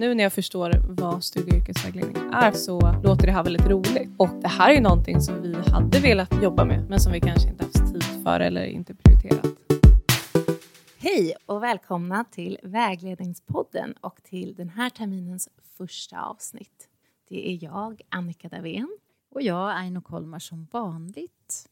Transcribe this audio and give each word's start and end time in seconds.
Nu 0.00 0.14
när 0.14 0.22
jag 0.22 0.32
förstår 0.32 0.82
vad 0.88 1.24
studie 1.24 1.50
och 1.50 1.56
yrkesvägledning 1.56 2.16
är 2.32 2.52
så 2.52 2.80
låter 3.02 3.26
det 3.26 3.32
här 3.32 3.44
väldigt 3.44 3.66
roligt. 3.66 4.10
Och 4.16 4.28
det 4.42 4.48
här 4.48 4.70
är 4.70 4.74
ju 4.74 4.80
någonting 4.80 5.20
som 5.20 5.42
vi 5.42 5.54
hade 5.70 6.00
velat 6.00 6.42
jobba 6.42 6.64
med 6.64 6.86
men 6.88 7.00
som 7.00 7.12
vi 7.12 7.20
kanske 7.20 7.48
inte 7.48 7.64
haft 7.64 7.92
tid 7.92 8.02
för 8.24 8.40
eller 8.40 8.64
inte 8.64 8.94
prioriterat. 8.94 9.46
Hej 10.98 11.34
och 11.46 11.62
välkomna 11.62 12.24
till 12.24 12.58
Vägledningspodden 12.62 13.94
och 14.00 14.22
till 14.22 14.54
den 14.54 14.68
här 14.68 14.90
terminens 14.90 15.48
första 15.78 16.22
avsnitt. 16.22 16.88
Det 17.28 17.50
är 17.50 17.64
jag, 17.64 18.00
Annika 18.08 18.48
Davén. 18.48 18.98
Och 19.30 19.42
jag, 19.42 19.70
Aino 19.76 20.00
Kolmar, 20.00 20.38
som 20.38 20.66
vanligt. 20.72 21.69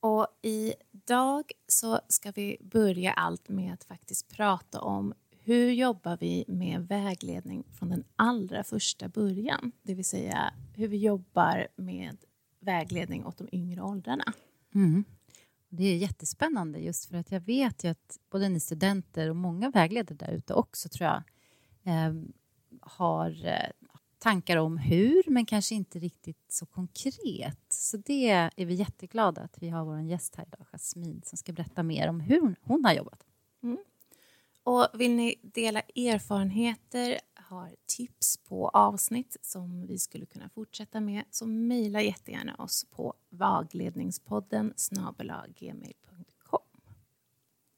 Och 0.00 0.26
idag 0.42 1.52
så 1.66 2.00
ska 2.08 2.30
vi 2.30 2.56
börja 2.60 3.12
allt 3.12 3.48
med 3.48 3.74
att 3.74 3.84
faktiskt 3.84 4.28
prata 4.28 4.80
om 4.80 5.14
hur 5.30 5.70
jobbar 5.70 6.18
vi 6.20 6.44
med 6.48 6.88
vägledning 6.88 7.64
från 7.78 7.88
den 7.88 8.04
allra 8.16 8.64
första 8.64 9.08
början? 9.08 9.72
Det 9.82 9.94
vill 9.94 10.04
säga 10.04 10.54
hur 10.74 10.88
vi 10.88 10.96
jobbar 10.96 11.68
med 11.76 12.16
vägledning 12.60 13.26
åt 13.26 13.38
de 13.38 13.48
yngre 13.52 13.82
åldrarna. 13.82 14.24
Mm. 14.74 15.04
Det 15.68 15.84
är 15.84 15.96
jättespännande 15.96 16.78
just 16.78 17.06
för 17.06 17.16
att 17.16 17.30
jag 17.30 17.40
vet 17.40 17.84
ju 17.84 17.88
att 17.88 18.18
både 18.30 18.48
ni 18.48 18.60
studenter 18.60 19.30
och 19.30 19.36
många 19.36 19.70
vägledare 19.70 20.16
där 20.16 20.32
ute 20.32 20.54
också 20.54 20.88
tror 20.88 21.08
jag 21.08 21.22
eh, 21.94 22.14
har 22.80 23.46
eh, 23.46 23.79
tankar 24.20 24.56
om 24.56 24.78
hur, 24.78 25.22
men 25.26 25.46
kanske 25.46 25.74
inte 25.74 25.98
riktigt 25.98 26.52
så 26.52 26.66
konkret. 26.66 27.58
Så 27.68 27.96
det 27.96 28.28
är 28.28 28.66
vi 28.66 28.74
jätteglada 28.74 29.40
att 29.40 29.62
vi 29.62 29.68
har 29.68 29.84
vår 29.84 30.00
gäst 30.00 30.36
här 30.36 30.46
idag, 30.46 30.66
Jasmin, 30.72 31.22
som 31.24 31.38
ska 31.38 31.52
berätta 31.52 31.82
mer 31.82 32.08
om 32.08 32.20
hur 32.20 32.56
hon, 32.62 32.84
har 32.84 32.92
jobbat. 32.92 33.26
Mm. 33.62 33.78
Och 34.62 34.88
vill 34.94 35.10
ni 35.10 35.34
dela 35.42 35.80
erfarenheter, 35.80 37.20
har 37.34 37.70
tips 37.86 38.36
på 38.36 38.68
avsnitt 38.68 39.36
som 39.40 39.86
vi 39.86 39.98
skulle 39.98 40.26
kunna 40.26 40.48
fortsätta 40.48 41.00
med 41.00 41.24
så 41.30 41.46
mejla 41.46 42.02
jättegärna 42.02 42.54
oss 42.54 42.86
på 42.90 43.14
vagledningspodden 43.28 44.74
gmail.com. 45.56 46.60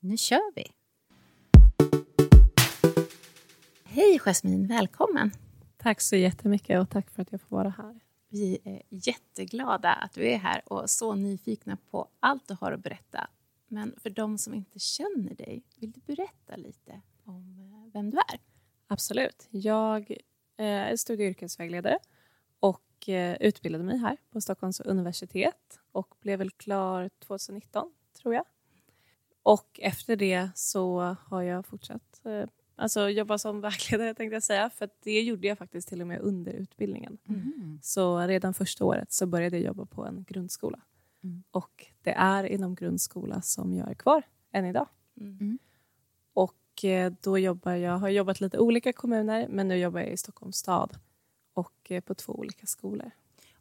Nu 0.00 0.16
kör 0.16 0.54
vi! 0.54 0.64
Hej 3.84 4.18
Jasmin, 4.18 4.66
välkommen! 4.66 5.30
Tack 5.82 6.00
så 6.00 6.16
jättemycket 6.16 6.80
och 6.80 6.90
tack 6.90 7.10
för 7.10 7.22
att 7.22 7.32
jag 7.32 7.40
får 7.40 7.56
vara 7.56 7.68
här. 7.68 8.00
Vi 8.28 8.58
är 8.64 8.82
jätteglada 8.88 9.92
att 9.92 10.12
du 10.12 10.28
är 10.28 10.36
här 10.36 10.62
och 10.66 10.90
så 10.90 11.14
nyfikna 11.14 11.78
på 11.90 12.08
allt 12.20 12.48
du 12.48 12.56
har 12.60 12.72
att 12.72 12.82
berätta. 12.82 13.30
Men 13.68 13.94
för 14.02 14.10
de 14.10 14.38
som 14.38 14.54
inte 14.54 14.78
känner 14.78 15.34
dig, 15.34 15.62
vill 15.76 15.92
du 15.92 16.00
berätta 16.00 16.56
lite 16.56 17.00
om 17.24 17.58
eh, 17.58 17.92
vem 17.92 18.10
du 18.10 18.16
är? 18.16 18.40
Absolut. 18.86 19.48
Jag 19.50 20.10
eh, 20.56 20.66
är 20.66 20.96
studie 20.96 21.24
och 21.24 21.30
yrkesvägledare 21.30 21.98
och 22.60 23.08
eh, 23.08 23.36
utbildade 23.40 23.84
mig 23.84 23.98
här 23.98 24.16
på 24.30 24.40
Stockholms 24.40 24.80
universitet 24.80 25.80
och 25.92 26.14
blev 26.20 26.38
väl 26.38 26.50
klar 26.50 27.10
2019, 27.18 27.92
tror 28.22 28.34
jag. 28.34 28.44
Och 29.42 29.80
efter 29.82 30.16
det 30.16 30.48
så 30.54 31.16
har 31.26 31.42
jag 31.42 31.66
fortsatt 31.66 32.20
alltså 32.76 33.08
jobba 33.08 33.38
som 33.38 33.60
vägledare 33.60 34.14
tänkte 34.14 34.34
jag 34.34 34.42
säga, 34.42 34.70
för 34.70 34.88
det 35.02 35.22
gjorde 35.22 35.46
jag 35.46 35.58
faktiskt 35.58 35.88
till 35.88 36.00
och 36.00 36.06
med 36.06 36.20
under 36.20 36.52
utbildningen. 36.52 37.18
Mm. 37.28 37.78
Så 37.82 38.18
redan 38.18 38.54
första 38.54 38.84
året 38.84 39.12
så 39.12 39.26
började 39.26 39.56
jag 39.56 39.66
jobba 39.66 39.86
på 39.86 40.04
en 40.04 40.24
grundskola. 40.28 40.80
Mm. 41.24 41.42
Och 41.50 41.86
det 42.02 42.12
är 42.12 42.44
inom 42.44 42.74
grundskola 42.74 43.42
som 43.42 43.74
jag 43.74 43.90
är 43.90 43.94
kvar 43.94 44.22
än 44.52 44.66
idag. 44.66 44.88
Mm. 45.20 45.38
mm. 45.40 45.58
Och 46.32 46.84
eh, 46.84 47.12
då 47.20 47.38
jobbar 47.38 47.72
jag, 47.72 47.98
har 47.98 48.08
jobbat 48.08 48.40
lite 48.40 48.58
olika 48.58 48.92
kommuner, 48.92 49.48
men 49.48 49.68
nu 49.68 49.76
jobbar 49.76 50.00
jag 50.00 50.12
i 50.12 50.16
Stockholms 50.16 50.56
stad 50.56 50.98
och 51.54 51.90
eh, 51.90 52.00
på 52.00 52.14
två 52.14 52.32
olika 52.32 52.66
skolor. 52.66 53.10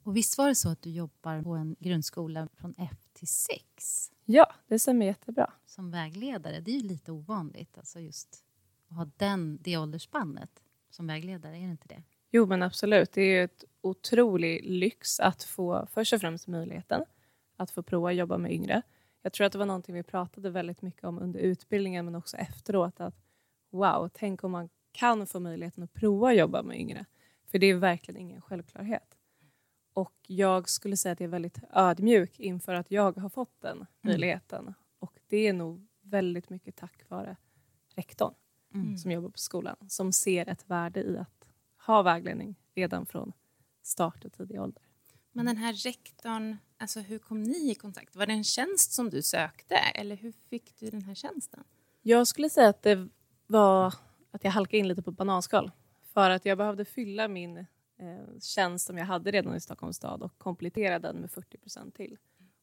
Och 0.04 0.18
visst 0.18 0.38
var 0.38 0.48
det 0.48 0.56
så 0.56 0.70
att 0.70 0.82
du 0.82 0.90
jobbar 0.90 1.42
på 1.42 1.50
en 1.50 1.76
grundskola 1.80 2.48
från 2.54 2.76
F 2.78 2.98
till 3.14 3.28
6? 3.28 4.12
Ja, 4.26 4.54
det 4.68 4.80
stämmer 4.80 5.06
jättebra. 5.06 5.54
Som 5.66 5.92
vägledare, 5.92 6.60
det 6.60 6.72
är 6.72 6.76
ju 6.76 6.88
lite 6.88 7.12
ovanligt, 7.12 7.78
alltså 7.78 8.00
just 8.00 8.44
att 8.92 8.98
ha 8.98 9.12
den, 9.18 9.58
det 9.62 9.78
åldersspannet 9.78 10.64
som 10.90 11.08
vägledare, 11.08 11.58
är 11.58 11.62
det 11.62 11.72
inte 11.72 11.88
det? 11.88 12.04
Jo, 12.32 12.46
men 12.46 12.64
absolut. 12.64 13.12
Det 13.12 13.22
är 13.22 13.36
ju 13.36 13.44
ett 13.44 13.64
otrolig 13.82 14.66
lyx 14.66 15.20
att 15.20 15.44
få 15.44 15.88
först 15.92 16.14
och 16.14 16.22
främst 16.22 16.48
möjligheten 16.48 17.06
att 17.56 17.72
få 17.72 17.84
prova 17.84 18.10
att 18.10 18.16
jobba 18.16 18.38
med 18.38 18.52
yngre. 18.52 18.82
Jag 19.22 19.34
tror 19.34 19.48
att 19.48 19.52
det 19.52 19.58
var 19.58 19.66
någonting 19.66 19.96
vi 19.96 20.04
pratade 20.04 20.50
väldigt 20.50 20.82
mycket 20.82 21.04
om 21.04 21.20
under 21.20 21.40
utbildningen 21.40 22.06
men 22.06 22.16
också 22.16 22.38
efteråt. 22.38 23.00
Att 23.00 23.16
wow, 23.70 24.10
tänk 24.14 24.44
om 24.44 24.52
man 24.52 24.70
kan 24.92 25.28
få 25.28 25.40
möjligheten 25.40 25.84
att 25.84 25.94
prova 25.94 26.30
att 26.30 26.38
jobba 26.38 26.64
med 26.64 26.80
yngre. 26.80 27.06
För 27.52 27.60
det 27.60 27.68
är 27.68 27.76
verkligen 27.76 28.22
ingen 28.22 28.42
självklarhet. 28.42 29.18
Och 29.94 30.16
jag 30.28 30.70
skulle 30.70 30.98
säga 30.98 31.14
att 31.14 31.20
jag 31.20 31.28
är 31.28 31.32
väldigt 31.32 31.58
ödmjuk 31.74 32.40
inför 32.40 32.74
att 32.74 32.92
jag 32.92 33.18
har 33.18 33.30
fått 33.30 33.62
den 33.62 33.76
mm. 33.76 33.88
möjligheten. 34.02 34.62
Mm. 34.62 34.74
Och 35.00 35.20
det 35.28 35.48
är 35.48 35.54
nog 35.54 35.88
väldigt 36.02 36.50
mycket 36.50 36.76
tack 36.76 37.10
vare 37.10 37.38
rektorn 37.96 38.34
mm. 38.74 38.98
som 38.98 39.12
jobbar 39.12 39.30
på 39.30 39.38
skolan 39.38 39.76
som 39.88 40.14
ser 40.14 40.50
ett 40.50 40.70
värde 40.70 41.04
i 41.04 41.18
att 41.18 41.46
ha 41.86 42.02
vägledning 42.02 42.56
redan 42.76 43.06
från 43.06 43.34
start 43.82 44.26
och 44.26 44.34
tidig 44.34 44.62
ålder. 44.62 44.84
Men 45.32 45.46
den 45.46 45.58
här 45.58 45.74
rektorn, 45.74 46.58
alltså 46.78 47.00
hur 47.00 47.20
kom 47.20 47.44
ni 47.44 47.72
i 47.72 47.76
kontakt? 47.76 48.16
Var 48.16 48.26
det 48.26 48.34
en 48.34 48.44
tjänst 48.44 48.92
som 48.92 49.10
du 49.10 49.22
sökte 49.22 49.76
eller 49.76 50.16
hur 50.16 50.34
fick 50.50 50.80
du 50.80 50.90
den 50.90 51.02
här 51.02 51.16
tjänsten? 51.16 51.64
Jag 52.02 52.28
skulle 52.28 52.50
säga 52.50 52.70
att 52.70 52.82
det 52.82 53.10
var 53.48 53.94
att 54.32 54.44
jag 54.44 54.52
halkade 54.52 54.78
in 54.78 54.88
lite 54.88 55.02
på 55.02 55.12
bananskal 55.12 55.72
för 56.14 56.30
att 56.30 56.46
jag 56.46 56.58
behövde 56.58 56.86
fylla 56.86 57.28
min 57.28 57.58
eh, 57.58 58.40
tjänst 58.42 58.88
som 58.88 58.98
jag 58.98 59.06
hade 59.06 59.32
redan 59.32 59.56
i 59.56 59.62
Stockholms 59.62 59.96
stad 59.96 60.24
och 60.24 60.38
komplettera 60.38 61.00
den 61.00 61.16
med 61.16 61.32
40 61.32 61.58
procent 61.58 61.96
till. 61.96 62.18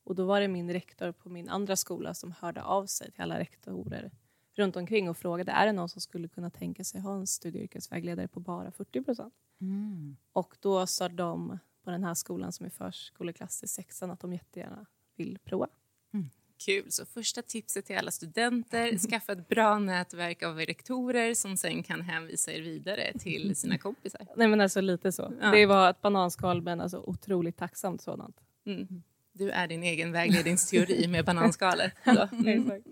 Och 0.05 0.15
då 0.15 0.25
var 0.25 0.41
det 0.41 0.49
min 0.49 0.73
rektor 0.73 1.13
på 1.13 1.29
min 1.29 1.49
andra 1.49 1.77
skola 1.77 2.15
som 2.15 2.33
hörde 2.33 2.63
av 2.63 2.87
sig 2.87 3.13
till 3.13 3.23
alla 3.23 3.39
rektorer 3.39 4.11
runt 4.59 4.77
omkring 4.77 5.09
och 5.09 5.17
frågade 5.17 5.53
är 5.53 5.67
det 5.67 5.73
någon 5.73 5.89
som 5.89 6.01
skulle 6.01 6.29
kunna 6.29 6.51
tänka 6.51 6.85
sig 6.85 7.01
ha 7.01 7.15
en 7.15 7.27
studie 7.27 7.59
och 7.59 7.63
yrkesvägledare 7.63 8.29
på 8.29 8.41
bara 8.41 8.71
40 8.71 9.03
procent. 9.03 9.35
Mm. 9.61 10.17
Och 10.33 10.57
då 10.61 10.87
sa 10.87 11.09
de 11.09 11.59
på 11.85 11.91
den 11.91 12.05
här 12.05 12.15
skolan 12.15 12.53
som 12.53 12.67
är 12.67 12.71
förskoleklass 12.71 13.61
till 13.61 13.69
sexan 13.69 14.11
att 14.11 14.21
de 14.21 14.33
jättegärna 14.33 14.87
vill 15.17 15.39
prova. 15.45 15.69
Mm. 16.15 16.31
Kul. 16.65 16.91
Så 16.91 17.07
första 17.07 17.43
tipset 17.43 17.87
till 17.87 17.97
alla 17.99 18.11
studenter, 18.11 18.99
skaffa 19.09 19.33
ett 19.33 19.49
bra 19.49 19.79
nätverk 19.79 20.43
av 20.43 20.59
rektorer 20.59 21.35
som 21.35 21.57
sen 21.57 21.83
kan 21.83 22.01
hänvisa 22.01 22.53
er 22.53 22.61
vidare 22.61 23.13
till 23.19 23.57
sina 23.57 23.79
kompisar. 23.79 24.27
Nej 24.37 24.49
men 24.49 24.61
alltså 24.61 24.81
lite 24.81 25.13
så. 25.13 25.33
Ja. 25.41 25.51
Det 25.51 25.67
var 25.67 25.91
ett 25.91 26.01
bananskal 26.01 26.63
men 26.63 26.81
alltså 26.81 26.99
otroligt 27.07 27.57
tacksamt 27.57 28.03
sådant. 28.03 28.41
Mm. 28.67 29.03
Du 29.33 29.51
är 29.51 29.69
din 29.69 29.83
egen 29.83 30.13
vägledningsteori 30.13 31.09
med 31.09 31.25
bananskalet. 31.25 31.93
Mm. 32.33 32.83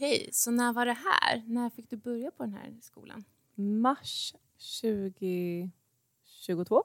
Okej, 0.00 0.28
så 0.32 0.50
när 0.50 0.72
var 0.72 0.86
det 0.86 0.92
här? 0.92 1.42
När 1.46 1.70
fick 1.70 1.90
du 1.90 1.96
börja 1.96 2.30
på 2.30 2.42
den 2.42 2.52
här 2.52 2.76
skolan? 2.80 3.24
Mars 3.54 4.34
2022. 4.80 6.84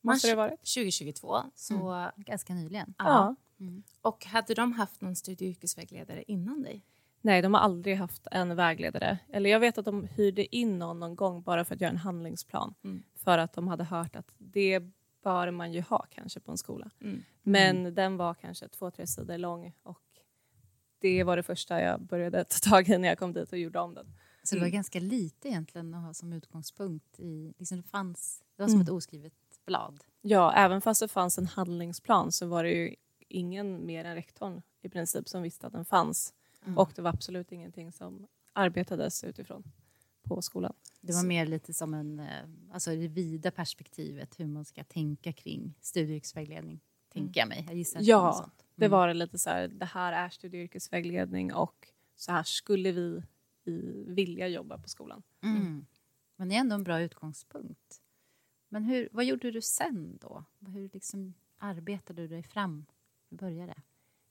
Mars 0.00 0.22
det 0.22 0.34
varit. 0.34 0.58
2022, 0.58 1.42
så 1.54 1.90
mm. 1.90 2.10
ganska 2.16 2.54
nyligen. 2.54 2.94
Ja. 2.98 3.36
Mm. 3.60 3.82
Och 4.02 4.26
hade 4.26 4.54
de 4.54 4.72
haft 4.72 5.00
någon 5.00 5.16
studie 5.16 5.44
och 5.44 5.50
yrkesvägledare 5.50 6.24
innan 6.26 6.62
dig? 6.62 6.84
Nej, 7.20 7.42
de 7.42 7.54
har 7.54 7.60
aldrig 7.60 7.96
haft 7.96 8.26
en 8.30 8.56
vägledare. 8.56 9.18
Eller 9.28 9.50
jag 9.50 9.60
vet 9.60 9.78
att 9.78 9.84
de 9.84 10.04
hyrde 10.04 10.56
in 10.56 10.78
någon 10.78 11.00
någon 11.00 11.16
gång 11.16 11.42
bara 11.42 11.64
för 11.64 11.74
att 11.74 11.80
göra 11.80 11.90
en 11.90 11.96
handlingsplan. 11.96 12.74
Mm. 12.84 13.02
För 13.14 13.38
att 13.38 13.52
de 13.52 13.68
hade 13.68 13.84
hört 13.84 14.16
att 14.16 14.34
det 14.38 14.80
bör 15.22 15.50
man 15.50 15.72
ju 15.72 15.80
ha 15.80 16.06
kanske 16.10 16.40
på 16.40 16.50
en 16.50 16.58
skola. 16.58 16.90
Mm. 17.00 17.22
Men 17.42 17.76
mm. 17.76 17.94
den 17.94 18.16
var 18.16 18.34
kanske 18.34 18.68
två, 18.68 18.90
tre 18.90 19.06
sidor 19.06 19.38
lång 19.38 19.72
och 19.82 20.03
det 21.04 21.24
var 21.24 21.36
det 21.36 21.42
första 21.42 21.80
jag 21.80 22.00
började 22.00 22.44
ta 22.44 22.70
tag 22.70 22.88
i 22.88 22.98
när 22.98 23.08
jag 23.08 23.18
kom 23.18 23.32
dit 23.32 23.52
och 23.52 23.58
gjorde 23.58 23.78
om 23.78 23.94
den. 23.94 24.06
Så 24.42 24.54
det 24.54 24.60
var 24.60 24.66
mm. 24.66 24.74
ganska 24.74 25.00
lite 25.00 25.48
egentligen 25.48 25.94
att 25.94 26.02
ha 26.04 26.14
som 26.14 26.32
utgångspunkt 26.32 27.20
i, 27.20 27.54
liksom 27.58 27.76
det 27.76 27.88
fanns, 27.88 28.42
det 28.56 28.62
var 28.62 28.68
som 28.68 28.74
mm. 28.74 28.82
ett 28.82 28.90
oskrivet 28.90 29.32
blad. 29.66 30.04
Ja, 30.20 30.52
även 30.52 30.80
fast 30.80 31.00
det 31.00 31.08
fanns 31.08 31.38
en 31.38 31.46
handlingsplan 31.46 32.32
så 32.32 32.46
var 32.46 32.64
det 32.64 32.70
ju 32.70 32.94
ingen 33.28 33.86
mer 33.86 34.04
än 34.04 34.14
rektorn 34.14 34.62
i 34.82 34.88
princip 34.88 35.28
som 35.28 35.42
visste 35.42 35.66
att 35.66 35.72
den 35.72 35.84
fanns. 35.84 36.34
Mm. 36.64 36.78
Och 36.78 36.92
det 36.94 37.02
var 37.02 37.10
absolut 37.10 37.52
ingenting 37.52 37.92
som 37.92 38.26
arbetades 38.52 39.24
utifrån 39.24 39.62
på 40.22 40.42
skolan. 40.42 40.74
Det 41.00 41.12
var 41.12 41.22
mer 41.22 41.46
lite 41.46 41.74
som 41.74 41.94
en, 41.94 42.20
eh, 42.20 42.26
alltså 42.72 42.90
det 42.90 43.08
vida 43.08 43.50
perspektivet 43.50 44.40
hur 44.40 44.46
man 44.46 44.64
ska 44.64 44.84
tänka 44.84 45.32
kring 45.32 45.74
studieyrkesvägledning, 45.80 46.80
tänker 47.12 47.40
jag 47.40 47.48
mig. 47.48 47.64
Jag 47.68 47.76
gissar 47.76 48.00
ja, 48.02 48.32
sånt. 48.32 48.63
Det 48.74 48.86
mm. 48.86 48.98
var 48.98 49.14
lite 49.14 49.38
så 49.38 49.50
här, 49.50 49.68
det 49.68 49.84
här 49.84 50.12
är 50.12 50.28
studie 50.28 50.58
och 50.58 50.64
yrkesvägledning 50.64 51.54
och 51.54 51.88
så 52.16 52.32
här 52.32 52.42
skulle 52.42 52.92
vi 52.92 53.22
i, 53.64 54.04
vilja 54.06 54.48
jobba 54.48 54.78
på 54.78 54.88
skolan. 54.88 55.22
Mm. 55.42 55.56
mm. 55.56 55.86
Men 56.36 56.48
det 56.48 56.54
är 56.54 56.60
ändå 56.60 56.74
en 56.74 56.84
bra 56.84 57.00
utgångspunkt. 57.00 58.00
Men 58.68 58.84
hur, 58.84 59.08
vad 59.12 59.24
gjorde 59.24 59.50
du 59.50 59.62
sen 59.62 60.18
då? 60.20 60.44
Hur 60.66 60.90
liksom 60.92 61.34
arbetade 61.58 62.22
du 62.22 62.28
dig 62.28 62.42
fram? 62.42 62.86
Hur 63.30 63.36
började 63.36 63.74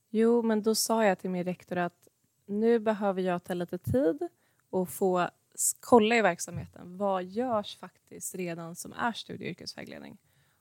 Jo, 0.10 0.42
men 0.42 0.64
då 0.64 0.76
sa 0.76 1.06
jag 1.06 1.20
till 1.20 1.30
min 1.30 1.44
rektor 1.44 1.78
att 1.78 2.08
nu 2.46 2.80
behöver 2.80 3.22
jag 3.22 3.44
ta 3.44 3.54
lite 3.54 3.78
tid 3.78 4.28
och 4.70 4.90
få 4.90 5.30
kolla 5.80 6.16
i 6.16 6.22
verksamheten. 6.22 6.98
Vad 6.98 7.24
görs 7.24 7.78
faktiskt 7.78 8.36
redan 8.36 8.76
som 8.76 8.94
är 8.94 9.14
studie 9.14 9.44
och 9.44 9.50
yrkesvägledning? 9.50 10.18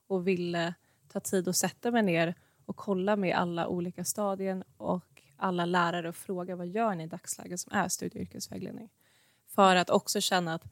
Och 0.06 0.28
ville 0.28 0.74
ta 1.08 1.20
tid 1.20 1.48
att 1.48 1.56
sätta 1.56 1.90
mig 1.90 2.02
ner 2.02 2.34
och 2.66 2.76
kolla 2.76 3.16
med 3.16 3.36
alla 3.36 3.68
olika 3.68 4.04
stadien 4.04 4.64
och 4.76 5.22
alla 5.36 5.64
lärare 5.66 6.08
och 6.08 6.16
fråga 6.16 6.56
vad 6.56 6.66
gör 6.66 6.94
ni 6.94 7.04
i 7.04 7.06
dagsläget 7.06 7.60
som 7.60 7.72
är 7.72 7.88
studie 7.88 8.18
och 8.18 8.22
yrkesvägledning? 8.22 8.88
För 9.46 9.76
att 9.76 9.90
också 9.90 10.20
känna 10.20 10.54
att 10.54 10.64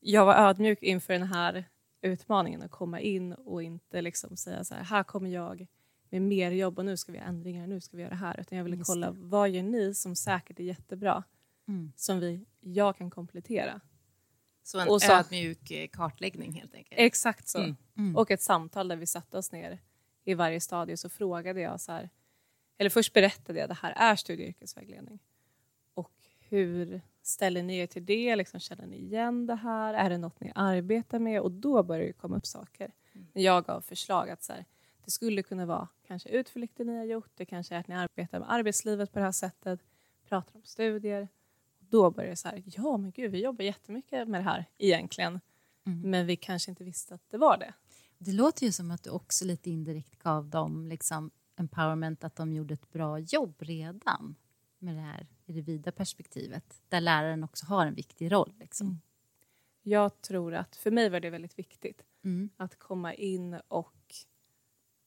jag 0.00 0.26
var 0.26 0.34
ödmjuk 0.34 0.82
inför 0.82 1.12
den 1.12 1.22
här 1.26 1.64
utmaningen 2.00 2.62
att 2.62 2.70
komma 2.70 3.00
in 3.00 3.32
och 3.32 3.62
inte 3.62 4.02
liksom 4.02 4.36
säga 4.36 4.64
så 4.64 4.74
här, 4.74 4.82
här 4.82 5.02
kommer 5.02 5.30
jag 5.30 5.66
med 6.10 6.22
mer 6.22 6.50
jobb 6.50 6.78
och 6.78 6.84
nu 6.84 6.96
ska 6.96 7.12
vi 7.12 7.18
göra 7.18 7.28
ändringar, 7.28 7.66
nu 7.66 7.80
ska 7.80 7.96
vi 7.96 8.02
göra 8.02 8.10
det 8.10 8.16
här. 8.16 8.40
Utan 8.40 8.58
jag 8.58 8.64
ville 8.64 8.82
kolla, 8.84 9.10
vad 9.10 9.50
gör 9.50 9.62
ni 9.62 9.94
som 9.94 10.16
säkert 10.16 10.60
är 10.60 10.64
jättebra, 10.64 11.22
Mm. 11.68 11.92
som 11.96 12.20
vi, 12.20 12.46
jag 12.60 12.96
kan 12.96 13.10
komplettera? 13.10 13.80
Så 14.62 14.78
en 14.80 14.88
Och 14.88 15.02
så- 15.02 15.12
ödmjuk 15.12 15.70
eh, 15.70 15.88
kartläggning 15.88 16.52
helt 16.52 16.74
enkelt. 16.74 17.00
Exakt 17.00 17.48
så. 17.48 17.58
Mm. 17.58 17.76
Mm. 17.96 18.16
Och 18.16 18.30
ett 18.30 18.42
samtal 18.42 18.88
där 18.88 18.96
vi 18.96 19.06
satte 19.06 19.38
oss 19.38 19.52
ner 19.52 19.78
i 20.26 20.34
varje 20.34 20.60
stadie 20.60 20.96
så 20.96 21.08
frågade 21.08 21.60
jag 21.60 21.80
så 21.80 21.92
här, 21.92 22.10
eller 22.78 22.90
först 22.90 23.12
berättade 23.12 23.58
jag 23.58 23.68
det 23.68 23.78
här 23.82 23.92
är 23.96 24.16
studie 24.16 24.42
och 24.42 24.48
yrkesvägledning. 24.48 25.18
Och 25.94 26.12
hur 26.48 27.00
ställer 27.22 27.62
ni 27.62 27.78
er 27.78 27.86
till 27.86 28.06
det? 28.06 28.36
Liksom, 28.36 28.60
känner 28.60 28.86
ni 28.86 28.96
igen 28.96 29.46
det 29.46 29.54
här? 29.54 29.94
Är 29.94 30.10
det 30.10 30.18
något 30.18 30.40
ni 30.40 30.52
arbetar 30.54 31.18
med? 31.18 31.40
Och 31.40 31.50
då 31.50 31.82
börjar 31.82 32.06
det 32.06 32.12
komma 32.12 32.36
upp 32.36 32.46
saker. 32.46 32.92
När 33.32 33.42
jag 33.42 33.64
gav 33.64 33.80
förslag 33.80 34.30
att 34.30 34.42
så 34.42 34.52
här, 34.52 34.64
det 35.04 35.10
skulle 35.10 35.42
kunna 35.42 35.66
vara 35.66 35.88
kanske 36.06 36.28
utflykter 36.28 36.84
ni 36.84 36.96
har 36.96 37.04
gjort, 37.04 37.30
det 37.34 37.44
kanske 37.44 37.74
är 37.74 37.78
att 37.78 37.88
ni 37.88 37.94
arbetar 37.94 38.38
med 38.38 38.52
arbetslivet 38.52 39.12
på 39.12 39.18
det 39.18 39.24
här 39.24 39.32
sättet, 39.32 39.80
pratar 40.28 40.56
om 40.56 40.62
studier. 40.64 41.28
Då 41.78 42.10
börjar 42.10 42.30
det 42.30 42.36
så 42.36 42.48
här, 42.48 42.62
ja 42.64 42.96
men 42.96 43.10
gud 43.10 43.30
vi 43.30 43.42
jobbar 43.42 43.64
jättemycket 43.64 44.28
med 44.28 44.40
det 44.40 44.44
här 44.44 44.64
egentligen. 44.78 45.40
Mm. 45.86 46.10
Men 46.10 46.26
vi 46.26 46.36
kanske 46.36 46.70
inte 46.70 46.84
visste 46.84 47.14
att 47.14 47.30
det 47.30 47.38
var 47.38 47.58
det. 47.58 47.72
Det 48.18 48.32
låter 48.32 48.66
ju 48.66 48.72
som 48.72 48.90
att 48.90 49.02
du 49.02 49.10
också 49.10 49.44
lite 49.44 49.70
indirekt 49.70 50.18
gav 50.18 50.48
dem 50.48 50.86
liksom 50.86 51.30
empowerment 51.56 52.24
att 52.24 52.36
de 52.36 52.52
gjorde 52.52 52.74
ett 52.74 52.92
bra 52.92 53.18
jobb 53.18 53.54
redan 53.58 54.34
med 54.78 54.94
det 54.94 55.00
här 55.00 55.26
i 55.44 55.52
det 55.52 55.60
vida 55.60 55.92
perspektivet 55.92 56.82
där 56.88 57.00
läraren 57.00 57.44
också 57.44 57.66
har 57.66 57.86
en 57.86 57.94
viktig 57.94 58.32
roll. 58.32 58.54
Liksom. 58.58 58.86
Mm. 58.86 59.00
Jag 59.82 60.20
tror 60.20 60.54
att 60.54 60.76
för 60.76 60.90
mig 60.90 61.10
var 61.10 61.20
det 61.20 61.30
väldigt 61.30 61.58
viktigt 61.58 62.02
Mm. 62.24 62.50
att 62.56 62.78
komma 62.78 63.14
in 63.14 63.60
och 63.68 64.14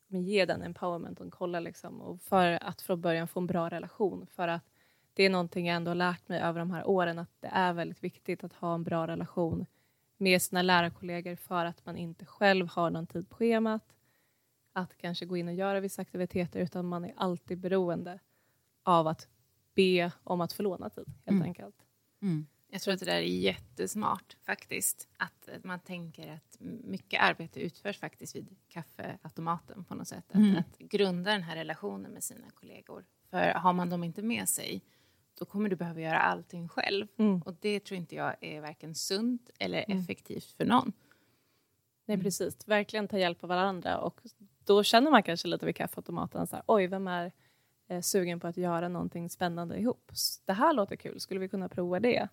ge 0.08 0.46
den 0.46 0.62
empowerment 0.62 1.20
och 1.20 1.34
kolla 1.34 1.60
liksom, 1.60 2.02
och 2.02 2.22
för 2.22 2.64
att 2.64 2.82
från 2.82 3.02
början 3.02 3.28
få 3.28 3.40
en 3.40 3.48
bra 3.48 3.70
relation. 3.70 4.28
För 4.28 4.48
att 4.48 4.64
det 5.14 5.24
är 5.24 5.30
någonting 5.30 5.68
jag 5.68 5.76
ändå 5.76 5.94
lärt 5.94 6.28
mig 6.30 6.40
över 6.40 6.60
de 6.60 6.72
här 6.72 6.88
åren 6.88 7.20
att 7.20 7.42
det 7.42 7.48
är 7.48 7.74
väldigt 7.74 8.04
viktigt 8.04 8.44
att 8.44 8.54
ha 8.54 8.74
en 8.74 8.84
bra 8.84 9.08
relation 9.08 9.66
med 10.20 10.42
sina 10.42 10.62
lärarkollegor 10.62 11.36
för 11.36 11.66
att 11.66 11.86
man 11.86 11.98
inte 11.98 12.26
själv 12.26 12.68
har 12.68 12.90
någon 12.90 13.08
tid 13.08 13.30
på 13.30 13.36
schemat 13.36 13.96
att 14.74 14.98
kanske 14.98 15.26
gå 15.26 15.38
in 15.38 15.48
och 15.48 15.54
göra 15.54 15.80
vissa 15.80 16.02
aktiviteter 16.02 16.60
utan 16.60 16.86
man 16.86 17.06
är 17.06 17.14
alltid 17.18 17.58
beroende 17.60 18.20
av 18.84 19.08
att 19.08 19.28
be 19.76 20.12
om 20.24 20.42
att 20.42 20.54
få 20.54 20.64
låna 20.64 20.90
tid 20.90 21.08
helt 21.08 21.28
Mm. 21.30 21.42
enkelt. 21.44 21.76
Mm. 22.22 22.48
Jag 22.72 22.82
tror 22.82 22.94
att 22.94 23.00
det 23.00 23.06
där 23.06 23.16
är 23.18 23.22
jättesmart 23.22 24.38
faktiskt. 24.42 25.08
Att 25.18 25.50
man 25.64 25.80
tänker 25.80 26.34
att 26.34 26.58
mycket 26.84 27.22
arbete 27.22 27.60
utförs 27.60 27.98
faktiskt 28.00 28.36
vid 28.36 28.56
kaffeautomaten 28.68 29.84
på 29.84 29.96
något 29.96 30.08
sätt. 30.08 30.26
Att, 30.30 30.36
Mm. 30.36 30.56
att 30.58 30.78
grunda 30.78 31.32
den 31.32 31.44
här 31.44 31.56
relationen 31.56 32.12
med 32.12 32.24
sina 32.24 32.50
kollegor. 32.50 33.06
För 33.30 33.52
har 33.54 33.74
man 33.74 33.90
dem 33.90 34.04
inte 34.04 34.22
med 34.22 34.50
sig 34.50 34.82
då 35.40 35.46
kommer 35.46 35.70
du 35.70 35.76
behöva 35.76 36.02
göra 36.02 36.20
allting 36.20 36.68
själv. 36.68 37.08
Mm. 37.18 37.42
Och 37.42 37.54
det 37.60 37.80
tror 37.80 37.98
inte 37.98 38.16
jag 38.16 38.36
är 38.42 38.62
varken 38.62 38.96
sunt 38.96 39.50
eller 39.60 39.86
Mm. 39.88 40.00
effektivt 40.00 40.52
för 40.58 40.66
någon. 40.66 40.94
Nej, 42.06 42.14
Mm. 42.16 42.24
precis. 42.24 42.68
Verkligen 42.68 43.08
ta 43.08 43.18
hjälp 43.18 43.44
av 43.44 43.50
varandra. 43.50 43.98
Och 43.98 44.22
då 44.66 44.84
känner 44.84 45.12
man 45.12 45.24
kanske 45.24 45.48
lite 45.48 45.66
vid 45.66 45.76
kaffeautomaten 45.76 46.48
så 46.48 46.56
här, 46.56 46.64
oj, 46.68 46.88
vem 46.88 47.08
är 47.08 47.32
eh, 47.88 48.02
sugen 48.02 48.40
på 48.40 48.48
att 48.48 48.58
göra 48.58 48.90
någonting 48.90 49.30
spännande 49.30 49.78
ihop? 49.80 50.12
Det 50.46 50.54
här 50.54 50.74
låter 50.74 50.96
kul, 50.96 51.20
skulle 51.20 51.40
vi 51.40 51.50
kunna 51.50 51.70
prova 51.70 52.00
det? 52.00 52.28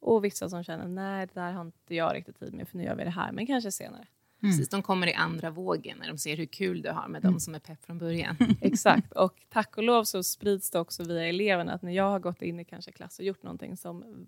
Och 0.00 0.24
vissa 0.24 0.48
som 0.48 0.64
känner, 0.64 0.88
nej, 0.88 1.26
det 1.26 1.34
där 1.40 1.52
har 1.52 1.62
inte 1.64 1.94
jag 1.94 2.14
riktigt 2.14 2.38
tid 2.38 2.54
med, 2.54 2.68
för 2.68 2.76
nu 2.78 2.84
gör 2.84 2.94
vi 2.96 3.04
det 3.04 3.10
här, 3.10 3.32
men 3.32 3.46
kanske 3.46 3.72
senare. 3.72 4.06
Mm. 4.44 4.52
Precis, 4.56 4.68
de 4.68 4.82
kommer 4.82 5.06
i 5.06 5.14
andra 5.14 5.50
vågen 5.50 5.98
när 5.98 6.08
de 6.08 6.18
ser 6.18 6.36
hur 6.36 6.46
kul 6.46 6.82
du 6.82 6.90
har 6.90 7.08
med 7.08 7.24
Mm. 7.24 7.32
de 7.34 7.40
som 7.40 7.54
är 7.54 7.58
pepp 7.58 7.84
från 7.84 7.98
början. 7.98 8.36
Exakt. 8.60 9.12
Och 9.12 9.46
tack 9.48 9.76
och 9.76 9.82
lov 9.82 10.04
så 10.04 10.22
sprids 10.22 10.70
det 10.70 10.78
också 10.80 11.04
via 11.04 11.26
eleverna 11.28 11.72
att 11.72 11.82
när 11.82 11.92
jag 11.92 12.10
har 12.10 12.18
gått 12.20 12.42
in 12.42 12.60
i 12.60 12.64
kanske 12.64 12.92
klass 12.92 13.18
och 13.18 13.24
gjort 13.24 13.42
någonting 13.42 13.76
som 13.76 14.26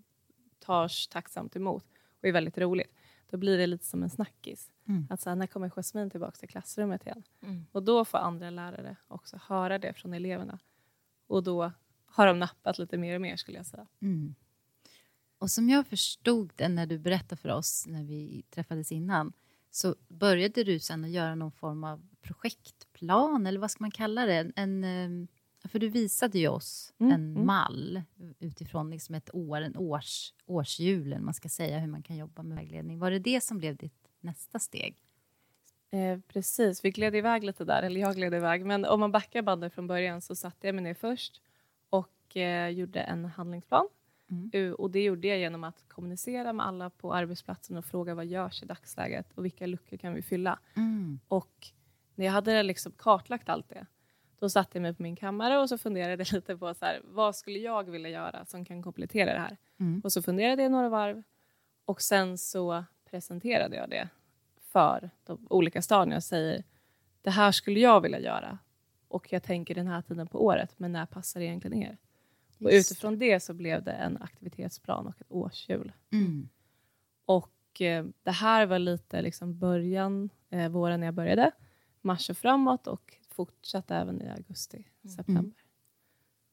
tas 0.59 1.07
tacksamt 1.07 1.55
emot 1.55 1.85
och 2.21 2.27
är 2.27 2.31
väldigt 2.31 2.57
roligt, 2.57 2.93
då 3.29 3.37
blir 3.37 3.57
det 3.57 3.67
lite 3.67 3.85
som 3.85 4.03
en 4.03 4.09
snackis. 4.09 4.71
Mm. 4.87 5.07
Att 5.09 5.21
så 5.21 5.29
här, 5.29 5.35
när 5.35 5.47
kommer 5.47 5.69
Jasmine 5.69 6.09
tillbaka 6.09 6.37
till 6.37 6.49
klassrummet 6.49 7.05
igen? 7.05 7.23
Mm. 7.43 7.65
Och 7.71 7.83
då 7.83 8.05
får 8.05 8.17
andra 8.17 8.49
lärare 8.49 8.95
också 9.07 9.39
höra 9.47 9.79
det 9.79 9.93
från 9.93 10.13
eleverna. 10.13 10.59
Och 11.27 11.43
då 11.43 11.71
har 12.05 12.27
de 12.27 12.39
nappat 12.39 12.79
lite 12.79 12.97
mer 12.97 13.15
och 13.15 13.21
mer 13.21 13.35
skulle 13.35 13.57
jag 13.57 13.65
säga. 13.65 13.87
Mm. 14.01 14.35
Och 15.39 15.51
som 15.51 15.69
jag 15.69 15.87
förstod 15.87 16.51
det 16.55 16.69
när 16.69 16.85
du 16.85 16.97
berättade 16.99 17.41
för 17.41 17.49
oss 17.49 17.85
när 17.87 18.03
vi 18.03 18.43
träffades 18.49 18.91
innan 18.91 19.33
så 19.71 19.95
började 20.07 20.63
du 20.63 20.79
sen 20.79 21.03
att 21.03 21.09
göra 21.09 21.35
någon 21.35 21.51
form 21.51 21.83
av 21.83 22.07
projektplan 22.21 23.47
eller 23.47 23.59
vad 23.59 23.71
ska 23.71 23.83
man 23.83 23.91
kalla 23.91 24.25
det? 24.25 24.51
En, 24.55 24.83
eh, 24.83 25.69
för 25.69 25.79
du 25.79 25.89
visade 25.89 26.39
ju 26.39 26.47
oss 26.47 26.93
Mm, 26.99 27.11
en 27.13 27.31
mm. 27.31 27.45
mall 27.45 28.01
utifrån 28.39 28.89
liksom 28.89 29.15
ett 29.15 29.35
år, 29.35 29.61
en 29.61 29.77
års, 29.77 30.33
årsjulen, 30.45 31.25
man 31.25 31.33
ska 31.33 31.49
säga 31.49 31.79
hur 31.79 31.87
man 31.87 32.03
kan 32.03 32.17
jobba 32.17 32.43
med 32.43 32.57
vägledning. 32.57 32.99
Var 32.99 33.11
det 33.11 33.19
det 33.19 33.43
som 33.43 33.57
blev 33.57 33.75
ditt 33.75 34.07
nästa 34.19 34.59
steg? 34.59 35.03
Eh, 35.91 36.19
precis, 36.27 36.85
vi 36.85 36.91
gled 36.91 37.15
iväg 37.15 37.43
lite 37.43 37.65
där, 37.65 37.83
eller 37.83 38.01
jag 38.01 38.15
gled 38.15 38.33
iväg. 38.33 38.65
Men 38.65 38.85
om 38.85 38.99
man 38.99 39.11
backar 39.11 39.41
bandet 39.41 39.73
från 39.73 39.87
början 39.87 40.21
så 40.21 40.35
satte 40.35 40.67
jag 40.67 40.75
mig 40.75 40.83
ner 40.83 40.93
först 40.93 41.41
och 41.89 42.37
eh, 42.37 42.69
gjorde 42.69 42.99
en 42.99 43.25
handlingsplan. 43.25 43.87
Mm. 44.29 44.73
Och 44.73 44.91
det 44.91 45.03
gjorde 45.03 45.27
jag 45.27 45.39
genom 45.39 45.63
att 45.63 45.83
kommunicera 45.87 46.53
med 46.53 46.65
alla 46.65 46.89
på 46.89 47.13
arbetsplatsen 47.13 47.77
och 47.77 47.85
fråga 47.85 48.15
vad 48.15 48.25
görs 48.25 48.63
i 48.63 48.65
dagsläget 48.65 49.31
och 49.33 49.45
vilka 49.45 49.65
luckor 49.65 49.97
kan 49.97 50.13
vi 50.13 50.21
fylla. 50.21 50.59
Mm. 50.75 51.19
Och 51.27 51.67
när 52.15 52.25
jag 52.25 52.33
hade 52.33 52.63
liksom 52.63 52.91
kartlagt 52.91 53.49
allt 53.49 53.69
det, 53.69 53.85
då 54.39 54.49
satte 54.49 54.77
jag 54.77 54.81
mig 54.81 54.93
på 54.93 55.03
min 55.03 55.15
kammare 55.15 55.57
och 55.57 55.69
så 55.69 55.77
funderade 55.77 56.25
lite 56.31 56.57
på 56.57 56.73
så 56.73 56.85
här, 56.85 57.01
vad 57.03 57.35
skulle 57.35 57.59
jag 57.59 57.89
vilja 57.89 58.09
göra 58.09 58.45
som 58.45 58.65
kan 58.65 58.83
komplettera 58.83 59.33
det 59.33 59.39
här. 59.39 59.57
Mm. 59.79 60.01
Och 60.03 60.13
så 60.13 60.21
funderade 60.21 60.63
jag 60.63 60.71
några 60.71 60.89
varv 60.89 61.23
och 61.85 62.01
sen 62.01 62.37
så 62.37 62.83
presenterade 63.09 63.75
jag 63.75 63.89
det 63.89 64.09
för 64.61 65.09
de 65.23 65.47
olika 65.49 65.81
stadierna 65.81 66.15
och 66.15 66.23
säger 66.23 66.63
det 67.21 67.29
här 67.29 67.51
skulle 67.51 67.79
jag 67.79 68.01
vilja 68.01 68.19
göra 68.19 68.57
och 69.07 69.33
jag 69.33 69.43
tänker 69.43 69.75
den 69.75 69.87
här 69.87 70.01
tiden 70.01 70.27
på 70.27 70.45
året, 70.45 70.73
men 70.77 70.91
när 70.91 71.05
passar 71.05 71.39
det 71.39 71.45
egentligen 71.45 71.83
er? 71.83 71.97
Och 72.59 72.69
utifrån 72.73 73.19
det 73.19 73.39
så 73.39 73.53
blev 73.53 73.83
det 73.83 73.91
en 73.91 74.17
aktivitetsplan 74.21 75.07
och 75.07 75.21
ett 75.21 75.31
årshjul. 75.31 75.91
Mm. 76.11 76.49
Och 77.25 77.81
eh, 77.81 78.05
det 78.23 78.31
här 78.31 78.65
var 78.65 78.79
lite 78.79 79.21
liksom 79.21 79.59
början, 79.59 80.29
eh, 80.49 80.69
våren 80.69 80.99
när 80.99 81.07
jag 81.07 81.13
började, 81.13 81.51
mars 82.01 82.29
och 82.29 82.37
framåt 82.37 82.87
och 82.87 83.17
fortsatte 83.27 83.95
även 83.95 84.21
i 84.21 84.29
augusti, 84.29 84.77
Mm. 85.03 85.15
september. 85.15 85.53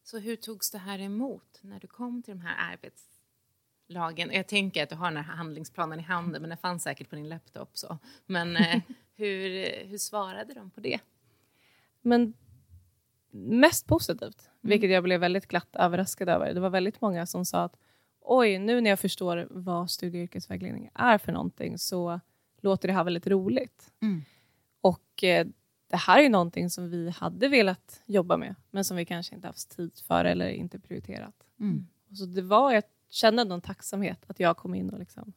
Så 0.02 0.18
hur 0.18 0.36
togs 0.36 0.70
det 0.70 0.78
här 0.78 0.98
emot 0.98 1.58
när 1.60 1.80
du 1.80 1.86
kom 1.86 2.22
till 2.22 2.34
de 2.34 2.40
här 2.40 2.72
arbetslagen? 2.72 4.30
Jag 4.32 4.46
tänker 4.48 4.82
att 4.82 4.88
du 4.88 4.94
har 4.96 5.10
den 5.10 5.24
här 5.24 5.36
handlingsplanen 5.36 6.00
i 6.00 6.02
handen, 6.02 6.42
men 6.42 6.48
den 6.48 6.58
fanns 6.58 6.82
säkert 6.82 7.10
på 7.10 7.16
din 7.16 7.28
laptop. 7.28 7.70
Så. 7.78 7.98
Men 8.26 8.56
eh, 8.56 8.82
hur, 9.16 9.66
hur 9.86 9.98
svarade 9.98 10.54
de 10.54 10.70
på 10.70 10.80
det? 10.80 11.00
Men 12.00 12.34
mest 13.34 13.86
positivt, 13.86 14.48
Mm. 14.48 14.70
vilket 14.70 14.90
jag 14.90 15.02
blev 15.02 15.20
väldigt 15.20 15.46
glatt 15.48 15.76
överraskad 15.76 16.28
över. 16.28 16.54
Det 16.54 16.60
var 16.60 16.70
väldigt 16.70 17.00
många 17.00 17.26
som 17.26 17.44
sa 17.44 17.64
att 17.64 17.76
oj, 18.20 18.58
nu 18.58 18.80
när 18.80 18.90
jag 18.90 18.98
förstår 19.00 19.46
vad 19.50 19.90
studie 19.90 20.18
och 20.18 20.22
yrkesvägledning 20.22 20.90
är 20.94 21.18
för 21.18 21.32
någonting 21.32 21.78
så 21.78 22.20
låter 22.60 22.88
det 22.88 22.94
här 22.94 23.04
väldigt 23.04 23.26
roligt. 23.26 23.92
Mm. 24.02 24.22
Och 24.80 25.24
eh, 25.24 25.46
det 25.90 25.96
här 25.96 26.22
är 26.22 26.28
någonting 26.28 26.70
som 26.70 26.90
vi 26.90 27.10
hade 27.10 27.48
velat 27.48 28.02
jobba 28.06 28.36
med, 28.36 28.54
men 28.70 28.84
som 28.84 28.96
vi 28.96 29.04
kanske 29.04 29.34
inte 29.34 29.46
haft 29.46 29.76
tid 29.76 29.98
för 30.06 30.24
eller 30.24 30.48
inte 30.48 30.78
prioriterat. 30.80 31.34
Mm. 31.60 31.86
Så 32.18 32.24
det 32.26 32.42
var, 32.42 32.72
jag 32.72 32.82
kände 33.08 33.42
en 33.42 33.60
tacksamhet 33.60 34.24
att 34.26 34.40
jag 34.40 34.56
kom 34.56 34.74
in 34.74 34.90
och 34.90 34.98
liksom, 34.98 35.32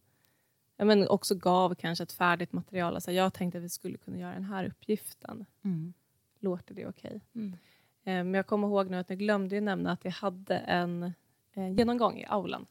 men 0.77 1.07
också 1.07 1.35
gav 1.35 1.75
kanske 1.75 2.03
ett 2.03 2.11
färdigt 2.11 2.53
material. 2.53 2.95
Alltså 2.95 3.11
jag 3.11 3.33
tänkte 3.33 3.57
att 3.57 3.63
vi 3.63 3.69
skulle 3.69 3.97
kunna 3.97 4.17
göra 4.17 4.33
den 4.33 4.43
här 4.43 4.65
uppgiften. 4.65 5.45
Mm. 5.63 5.93
Låter 6.39 6.75
det 6.75 6.87
okej? 6.87 7.21
Mm. 7.35 7.57
Men 8.13 8.33
jag 8.33 8.47
kommer 8.47 8.67
ihåg 8.67 8.89
nu 8.89 8.97
att 8.97 9.09
jag 9.09 9.19
glömde 9.19 9.55
ju 9.55 9.61
nämna 9.61 9.91
att 9.91 10.05
jag 10.05 10.11
hade 10.11 10.57
en 10.57 11.03
eh, 11.53 11.69
genomgång 11.77 12.17
i 12.19 12.25
aulan 12.25 12.65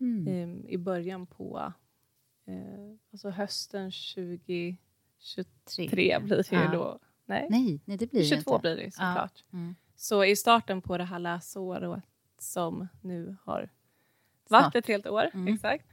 Mm. 0.00 0.26
eh, 0.64 0.70
i 0.70 0.78
början 0.78 1.26
på 1.26 1.72
eh, 2.46 2.54
alltså 3.12 3.30
hösten 3.30 3.90
2023 3.90 4.76
Tre. 5.90 6.18
blir 6.18 6.36
det 6.36 6.52
ju 6.52 6.56
Ja. 6.62 6.70
då. 6.72 6.98
Nej, 7.26 7.46
Nej, 7.50 7.80
nej, 7.84 7.96
det 7.96 8.10
blir 8.10 8.20
det 8.20 8.26
22 8.26 8.50
inte. 8.54 8.60
blir 8.62 8.76
det 8.76 8.90
såklart. 8.90 9.44
Mm. 9.52 9.74
Så 9.96 10.24
i 10.24 10.36
starten 10.36 10.82
på 10.82 10.98
det 10.98 11.04
här 11.04 11.18
läsåret 11.18 12.04
som 12.38 12.88
nu 13.00 13.36
har 13.44 13.68
Vart 14.48 14.74
ett 14.74 14.86
helt 14.86 15.06
år, 15.06 15.30
Mm. 15.34 15.54
exakt. 15.54 15.86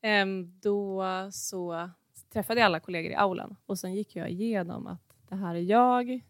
Ehm, 0.00 0.58
då 0.60 1.04
så 1.32 1.90
träffade 2.32 2.60
jag 2.60 2.66
alla 2.66 2.80
kollegor 2.80 3.12
i 3.12 3.14
aulan 3.14 3.56
och 3.66 3.78
sen 3.78 3.94
gick 3.94 4.16
jag 4.16 4.30
igenom 4.30 4.86
att 4.86 5.14
det 5.28 5.34
här 5.36 5.54
är 5.54 5.60
jag, 5.60 6.20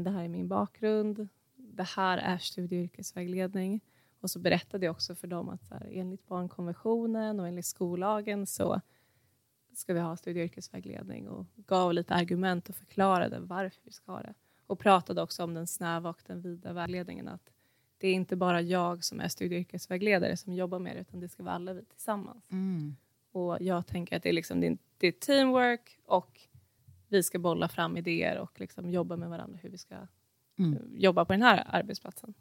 det 0.00 0.10
här 0.10 0.24
är 0.24 0.28
min 0.28 0.48
bakgrund, 0.48 1.28
det 1.56 1.82
här 1.82 2.18
är 2.18 2.38
studie 2.38 2.76
och 2.76 2.84
yrkesvägledning. 2.84 3.80
Och 4.20 4.30
så 4.30 4.38
berättade 4.38 4.86
jag 4.86 4.90
också 4.90 5.14
för 5.14 5.26
dem 5.26 5.48
att 5.48 5.66
så 5.66 5.74
här, 5.74 5.88
enligt 5.92 6.26
barnkonventionen 6.26 7.40
och 7.40 7.48
enligt 7.48 7.66
skollagen 7.66 8.46
så 8.46 8.80
ska 9.72 9.94
vi 9.94 10.00
ha 10.00 10.16
studie 10.16 10.40
och 10.40 10.44
yrkesvägledning 10.44 11.28
och 11.28 11.46
gav 11.56 11.92
lite 11.92 12.14
argument 12.14 12.68
och 12.68 12.74
förklarade 12.74 13.38
varför 13.40 13.80
vi 13.84 13.92
ska 13.92 14.12
ha 14.12 14.22
det. 14.22 14.34
Och 14.66 14.78
pratade 14.78 15.22
också 15.22 15.44
om 15.44 15.54
den 15.54 15.66
snäva 15.66 16.10
och 16.10 16.22
den 16.26 16.40
vida 16.40 16.72
vägledningen. 16.72 17.28
Att 17.28 17.50
det 17.98 18.08
är 18.08 18.14
inte 18.14 18.36
bara 18.36 18.60
jag 18.60 19.04
som 19.04 19.20
är 19.20 19.28
studie 19.28 19.56
och 19.56 19.60
yrkesvägledare 19.60 20.36
som 20.36 20.52
jobbar 20.52 20.78
med 20.78 20.96
det 20.96 21.00
utan 21.00 21.20
det 21.20 21.28
ska 21.28 21.42
vara 21.42 21.54
alla 21.54 21.72
vi 21.72 21.84
tillsammans. 21.84 22.50
Mm. 22.50 22.96
Och 23.32 23.56
jag 23.60 23.86
tänker 23.86 24.16
att 24.16 24.22
det 24.22 24.28
är, 24.28 24.32
liksom, 24.32 24.60
det 24.60 24.66
är, 24.66 24.78
det 24.98 25.06
är 25.06 25.12
teamwork 25.12 25.98
och 26.04 26.40
vi 27.08 27.22
ska 27.22 27.38
bolla 27.38 27.68
fram 27.68 27.96
idéer 27.96 28.38
och 28.38 28.60
liksom 28.60 28.90
jobba 28.90 29.16
med 29.16 29.28
varandra 29.28 29.58
hur 29.62 29.70
vi 29.70 29.78
ska 29.78 29.96
Mm. 30.58 30.72
eh, 30.74 30.80
jobba 30.92 31.24
på 31.24 31.32
den 31.32 31.42
här 31.42 31.64
arbetsplatsen. 31.68 32.34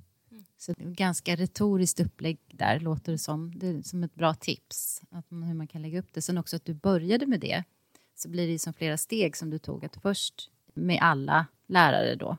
Så 0.58 0.72
det 0.74 0.84
är 0.84 0.88
ett 0.92 0.98
ganska 0.98 1.36
retoriskt 1.36 2.00
upplägg 2.00 2.38
där, 2.48 2.80
låter 2.80 3.12
det 3.12 3.18
som. 3.18 3.60
Det 3.60 3.68
är 3.68 3.82
som 3.82 4.04
ett 4.04 4.16
bra 4.16 4.34
tips, 4.34 5.02
att 5.12 5.32
man, 5.32 5.44
hur 5.44 5.54
man 5.56 5.68
kan 5.68 5.82
lägga 5.82 6.00
upp 6.00 6.14
det. 6.14 6.22
Sen 6.22 6.38
också 6.38 6.56
att 6.56 6.66
du 6.66 6.74
började 6.74 7.26
med 7.26 7.40
det, 7.40 7.64
så 8.16 8.30
blir 8.30 8.48
det 8.48 8.60
som 8.60 8.74
flera 8.74 8.98
steg 8.98 9.38
som 9.38 9.50
du 9.50 9.60
tog. 9.60 9.86
Att 9.86 9.96
först 10.02 10.52
med 10.74 10.98
alla 11.02 11.46
lärare 11.68 12.16
då, 12.16 12.38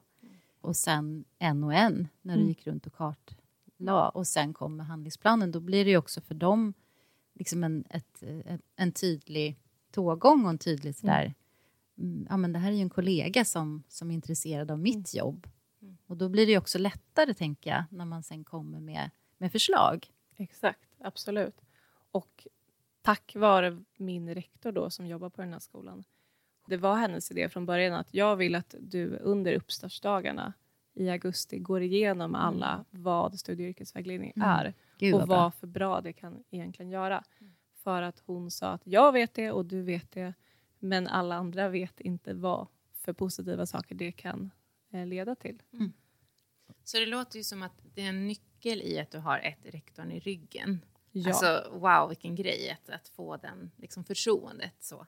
och 0.60 0.76
sen 0.76 1.24
en 1.38 1.64
och 1.64 1.74
en 1.74 2.08
när 2.22 2.34
du 2.34 2.40
Mm. 2.40 2.48
gick 2.48 2.66
runt 2.66 2.86
och 2.86 2.92
kartlade. 2.92 4.08
Och 4.14 4.26
sen 4.26 4.54
kom 4.54 4.76
med 4.76 4.86
handlingsplanen. 4.86 5.52
Då 5.52 5.60
blir 5.60 5.84
det 5.84 5.90
ju 5.90 5.96
också 5.96 6.20
för 6.20 6.34
dem 6.34 6.74
liksom 7.34 7.64
en, 7.64 7.84
ett, 7.90 8.22
ett, 8.22 8.60
en 8.76 8.92
tydlig 8.92 9.56
tågång 9.92 10.44
och 10.44 10.50
en 10.50 10.58
tydlig 10.58 10.94
sådär... 10.96 11.20
Mm, 11.22 11.34
ja, 12.28 12.36
men 12.36 12.52
det 12.52 12.58
här 12.58 12.70
är 12.70 12.76
ju 12.76 12.82
en 12.82 12.90
kollega 12.90 13.44
som, 13.44 13.82
som 13.88 14.10
är 14.10 14.14
intresserad 14.14 14.70
av 14.70 14.78
mitt 14.78 15.14
jobb. 15.14 15.46
Och 16.06 16.16
då 16.16 16.28
blir 16.28 16.46
det 16.46 16.52
ju 16.52 16.58
också 16.58 16.78
lättare, 16.78 17.34
tänker 17.34 17.70
jag, 17.70 17.84
när 17.90 18.04
man 18.04 18.22
sen 18.22 18.44
kommer 18.44 18.80
med, 18.80 19.10
med 19.38 19.52
förslag. 19.52 20.06
Exakt, 20.36 20.88
absolut. 21.00 21.60
Och 22.10 22.46
tack 23.02 23.34
vare 23.36 23.82
min 23.96 24.34
rektor 24.34 24.72
då 24.72 24.90
som 24.90 25.06
jobbar 25.06 25.30
på 25.30 25.42
den 25.42 25.52
här 25.52 25.60
skolan. 25.60 26.04
Det 26.66 26.76
var 26.76 26.96
hennes 26.96 27.30
idé 27.30 27.48
från 27.48 27.66
början 27.66 27.94
att 27.94 28.14
jag 28.14 28.36
vill 28.36 28.54
att 28.54 28.74
du 28.80 29.16
under 29.16 29.52
uppstartsdagarna 29.54 30.52
i 30.94 31.10
augusti 31.10 31.58
går 31.58 31.82
igenom 31.82 32.34
alla 32.34 32.84
vad 32.90 33.38
studie 33.38 33.64
och 33.64 33.68
yrkesvägledning 33.68 34.32
Mm. 34.36 34.48
är 34.48 34.74
Gud, 34.98 35.14
och 35.14 35.20
vad 35.20 35.28
bra. 35.28 35.42
vad 35.42 35.54
för 35.54 35.66
bra 35.66 36.00
det 36.00 36.12
kan 36.12 36.44
egentligen 36.50 36.90
göra. 36.90 37.24
För 37.74 38.02
att 38.02 38.22
hon 38.26 38.50
sa 38.50 38.68
att 38.70 38.82
jag 38.84 39.12
vet 39.12 39.34
det 39.34 39.52
och 39.52 39.64
du 39.64 39.82
vet 39.82 40.12
det 40.12 40.34
men 40.78 41.06
alla 41.06 41.34
andra 41.34 41.68
vet 41.68 42.00
inte 42.00 42.34
vad 42.34 42.66
för 42.92 43.12
positiva 43.12 43.66
saker 43.66 43.94
det 43.94 44.12
kan 44.12 44.50
eh, 44.92 45.06
leda 45.06 45.34
till. 45.34 45.62
Så 46.84 46.98
det 46.98 47.06
låter 47.06 47.38
ju 47.38 47.44
som 47.44 47.62
att 47.62 47.80
det 47.94 48.02
är 48.02 48.08
en 48.08 48.26
nyckel 48.26 48.82
i 48.82 48.98
att 48.98 49.10
du 49.10 49.18
har 49.18 49.38
ett 49.38 49.58
rektorn 49.62 50.12
i 50.12 50.20
ryggen. 50.20 50.80
Ja. 51.12 51.28
Alltså 51.28 51.70
wow, 51.72 52.08
vilken 52.08 52.34
grej 52.34 52.70
att, 52.70 52.90
att 52.90 53.08
få 53.08 53.36
den 53.36 53.70
liksom, 53.76 54.04
förtroendet. 54.04 54.74
Så. 54.80 55.06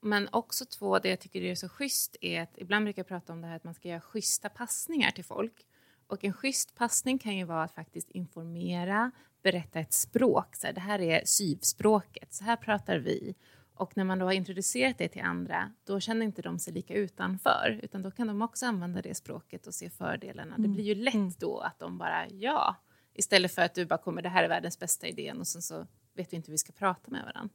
Men 0.00 0.28
också 0.32 0.64
två, 0.64 0.98
det 0.98 1.08
jag 1.08 1.20
tycker 1.20 1.42
är 1.42 1.54
så 1.54 1.68
schysst 1.68 2.16
är 2.20 2.42
att 2.42 2.58
ibland 2.58 2.84
brukar 2.84 3.00
jag 3.00 3.08
prata 3.08 3.32
om 3.32 3.40
det 3.40 3.46
här 3.46 3.56
att 3.56 3.64
man 3.64 3.74
ska 3.74 3.88
göra 3.88 4.00
schyssta 4.00 4.48
passningar 4.48 5.10
till 5.10 5.24
folk. 5.24 5.66
Och 6.06 6.24
en 6.24 6.32
schysst 6.32 6.74
passning 6.74 7.18
kan 7.18 7.36
ju 7.36 7.44
vara 7.44 7.62
att 7.62 7.74
faktiskt 7.74 8.10
informera, 8.10 9.10
berätta 9.42 9.80
ett 9.80 9.92
språk. 9.92 10.56
Så 10.56 10.66
här, 10.66 10.74
det 10.74 10.80
här 10.80 11.00
är 11.00 11.22
syvspråket, 11.24 12.34
så 12.34 12.44
här 12.44 12.56
pratar 12.56 12.98
vi. 12.98 13.34
Och 13.80 13.96
när 13.96 14.04
man 14.04 14.18
då 14.18 14.26
har 14.26 14.32
introducerat 14.32 14.98
det 14.98 15.08
till 15.08 15.22
andra, 15.22 15.72
då 15.84 16.00
känner 16.00 16.26
inte 16.26 16.42
de 16.42 16.58
sig 16.58 16.72
lika 16.72 16.94
utanför, 16.94 17.80
utan 17.82 18.02
då 18.02 18.10
kan 18.10 18.26
de 18.26 18.42
också 18.42 18.66
använda 18.66 19.02
det 19.02 19.14
språket 19.14 19.66
och 19.66 19.74
se 19.74 19.90
fördelarna. 19.90 20.58
Det 20.58 20.68
blir 20.68 20.84
ju 20.84 20.94
lätt 20.94 21.40
då 21.40 21.58
att 21.58 21.78
de 21.78 21.98
bara, 21.98 22.28
ja, 22.28 22.76
istället 23.14 23.54
för 23.54 23.62
att 23.62 23.74
du 23.74 23.86
bara 23.86 23.98
kommer, 23.98 24.22
det 24.22 24.28
här 24.28 24.44
är 24.44 24.48
världens 24.48 24.78
bästa 24.78 25.06
idén 25.06 25.38
och 25.38 25.46
sen 25.46 25.62
så 25.62 25.86
vet 26.14 26.32
vi 26.32 26.36
inte 26.36 26.46
hur 26.46 26.52
vi 26.52 26.58
ska 26.58 26.72
prata 26.72 27.10
med 27.10 27.24
varandra. 27.24 27.54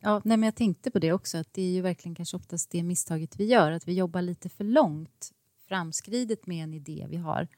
Ja, 0.00 0.20
nej, 0.24 0.36
men 0.36 0.46
jag 0.46 0.54
tänkte 0.54 0.90
på 0.90 0.98
det 0.98 1.12
också, 1.12 1.38
att 1.38 1.52
det 1.52 1.62
är 1.62 1.72
ju 1.72 1.80
verkligen 1.80 2.14
kanske 2.14 2.36
oftast 2.36 2.70
det 2.70 2.82
misstaget 2.82 3.40
vi 3.40 3.44
gör, 3.44 3.72
att 3.72 3.88
vi 3.88 3.92
jobbar 3.92 4.22
lite 4.22 4.48
för 4.48 4.64
långt 4.64 5.32
framskridet 5.68 6.46
med 6.46 6.64
en 6.64 6.74
idé 6.74 7.06
vi 7.10 7.16
har. 7.16 7.48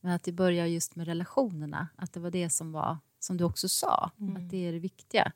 Men 0.00 0.12
att 0.12 0.22
det 0.22 0.32
börjar 0.32 0.66
just 0.66 0.96
med 0.96 1.06
relationerna, 1.06 1.88
att 1.96 2.12
det 2.12 2.20
var 2.20 2.30
det 2.30 2.50
som 2.50 2.72
var, 2.72 2.98
som 3.18 3.36
du 3.36 3.44
också 3.44 3.68
sa, 3.68 4.10
att 4.36 4.50
det 4.50 4.68
är 4.68 4.72
det 4.72 4.78
viktiga. 4.78 5.32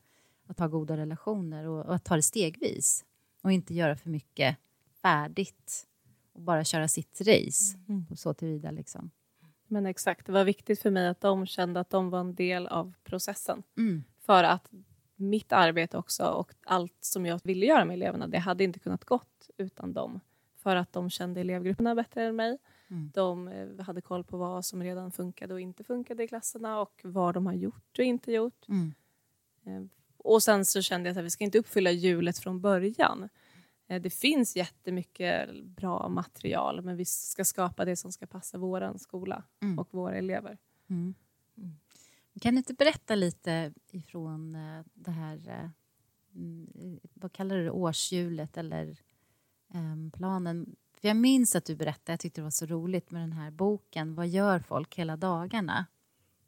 Att 0.49 0.59
ha 0.59 0.67
goda 0.67 0.97
relationer 0.97 1.67
och, 1.67 1.87
och 1.87 1.95
att 1.95 2.05
ta 2.05 2.17
det 2.17 2.23
stegvis. 2.23 3.05
Och 3.43 3.53
inte 3.53 3.75
göra 3.75 3.97
för 3.97 4.11
mycket 4.11 4.57
färdigt 5.03 5.87
och 6.33 6.41
bara 6.41 6.65
köra 6.65 6.89
sitt 6.89 7.21
race. 7.21 7.79
Och 8.11 8.19
så 8.19 8.35
tillvida 8.35 8.71
liksom. 8.71 9.11
Men 9.67 9.87
exakt, 9.87 10.27
det 10.27 10.33
var 10.33 10.45
viktigt 10.45 10.83
för 10.83 10.91
mig 10.91 11.09
att 11.09 11.21
de 11.21 11.47
kände 11.47 11.81
att 11.81 11.91
de 11.91 12.11
var 12.11 12.21
en 12.21 12.35
del 12.35 12.67
av 12.67 12.95
processen. 13.05 13.63
Mm. 13.77 14.05
För 14.19 14.45
att 14.45 14.71
mitt 15.17 15.53
arbete 15.53 15.99
också 15.99 16.25
och 16.25 16.53
allt 16.67 16.97
som 17.01 17.27
jag 17.27 17.41
ville 17.45 17.67
göra 17.67 17.85
med 17.85 17.95
eleverna, 17.95 18.27
det 18.27 18.39
hade 18.39 18.65
inte 18.65 18.79
kunnat 18.79 19.05
gått 19.05 19.51
utan 19.57 19.93
dem. 19.93 20.21
För 20.57 20.77
att 20.77 20.93
de 20.93 21.11
kände 21.11 21.41
elevgrupperna 21.41 21.95
bättre 21.95 22.25
än 22.25 22.37
mig. 22.37 22.59
Mm. 22.91 23.11
De 23.15 23.49
eh, 23.49 23.85
hade 23.85 24.01
koll 24.01 24.25
på 24.25 24.37
vad 24.37 24.65
som 24.65 24.83
redan 24.83 25.13
funkade 25.13 25.55
och 25.55 25.61
inte 25.61 25.85
funkade 25.85 26.25
i 26.25 26.29
klasserna 26.29 26.81
och 26.81 27.01
vad 27.05 27.35
de 27.35 27.47
har 27.47 27.53
gjort 27.53 27.99
och 27.99 28.05
inte 28.05 28.33
gjort. 28.33 28.69
Mm. 28.69 28.95
Och 30.19 30.43
sen 30.43 30.65
så 30.65 30.83
kände 30.83 31.09
jag 31.09 31.19
att 31.19 31.25
vi 31.25 31.31
ska 31.31 31.45
inte 31.45 31.59
uppfylla 31.59 31.91
hjulet 31.91 32.39
från 32.39 32.61
början. 32.61 33.29
Eh, 33.89 34.03
Det 34.03 34.11
finns 34.11 34.57
jättemycket 34.57 35.65
bra 35.65 36.09
material 36.09 36.83
men 36.83 36.97
vi 36.97 37.05
ska 37.05 37.45
skapa 37.45 37.85
det 37.85 37.97
som 37.97 38.13
ska 38.13 38.27
passa 38.27 38.59
vår 38.59 38.99
skola 38.99 39.43
Mm. 39.63 39.79
och 39.79 39.89
våra 39.95 40.17
elever. 40.17 40.59
Mm. 40.91 41.15
Kan 42.41 42.55
du 42.55 42.59
inte 42.59 42.75
berätta 42.75 43.15
lite 43.15 43.73
ifrån 43.91 44.55
eh, 44.55 44.85
det 44.95 45.11
här, 45.11 45.49
eh, 45.49 45.71
mm, 46.35 47.01
vad 47.15 47.33
kallar 47.33 47.57
du 47.57 47.65
det, 47.65 47.71
årshjulet 47.71 48.57
eller 48.57 48.97
em, 49.75 50.11
planen? 50.11 50.77
För 51.01 51.09
jag 51.09 51.17
minns 51.17 51.57
att 51.57 51.65
du 51.65 51.77
berättade, 51.77 52.13
jag 52.13 52.21
tyckte 52.21 52.41
det 52.41 52.45
var 52.45 52.51
så 52.51 52.67
roligt 52.67 53.11
med 53.11 53.23
den 53.23 53.33
här 53.33 53.51
boken, 53.51 54.15
Vad 54.15 54.29
gör 54.29 54.59
folk 54.61 54.95
hela 54.99 55.17
dagarna? 55.17 55.87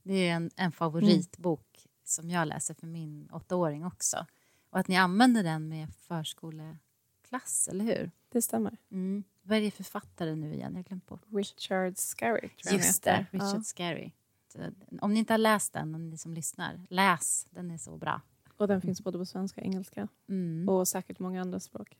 Det 0.03 0.29
är 0.29 0.35
en, 0.35 0.51
en 0.57 0.73
favoritbok 0.73 1.87
som 2.11 2.31
jag 2.31 2.49
läser 2.49 2.75
för 2.75 2.87
min 2.87 3.29
åttaåring 3.33 3.85
också. 3.87 4.27
Och 4.71 4.79
att 4.79 4.89
ni 4.89 4.97
använder 4.97 5.43
den 5.43 5.69
med 5.69 5.89
förskoleklass, 5.95 7.69
eller 7.69 7.85
hur? 7.85 8.11
Det 8.29 8.43
stämmer. 8.43 8.77
Mm. 8.91 9.25
Vad 9.43 9.59
är 9.59 9.63
det 9.63 9.71
för 9.71 9.85
författare 9.85 10.35
nu 10.35 10.55
igen? 10.55 10.77
Jag 10.77 10.85
glömt 10.85 11.07
bort. 11.07 11.23
Richard 11.33 11.97
Scarry 11.99 12.41
tror 12.41 12.53
jag 12.65 12.71
han 12.71 12.79
Just 12.79 13.03
det, 13.03 13.27
Richard 13.31 13.55
Ja. 13.59 13.63
Scary. 13.63 14.11
Så, 14.53 14.59
Om 15.01 15.13
ni 15.13 15.19
inte 15.19 15.33
har 15.33 15.39
läst 15.39 15.73
den, 15.73 15.95
om 15.95 16.11
ni 16.11 16.19
som 16.19 16.35
lyssnar, 16.35 16.87
läs. 16.91 17.47
Den 17.51 17.71
är 17.71 17.79
så 17.79 17.97
bra. 17.97 18.21
Och 18.57 18.69
den 18.69 18.81
finns 18.81 19.01
både 19.01 19.19
på 19.19 19.27
svenska 19.27 19.61
och 19.61 19.67
engelska 19.67 20.09
Mm. 20.29 20.69
och 20.69 20.89
säkert 20.89 21.19
många 21.19 21.41
andra 21.41 21.61
språk. 21.61 21.97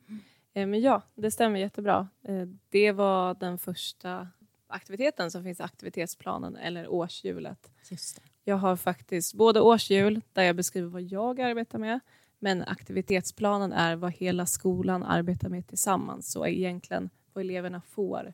Eh, 0.53 0.67
Men 0.67 0.81
ja, 0.81 1.01
det 1.15 1.31
stämmer 1.31 1.59
jättebra. 1.59 2.07
Eh, 2.23 2.47
Det 2.69 2.91
var 2.91 3.33
den 3.33 3.57
första 3.57 4.27
aktiviteten 4.67 5.31
som 5.31 5.43
finns 5.43 5.59
i 5.59 5.63
aktivitetsplanen 5.63 6.55
eller 6.55 6.87
årshjulet. 6.87 7.71
Just 7.89 8.15
det. 8.15 8.21
Jag 8.43 8.55
har 8.55 8.75
faktiskt 8.75 9.33
både 9.33 9.61
årshjul 9.61 10.21
där 10.33 10.43
jag 10.43 10.55
beskriver 10.55 10.87
vad 10.87 11.01
jag 11.01 11.41
arbetar 11.41 11.79
med 11.79 11.99
men 12.39 12.63
aktivitetsplanen 12.63 13.73
är 13.73 13.95
vad 13.95 14.11
hela 14.11 14.45
skolan 14.45 15.03
arbetar 15.03 15.49
med 15.49 15.67
tillsammans 15.67 16.31
så 16.31 16.47
egentligen 16.47 17.09
vad 17.33 17.43
eleverna 17.43 17.81
får 17.81 18.33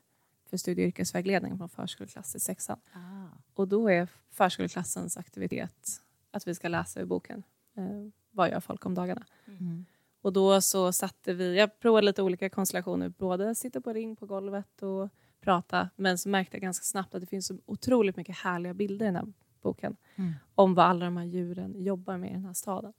för 0.50 0.58
studie 0.58 0.84
och 0.84 0.88
yrkesvägledning 0.88 1.58
från 1.58 1.70
förskoleklass 1.70 2.32
till 2.32 2.42
sexan. 2.42 2.80
Ah. 2.94 3.38
Och 3.54 3.68
då 3.68 3.90
är 3.90 4.08
förskoleklassens 4.32 5.18
aktivitet 5.18 6.02
att 6.32 6.48
vi 6.48 6.56
ska 6.56 6.68
läsa 6.68 7.02
ur 7.02 7.06
boken. 7.06 7.44
Eh, 7.78 8.12
vad 8.32 8.50
gör 8.50 8.60
folk 8.60 8.86
om 8.86 8.96
dagarna? 8.96 9.26
Mm. 9.46 9.86
Och 10.22 10.34
då 10.34 10.62
så 10.62 10.92
satte 10.92 11.34
vi, 11.34 11.58
jag 11.58 11.80
provade 11.80 12.06
lite 12.06 12.24
olika 12.24 12.50
konstellationer, 12.50 13.10
både 13.10 13.56
sitta 13.56 13.82
på 13.82 13.94
ring 13.94 14.16
på 14.16 14.26
golvet 14.26 14.82
och 14.82 15.10
prata, 15.42 15.90
men 15.96 16.18
så 16.18 16.30
märkte 16.30 16.58
jag 16.58 16.62
ganska 16.62 16.84
snabbt 16.84 17.16
att 17.16 17.22
det 17.22 17.28
finns 17.28 17.48
så 17.48 17.58
otroligt 17.66 18.18
mycket 18.18 18.38
härliga 18.38 18.74
bilder 18.74 19.06
i 19.06 19.08
den 19.08 19.16
här 19.16 19.34
boken 19.68 19.96
Mm. 20.16 20.34
om 20.56 20.74
vad 20.76 20.86
alla 20.86 21.06
de 21.06 21.18
här 21.18 21.26
djuren 21.26 21.84
jobbar 21.84 22.18
med 22.18 22.30
i 22.30 22.34
den 22.34 22.46
här 22.46 22.54
staden. 22.54 22.94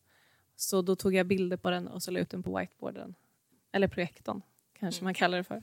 Så 0.57 0.83
då 0.83 0.97
tog 0.97 1.15
jag 1.15 1.27
bilder 1.27 1.57
på 1.57 1.71
den 1.71 1.89
och 1.89 2.03
så 2.03 2.11
la 2.11 2.21
ut 2.21 2.31
den 2.31 2.43
på 2.43 2.59
whiteboarden, 2.59 3.15
eller 3.73 3.89
projektorn 3.89 4.43
kanske 4.79 5.05
man 5.05 5.15
kallar 5.15 5.39
det 5.39 5.45
för. 5.45 5.63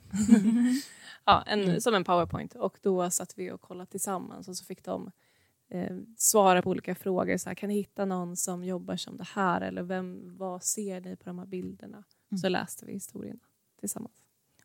ja, 1.26 1.44
en, 1.48 1.82
Som 1.82 1.96
en 1.96 2.04
powerpoint. 2.04 2.56
Och 2.56 2.78
då 2.82 3.10
satt 3.10 3.38
vi 3.38 3.52
och 3.52 3.62
kollade 3.62 3.92
tillsammans 3.92 4.48
och 4.48 4.58
så 4.58 4.66
fick 4.66 4.84
de 4.84 5.12
eh, 5.70 5.98
svara 6.18 6.62
på 6.62 6.70
olika 6.70 6.96
frågor. 6.96 7.38
Så 7.38 7.50
här, 7.50 7.56
kan 7.56 7.70
ni 7.70 7.76
hitta 7.76 8.06
någon 8.06 8.36
som 8.38 8.64
jobbar 8.64 8.98
som 8.98 9.18
det 9.18 9.28
här? 9.34 9.62
Eller 9.62 9.84
vem, 9.84 10.38
vad 10.38 10.64
ser 10.64 11.02
ni 11.02 11.16
på 11.16 11.24
de 11.24 11.40
här 11.40 11.46
bilderna? 11.46 12.04
Så 12.42 12.50
läste 12.50 12.86
vi 12.86 12.94
historien 12.94 13.40
tillsammans. 13.80 14.14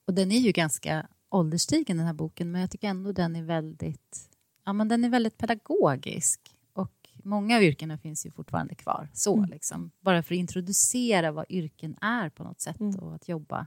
Och 0.04 0.14
den 0.14 0.32
är 0.32 0.38
ju 0.38 0.52
ganska 0.52 1.06
ålderstigen 1.28 1.96
den 1.96 2.06
här 2.06 2.14
boken 2.14 2.50
men 2.50 2.60
jag 2.60 2.70
tycker 2.70 2.88
ändå 2.88 3.12
den 3.12 3.36
är 3.36 3.42
väldigt, 3.42 4.29
ja, 4.64 4.72
men 4.72 4.88
den 4.88 5.04
är 5.04 5.08
väldigt 5.08 5.38
pedagogisk 5.38 6.40
och 6.72 7.08
många 7.24 7.56
av 7.56 7.62
yrkena 7.62 7.98
finns 7.98 8.26
ju 8.26 8.30
fortfarande 8.30 8.74
kvar. 8.74 9.08
Så 9.12 9.36
Mm. 9.36 9.50
liksom. 9.50 9.90
Bara 10.00 10.22
för 10.22 10.34
att 10.34 10.38
introducera 10.38 11.32
vad 11.32 11.46
yrken 11.48 11.96
är 12.00 12.28
på 12.28 12.44
något 12.44 12.60
sätt 12.60 12.80
Mm. 12.80 12.94
och 12.98 13.14
att 13.14 13.28
jobba. 13.28 13.66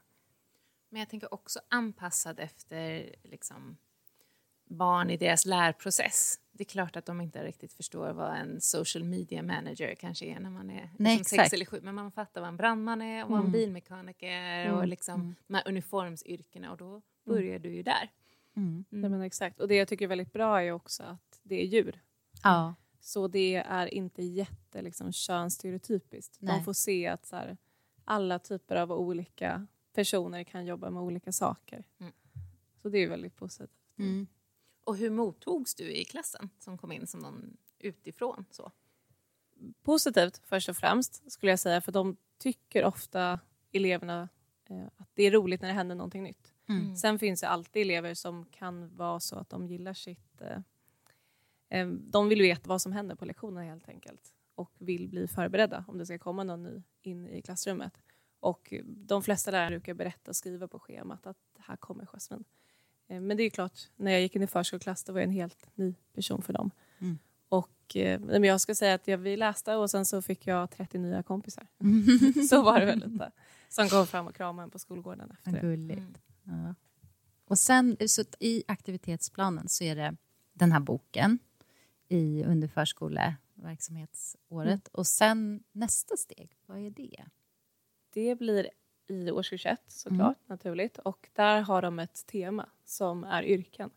Men 0.89 1.00
jag 1.00 1.09
tänker 1.09 1.33
också 1.33 1.59
anpassad 1.69 2.39
efter 2.39 3.15
liksom, 3.23 3.77
barn 4.65 5.09
i 5.09 5.17
deras 5.17 5.45
lärprocess. 5.45 6.39
Det 6.51 6.63
är 6.63 6.65
klart 6.65 6.95
att 6.95 7.05
de 7.05 7.21
inte 7.21 7.43
riktigt 7.43 7.73
förstår 7.73 8.13
vad 8.13 8.35
en 8.38 8.62
social 8.62 9.03
media 9.03 9.43
manager 9.43 9.95
kanske 9.95 10.25
är 10.25 10.39
när 10.39 10.50
man 10.50 10.69
är 10.69 10.89
Nej, 10.97 11.17
liksom 11.17 11.38
sex 11.38 11.53
eller 11.53 11.65
sju. 11.65 11.79
Men 11.83 11.95
man 11.95 12.12
fattar 12.12 12.41
vad 12.41 12.47
en 12.47 12.57
brandman 12.57 13.01
är 13.01 13.23
och 13.23 13.29
vad 13.29 13.39
en 13.39 13.45
Mm. 13.45 13.51
bilmekaniker 13.51 14.71
och 14.71 14.77
Mm. 14.77 14.89
liksom 14.89 15.21
Mm. 15.21 15.35
de 15.47 15.53
här 15.55 15.67
uniformsyrkena 15.67 16.71
och 16.71 16.77
då 16.77 17.01
börjar 17.25 17.59
du 17.59 17.69
ju 17.75 17.83
där. 17.83 18.09
Mm. 18.55 18.86
Nej, 18.89 19.10
men 19.10 19.22
exakt. 19.22 19.60
Och 19.60 19.67
det 19.67 19.75
jag 19.75 19.88
tycker 19.88 20.05
är 20.05 20.10
väldigt 20.10 20.33
bra 20.33 20.63
är 20.63 20.72
också 20.72 21.03
att 21.03 21.39
det 21.43 21.62
är 21.62 21.65
djur. 21.65 22.01
Ja. 22.43 22.75
Så 23.00 23.27
det 23.27 23.55
är 23.55 23.93
inte 23.93 24.24
jätte 24.24 24.81
liksom, 24.81 25.12
könsstereotypiskt. 25.12 26.38
Nej. 26.39 26.57
De 26.57 26.63
får 26.63 26.74
se 26.74 27.07
att 27.07 27.25
så 27.25 27.36
här, 27.36 27.57
alla 28.05 28.39
typer 28.39 28.75
av 28.75 28.91
olika 28.91 29.67
personer 29.93 30.43
kan 30.43 30.65
jobba 30.65 30.89
med 30.89 31.01
olika 31.01 31.31
saker. 31.31 31.83
Mm. 32.00 32.13
Så 32.81 32.89
det 32.89 32.98
är 32.98 33.10
väldigt 33.10 33.36
positivt. 33.36 33.72
Mm. 33.98 34.27
Och 34.83 34.98
hur 34.98 35.10
mottogs 35.10 35.75
du 35.75 35.91
i 35.91 36.05
klassen 36.05 36.50
som 36.60 36.77
kom 36.77 36.91
in 36.91 37.07
som 37.07 37.19
någon 37.19 37.57
utifrån? 37.79 38.45
Så? 38.51 38.72
Positivt 39.81 40.41
först 40.45 40.69
och 40.69 40.77
främst 40.77 41.31
skulle 41.31 41.51
jag 41.51 41.60
säga 41.60 41.81
för 41.81 41.91
de 41.91 42.17
tycker 42.38 42.83
ofta 42.86 43.39
eleverna 43.72 44.29
eh, 44.69 44.86
att 44.98 45.10
det 45.13 45.24
är 45.24 45.31
roligt 45.31 45.62
när 45.62 45.67
det 45.67 45.74
händer 45.74 45.95
någonting 45.95 46.24
nytt. 46.24 46.52
Mm. 46.82 46.96
Sen 46.96 47.20
finns 47.20 47.42
det 47.42 47.48
alltid 47.48 47.82
elever 47.82 48.13
som 48.13 48.46
kan 48.46 48.96
vara 48.96 49.20
så 49.20 49.36
att 49.36 49.50
de 49.50 49.68
gillar 49.68 49.94
sitt... 49.94 50.42
Eh, 50.42 50.58
eh, 51.80 51.88
de 51.88 52.30
vill 52.30 52.42
veta 52.42 52.70
vad 52.70 52.82
som 52.82 52.92
händer 52.92 53.15
på 53.15 53.25
lektionerna 53.25 53.65
helt 53.65 53.89
enkelt 53.89 54.34
och 54.56 54.72
vill 54.77 55.10
bli 55.10 55.27
förberedda 55.27 55.86
om 55.88 55.98
det 55.98 56.06
ska 56.06 56.18
komma 56.18 56.44
någon 56.44 56.63
ny 56.63 56.84
in 57.01 57.27
i 57.27 57.42
klassrummet. 57.42 57.94
Och 58.39 58.74
de 58.86 59.24
flesta 59.24 59.51
lärare 59.51 59.70
brukar 59.70 59.94
berätta 59.94 60.32
och 60.32 60.36
skriva 60.36 60.68
på 60.68 60.80
schemat 60.80 61.27
att 61.27 61.38
här 61.60 61.75
kommer 61.75 62.06
Jasmine. 62.06 62.44
Eh, 63.08 63.22
men 63.22 63.38
det 63.38 63.44
är 63.44 63.50
klart, 63.50 63.89
när 63.96 64.12
jag 64.12 64.22
gick 64.22 64.36
in 64.36 64.44
i 64.44 64.48
förskoleklass 64.48 65.03
då 65.03 65.13
var 65.13 65.20
jag 65.20 65.27
en 65.27 65.34
helt 65.34 65.68
ny 65.75 65.96
person 66.13 66.42
för 66.42 66.53
dem. 66.53 66.72
Mm. 67.00 67.20
Och 67.50 67.96
eh, 67.96 68.20
men 68.20 68.44
jag 68.44 68.62
ska 68.62 68.75
säga 68.75 68.94
att 68.94 69.08
jag, 69.08 69.18
vi 69.18 69.38
läste 69.38 69.75
och 69.75 69.89
sen 69.89 70.06
så 70.06 70.22
fick 70.22 70.48
jag 70.48 70.72
30 70.72 70.98
nya 70.98 71.24
kompisar. 71.24 71.68
Mm. 71.80 72.03
så 72.50 72.62
var 72.62 72.80
det 72.80 72.86
väl 72.86 73.10
lite. 73.10 73.32
Som 73.70 73.89
kom 73.89 74.08
fram 74.08 74.27
och 74.27 74.36
kramade 74.36 74.63
en 74.63 74.70
på 74.70 74.80
skolgården 74.80 75.32
efter 75.32 75.51
det. 75.51 75.60
gulligt. 75.60 76.20
Mm. 76.47 76.65
Ja. 76.65 76.75
Och 77.45 77.57
sen 77.57 77.97
så 78.07 78.23
i 78.39 78.63
aktivitetsplanen 78.67 79.69
så 79.69 79.83
är 79.83 79.95
det 79.95 80.15
den 80.53 80.71
här 80.71 80.79
boken 80.79 81.39
i 82.07 82.43
under 82.43 82.67
förskoleverksamhetsåret. 82.67 84.88
Och 84.88 85.07
sen 85.07 85.63
nästa 85.71 86.17
steg, 86.17 86.57
vad 86.65 86.77
är 86.77 86.89
det? 86.89 87.23
Det 88.13 88.35
blir 88.35 88.69
i 89.07 89.31
årskurs 89.31 89.65
ett 89.65 89.83
såklart, 89.88 90.38
naturligt. 90.45 90.97
Och 90.97 91.29
där 91.33 91.62
har 91.62 91.81
de 91.81 92.00
ett 92.00 92.25
tema 92.25 92.69
som 92.85 93.23
är 93.23 93.43
yrken. 93.43 93.89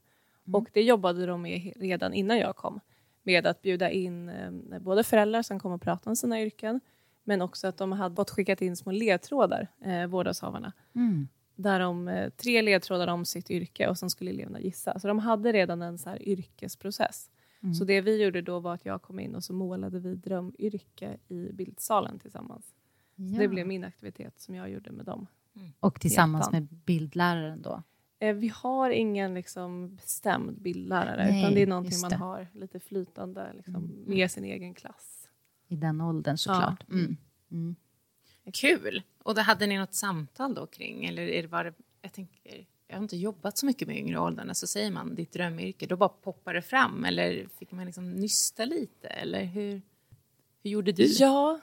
Och 0.52 0.68
det 0.72 0.82
jobbade 0.82 1.26
de 1.26 1.42
med 1.42 1.72
redan 1.76 2.14
innan 2.14 2.38
jag 2.38 2.56
kom. 2.56 2.80
Med 3.22 3.46
att 3.46 3.62
bjuda 3.62 3.90
in 3.90 4.28
eh, 4.28 4.50
både 4.80 5.04
föräldrar 5.04 5.42
som 5.42 5.60
kom 5.60 5.72
och 5.72 5.82
pratade 5.82 6.10
om 6.10 6.16
sina 6.16 6.40
yrken 6.40 6.80
men 7.24 7.42
också 7.42 7.66
att 7.66 7.76
de 7.76 7.92
hade 7.92 8.16
fått 8.16 8.30
skickat 8.30 8.62
in 8.62 8.76
små 8.76 8.92
ledtrådar, 8.92 9.68
eh, 9.80 10.06
vårdnadshavarna. 10.06 10.72
Mm. 10.94 11.28
Där 11.56 11.80
de, 11.80 12.08
eh, 12.08 12.30
tre 12.30 12.62
ledtrådar 12.62 13.08
om 13.08 13.24
sitt 13.24 13.50
yrke 13.50 13.88
och 13.88 13.98
sen 13.98 14.10
skulle 14.10 14.30
eleverna 14.30 14.60
gissa. 14.60 14.98
Så 14.98 15.08
de 15.08 15.18
hade 15.18 15.52
redan 15.52 15.82
en 15.82 15.98
så 15.98 16.10
här 16.10 16.28
yrkesprocess. 16.28 17.30
Mm. 17.62 17.74
Så 17.74 17.84
det 17.84 18.00
vi 18.00 18.22
gjorde 18.24 18.42
då 18.42 18.60
var 18.60 18.74
att 18.74 18.84
jag 18.86 19.02
kom 19.02 19.20
in 19.20 19.34
och 19.34 19.44
så 19.44 19.52
målade 19.52 20.00
vi 20.00 20.14
drömyrke 20.14 21.16
i 21.28 21.52
bildsalen 21.52 22.18
tillsammans. 22.18 22.74
Ja. 23.14 23.38
Det 23.38 23.48
blev 23.48 23.66
min 23.66 23.84
aktivitet 23.84 24.40
som 24.40 24.54
jag 24.54 24.70
gjorde 24.70 24.92
med 24.92 25.04
dem. 25.06 25.26
Och 25.80 26.00
tillsammans 26.00 26.52
med 26.52 26.62
bildläraren 26.84 27.62
då? 27.62 27.82
Eh, 28.18 28.34
Vi 28.34 28.48
har 28.48 28.90
ingen 28.90 29.34
liksom 29.34 29.96
bestämd 29.96 30.60
bildlärare 30.60 31.24
Nej, 31.30 31.40
utan 31.42 31.54
det 31.54 31.62
är 31.62 31.66
någonting 31.66 32.00
man 32.00 32.12
har 32.12 32.48
lite 32.52 32.80
flytande 32.80 33.52
liksom, 33.56 33.74
Mm. 33.74 33.90
med 34.06 34.30
sin 34.30 34.44
egen 34.44 34.74
klass. 34.74 35.28
I 35.68 35.76
den 35.76 36.00
åldern 36.00 36.36
såklart. 36.38 36.84
Ja. 36.88 36.94
Mm. 36.94 37.16
Mm. 37.50 37.76
Kul! 38.52 39.02
Och 39.26 39.34
då 39.34 39.40
hade 39.40 39.66
ni 39.66 39.78
något 39.78 39.94
samtal 39.94 40.54
då 40.54 40.66
kring, 40.66 41.04
eller 41.04 41.22
är 41.22 41.42
det 41.42 41.48
bara, 41.48 41.72
jag 42.02 42.12
tänker, 42.12 42.66
jag 42.86 42.96
har 42.96 43.02
inte 43.02 43.16
jobbat 43.16 43.58
så 43.58 43.66
mycket 43.66 43.88
med 43.88 43.96
yngre 43.96 44.18
åldrarna, 44.20 44.54
så 44.54 44.66
säger 44.66 44.90
man 44.90 45.14
ditt 45.14 45.32
drömyrke, 45.32 45.86
då 45.86 45.96
bara 45.96 46.08
poppar 46.08 46.54
det 46.54 46.62
fram, 46.62 47.04
eller 47.04 47.48
fick 47.58 47.72
man 47.72 47.86
liksom 47.86 48.12
nysta 48.12 48.64
lite, 48.64 49.08
eller 49.08 49.44
hur, 49.44 49.82
hur 50.62 50.70
gjorde 50.70 50.92
du? 50.92 51.04
Ja, 51.04 51.60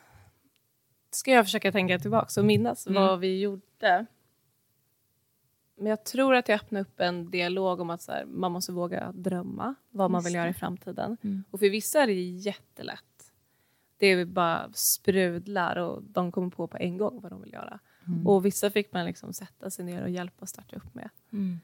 ska 1.12 1.32
jag 1.32 1.46
försöka 1.46 1.72
tänka 1.72 2.00
tillbaka 2.00 2.40
och 2.42 2.46
minnas 2.46 2.88
Mm. 2.88 3.02
vad 3.02 3.20
vi 3.20 3.40
gjorde. 3.40 4.06
Men 5.76 5.86
jag 5.86 6.04
tror 6.04 6.36
att 6.36 6.50
jag 6.50 6.56
öppnade 6.56 6.82
upp 6.82 7.00
en 7.00 7.32
dialog 7.32 7.80
om 7.80 7.90
att 7.90 8.02
så 8.02 8.12
här, 8.12 8.26
man 8.26 8.52
måste 8.52 8.72
våga 8.72 9.12
drömma 9.12 9.76
vad 9.90 10.12
man 10.12 10.20
Just 10.20 10.28
vill 10.28 10.36
göra 10.36 10.50
i 10.50 10.54
framtiden. 10.54 11.18
Mm. 11.24 11.44
Och 11.52 11.60
för 11.60 11.70
vissa 11.70 12.02
är 12.02 12.08
det 12.08 12.14
jättelätt. 12.14 13.04
Det 14.04 14.08
är 14.08 14.26
bara 14.26 14.70
sprudlar 14.74 15.76
och 15.76 16.04
de 16.04 16.32
kommer 16.32 16.50
på 16.50 16.68
på 16.68 16.78
en 16.78 16.98
gång 16.98 17.22
vad 17.22 17.32
de 17.32 17.42
vill 17.42 17.54
göra. 17.54 17.80
Mm. 18.08 18.28
Och 18.28 18.46
vissa 18.46 18.72
fick 18.72 18.94
man 18.94 19.06
liksom 19.06 19.34
sätta 19.34 19.70
sig 19.70 19.86
ner 19.86 20.04
och 20.04 20.10
hjälpa 20.10 20.42
och 20.42 20.50
starta 20.50 20.76
upp 20.76 20.94
med. 20.96 21.10
Mm. 21.32 21.60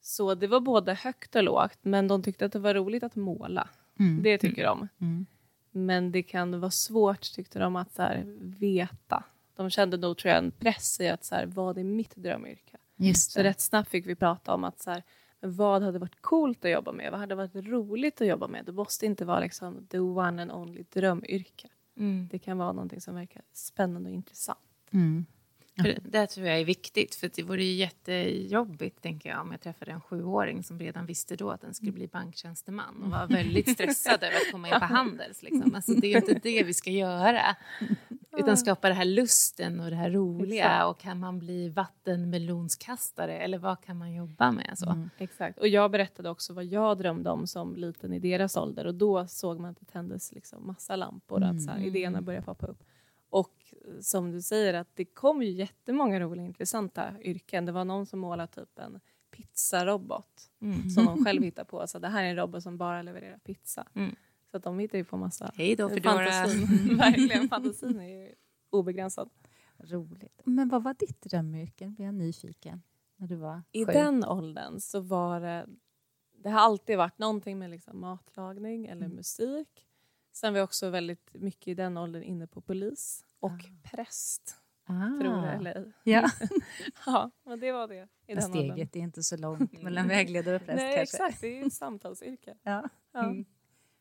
Så 0.00 0.34
det 0.34 0.46
var 0.46 0.60
både 0.60 0.94
högt 0.94 1.36
och 1.36 1.42
lågt, 1.42 1.78
men 1.82 2.08
de 2.08 2.22
tyckte 2.22 2.44
att 2.44 2.52
det 2.52 2.58
var 2.58 2.74
roligt 2.74 3.02
att 3.02 3.16
måla. 3.16 3.68
Mm. 3.98 4.22
Det 4.22 4.38
tycker 4.38 4.64
de. 4.64 4.88
Mm. 4.98 5.26
Men 5.70 6.12
det 6.12 6.22
kan 6.22 6.60
vara 6.60 6.70
svårt, 6.70 7.34
tyckte 7.34 7.58
de, 7.58 7.76
att 7.76 7.92
så 7.92 8.02
här, 8.02 8.24
veta. 8.58 9.24
De 9.56 9.70
kände 9.70 9.96
nog, 9.96 10.18
tror 10.18 10.30
jag, 10.30 10.44
en 10.44 10.50
press 10.50 11.00
i 11.00 11.08
att 11.08 11.24
så 11.24 11.34
här, 11.34 11.46
vad 11.46 11.78
är 11.78 11.84
mitt 11.84 12.16
drömyrke? 12.16 12.76
Just 12.96 13.30
Så 13.30 13.38
det. 13.38 13.48
rätt 13.48 13.60
snabbt 13.60 13.90
fick 13.90 14.06
vi 14.06 14.14
prata 14.14 14.54
om 14.54 14.64
att 14.64 14.80
så 14.80 14.90
här, 14.90 15.02
vad 15.40 15.82
hade 15.82 15.98
varit 15.98 16.20
coolt 16.20 16.64
att 16.64 16.70
jobba 16.70 16.92
med? 16.92 17.10
Vad 17.10 17.20
hade 17.20 17.34
varit 17.34 17.54
roligt 17.54 18.20
att 18.20 18.26
jobba 18.26 18.48
med? 18.48 18.64
Det 18.64 18.72
måste 18.72 19.06
inte 19.06 19.24
vara 19.24 19.40
liksom 19.40 19.86
the 19.86 19.98
one 19.98 20.42
and 20.42 20.52
only 20.52 20.84
drömyrke. 20.92 21.68
Mm. 21.96 22.28
Det 22.30 22.38
kan 22.38 22.58
vara 22.58 22.72
någonting 22.72 23.00
som 23.00 23.14
verkar 23.14 23.42
spännande 23.52 24.10
och 24.10 24.14
intressant. 24.14 24.58
Mm. 24.90 25.26
För 25.82 25.88
det 25.88 26.00
där 26.04 26.26
tror 26.26 26.46
jag 26.46 26.60
är 26.60 26.64
viktigt, 26.64 27.14
för 27.14 27.30
det 27.34 27.42
vore 27.42 27.64
ju 27.64 27.72
jättejobbigt 27.72 29.02
tänker 29.02 29.28
jag, 29.28 29.40
om 29.40 29.50
jag 29.50 29.60
träffade 29.60 29.90
en 29.90 30.00
sjuåring 30.00 30.62
som 30.62 30.78
redan 30.78 31.06
visste 31.06 31.36
då 31.36 31.50
att 31.50 31.60
den 31.60 31.74
skulle 31.74 31.92
bli 31.92 32.08
banktjänsteman 32.08 33.02
och 33.02 33.10
var 33.10 33.26
väldigt 33.26 33.70
stressad 33.70 34.22
över 34.22 34.36
att 34.36 34.52
komma 34.52 34.68
in 34.68 34.80
på 34.80 34.84
Handels. 34.84 35.42
Liksom. 35.42 35.74
Alltså, 35.74 35.92
det 35.92 36.06
är 36.06 36.10
ju 36.10 36.16
inte 36.16 36.40
det 36.42 36.62
vi 36.62 36.74
ska 36.74 36.90
göra, 36.90 37.56
utan 38.36 38.56
skapa 38.56 38.88
det 38.88 38.94
här 38.94 39.04
lusten 39.04 39.80
och 39.80 39.90
det 39.90 39.96
här 39.96 40.10
roliga. 40.10 40.64
Exakt. 40.64 40.86
Och 40.86 40.98
kan 40.98 41.18
man 41.18 41.38
bli 41.38 41.68
vattenmelonskastare 41.68 43.38
eller 43.38 43.58
vad 43.58 43.80
kan 43.80 43.96
man 43.98 44.14
jobba 44.14 44.52
med? 44.52 44.78
Så. 44.78 44.90
Mm. 44.90 45.10
Exakt. 45.18 45.58
Och 45.58 45.68
jag 45.68 45.90
berättade 45.90 46.30
också 46.30 46.52
vad 46.54 46.64
jag 46.64 46.98
drömde 46.98 47.30
om 47.30 47.46
som 47.46 47.76
liten 47.76 48.12
i 48.12 48.18
deras 48.18 48.56
ålder. 48.56 48.86
Och 48.86 48.94
då 48.94 49.26
såg 49.26 49.60
man 49.60 49.70
att 49.70 49.80
det 49.80 49.86
tändes 49.86 50.32
liksom 50.32 50.66
massa 50.66 50.96
lampor, 50.96 51.42
att 51.42 51.62
så 51.62 51.70
här, 51.70 51.76
Mm. 51.76 51.88
idéerna 51.88 52.22
började 52.22 52.44
poppa 52.46 52.66
upp. 52.66 52.82
Och 53.30 53.74
som 54.00 54.30
du 54.32 54.42
säger, 54.42 54.74
att 54.74 54.88
det 54.94 55.04
kom 55.04 55.42
ju 55.42 55.50
jättemånga 55.50 56.20
roliga 56.20 56.44
intressanta 56.46 57.20
yrken. 57.20 57.66
Det 57.66 57.72
var 57.72 57.84
någon 57.84 58.06
som 58.06 58.18
målade 58.18 58.52
typ 58.52 58.78
en 58.78 59.00
pizzarobot 59.36 60.50
Mm. 60.62 60.90
som 60.90 61.04
de 61.06 61.16
själv 61.24 61.42
hittade 61.42 61.64
på. 61.68 61.86
Så 61.86 61.98
det 61.98 62.08
här 62.08 62.24
är 62.24 62.28
en 62.30 62.36
robot 62.36 62.62
som 62.62 62.76
bara 62.78 63.02
levererar 63.02 63.38
pizza. 63.38 63.86
Mm. 63.94 64.14
Så 64.50 64.56
att 64.56 64.62
de 64.62 64.78
hittar 64.78 64.98
ju 64.98 65.04
på 65.04 65.16
massa... 65.16 65.50
Hej 65.54 65.76
då 65.76 65.88
Foodora! 65.88 66.24
Fantasin, 66.30 66.96
verkligen. 66.98 67.48
Fantasin 67.48 68.00
är 68.00 68.08
ju 68.08 68.34
obegränsad. 68.70 69.30
Roligt. 69.78 70.40
Men 70.44 70.68
vad 70.68 70.82
var 70.82 70.94
ditt 70.94 71.22
drömyrke? 71.22 71.86
Blir 71.86 72.06
jag 72.06 72.14
nyfiken. 72.14 72.82
När 73.16 73.26
du 73.28 73.36
var 73.36 73.62
I 73.72 73.86
sju. 73.86 73.92
den 73.92 74.24
åldern 74.24 74.80
så 74.80 75.00
var 75.00 75.40
det... 75.40 75.66
Det 76.42 76.50
har 76.50 76.60
alltid 76.60 76.98
varit 76.98 77.18
någonting 77.18 77.58
med 77.58 77.70
liksom 77.70 78.00
matlagning 78.00 78.86
eller 78.86 79.04
Mm. 79.06 79.16
musik. 79.16 79.86
Sen 80.32 80.52
var 80.52 80.58
jag 80.58 80.64
också 80.64 80.90
väldigt 80.90 81.30
mycket 81.34 81.68
i 81.68 81.74
den 81.74 81.96
åldern 81.96 82.22
inne 82.22 82.46
på 82.46 82.60
polis 82.60 83.24
och 83.40 83.50
Ah. 83.50 83.58
präst. 83.82 84.56
ah. 84.86 85.20
Tror 85.20 85.42
det 85.42 85.48
eller 85.52 85.74
ej. 85.76 85.92
Ja. 86.04 86.30
Ja, 87.06 87.30
men 87.44 87.60
det 87.60 87.72
var 87.72 87.88
det. 87.88 88.08
I 88.26 88.34
den 88.34 88.44
åldern. 88.44 88.50
steget 88.72 88.96
är 88.96 89.00
inte 89.00 89.22
så 89.22 89.36
långt 89.36 89.82
mellan 89.82 90.08
vägledare 90.08 90.56
och 90.56 90.62
präst 90.64 90.76
Nej, 90.76 90.96
kanske. 90.96 91.16
exakt. 91.16 91.40
Det 91.40 91.46
är 91.46 91.56
ju 91.60 91.62
ett 91.66 91.72
samtalsyrke. 91.72 92.56
Ja. 92.62 92.88
Ja. 93.12 93.24
Mm. 93.24 93.44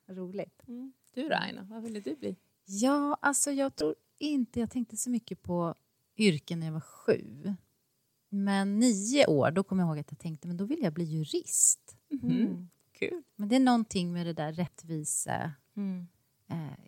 Roligt. 0.08 0.64
Mm. 0.68 0.94
Du 1.14 1.30
då 1.30 1.36
Aina, 1.36 1.64
vad 1.64 1.84
ville 1.84 2.00
du 2.00 2.16
bli? 2.16 2.36
Ja, 2.66 3.18
alltså 3.22 3.52
jag 3.52 3.76
tror 3.76 3.96
inte 4.18 4.60
jag 4.60 4.72
tänkte 4.72 4.98
så 4.98 5.10
mycket 5.10 5.44
på 5.44 5.76
yrken 6.18 6.60
när 6.60 6.68
jag 6.68 6.74
var 6.74 6.80
sju. 6.82 7.54
Men 8.30 8.80
nio 8.80 9.28
år, 9.28 9.52
då 9.52 9.64
kommer 9.64 9.84
jag 9.84 9.90
ihåg 9.90 10.00
att 10.00 10.12
jag 10.12 10.20
tänkte 10.20 10.48
men 10.48 10.58
då 10.58 10.66
vill 10.66 10.82
jag 10.84 10.94
bli 10.94 11.04
jurist. 11.04 11.98
Mm. 12.24 12.70
Kul! 12.92 13.24
Men 13.36 13.50
det 13.50 13.56
är 13.56 13.60
någonting 13.60 14.14
med 14.14 14.26
det 14.26 14.34
där 14.34 14.54
rättvisa, 14.54 15.52
Mm. 15.76 16.08
eh, 16.48 16.80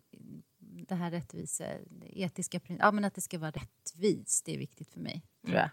det 0.88 0.94
här 0.94 1.10
rättvisa, 1.10 1.64
etiska, 2.02 2.58
prin- 2.60 2.78
ja 2.80 2.92
men 2.92 3.04
att 3.04 3.14
det 3.14 3.20
ska 3.20 3.38
vara 3.38 3.50
rättvist, 3.50 4.44
det 4.44 4.54
är 4.54 4.58
viktigt 4.58 4.88
för 4.88 5.00
mig, 5.00 5.22
tror 5.44 5.56
jag. 5.56 5.70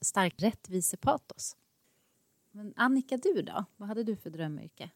Stark 0.00 0.42
rättvisepatos. 0.42 1.56
Men 2.50 2.72
Annika, 2.76 3.16
du 3.16 3.42
då? 3.42 3.64
Vad 3.76 3.88
hade 3.88 4.04
du 4.04 4.16
för 4.16 4.30
drömyrke? 4.30 4.90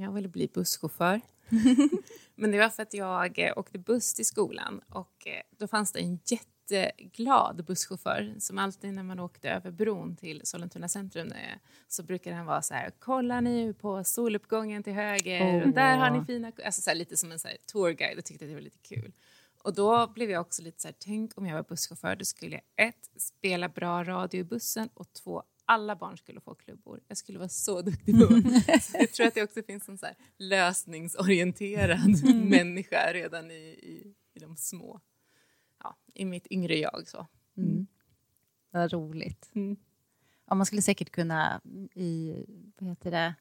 Jag 0.00 0.12
ville 0.12 0.28
bli 0.28 0.48
busschaufför. 0.54 1.20
Men 2.34 2.50
det 2.50 2.58
var 2.58 2.68
för 2.68 2.82
att 2.82 2.94
jag 2.94 3.38
eh, 3.38 3.52
åkte 3.58 3.78
buss 3.78 4.14
till 4.14 4.26
skolan 4.26 4.80
och 4.88 5.26
eh, 5.26 5.42
då 5.58 5.68
fanns 5.68 5.92
det 5.92 6.00
en 6.00 6.18
jätteglad 6.24 7.64
busschaufför 7.64 8.34
som 8.38 8.58
alltid 8.58 8.94
när 8.94 9.02
man 9.02 9.20
åkte 9.20 9.50
över 9.50 9.70
bron 9.70 10.16
till 10.16 10.40
Sollentuna 10.44 10.88
centrum 10.88 11.32
eh, 11.32 11.58
så 11.88 12.02
brukade 12.02 12.36
han 12.36 12.46
vara 12.46 12.62
så 12.62 12.74
här, 12.74 12.90
kolla 12.98 13.40
nu 13.40 13.74
på 13.74 14.04
soluppgången 14.04 14.82
till 14.82 14.92
höger, 14.92 15.64
Oh. 15.64 15.74
där 15.74 15.96
har 15.96 16.10
ni 16.10 16.24
fina... 16.24 16.52
Alltså 16.64 16.80
så 16.80 16.90
här, 16.90 16.94
lite 16.94 17.16
som 17.16 17.32
en 17.32 17.38
så 17.38 17.48
här, 17.48 17.56
tourguide 17.66 18.18
och 18.18 18.24
tyckte 18.24 18.44
att 18.44 18.50
det 18.50 18.54
var 18.54 18.62
lite 18.62 18.78
kul. 18.82 19.12
Och 19.62 19.74
då 19.74 20.06
blev 20.06 20.30
jag 20.30 20.40
också 20.40 20.62
lite 20.62 20.80
så 20.80 20.88
här, 20.88 20.94
tänk 20.98 21.38
om 21.38 21.46
jag 21.46 21.54
var 21.54 21.62
busschaufför, 21.62 22.16
då 22.16 22.24
skulle 22.24 22.54
jag 22.54 22.88
ett, 22.88 23.10
spela 23.16 23.68
bra 23.68 24.04
radio 24.04 24.40
i 24.40 24.44
bussen 24.44 24.88
och 24.94 25.12
två, 25.12 25.42
alla 25.68 25.96
barn 25.96 26.16
skulle 26.16 26.40
få 26.40 26.54
klubbor. 26.54 27.00
Jag 27.08 27.16
skulle 27.16 27.38
vara 27.38 27.48
så 27.48 27.82
duktig 27.82 28.14
på 28.20 28.26
Så 28.80 28.96
Jag 28.98 29.12
tror 29.12 29.26
att 29.26 29.34
det 29.34 29.42
också 29.42 29.62
finns 29.62 29.88
en 29.88 29.98
så 29.98 30.06
här 30.06 30.16
lösningsorienterad 30.38 32.24
människa 32.34 33.12
redan 33.12 33.50
i, 33.50 33.54
i, 33.54 34.14
i 34.34 34.38
de 34.38 34.56
små, 34.56 35.00
ja, 35.82 35.96
i 36.14 36.24
mitt 36.24 36.46
yngre 36.50 36.76
jag. 36.76 37.08
Så. 37.08 37.26
Mm. 37.56 37.86
Vad 38.70 38.92
roligt. 38.92 39.50
Ja, 40.46 40.54
man 40.54 40.66
skulle 40.66 40.82
säkert 40.82 41.10
kunna 41.10 41.60
i, 41.94 42.44
vad 42.78 42.88
heter 42.88 43.10
det, 43.10 43.34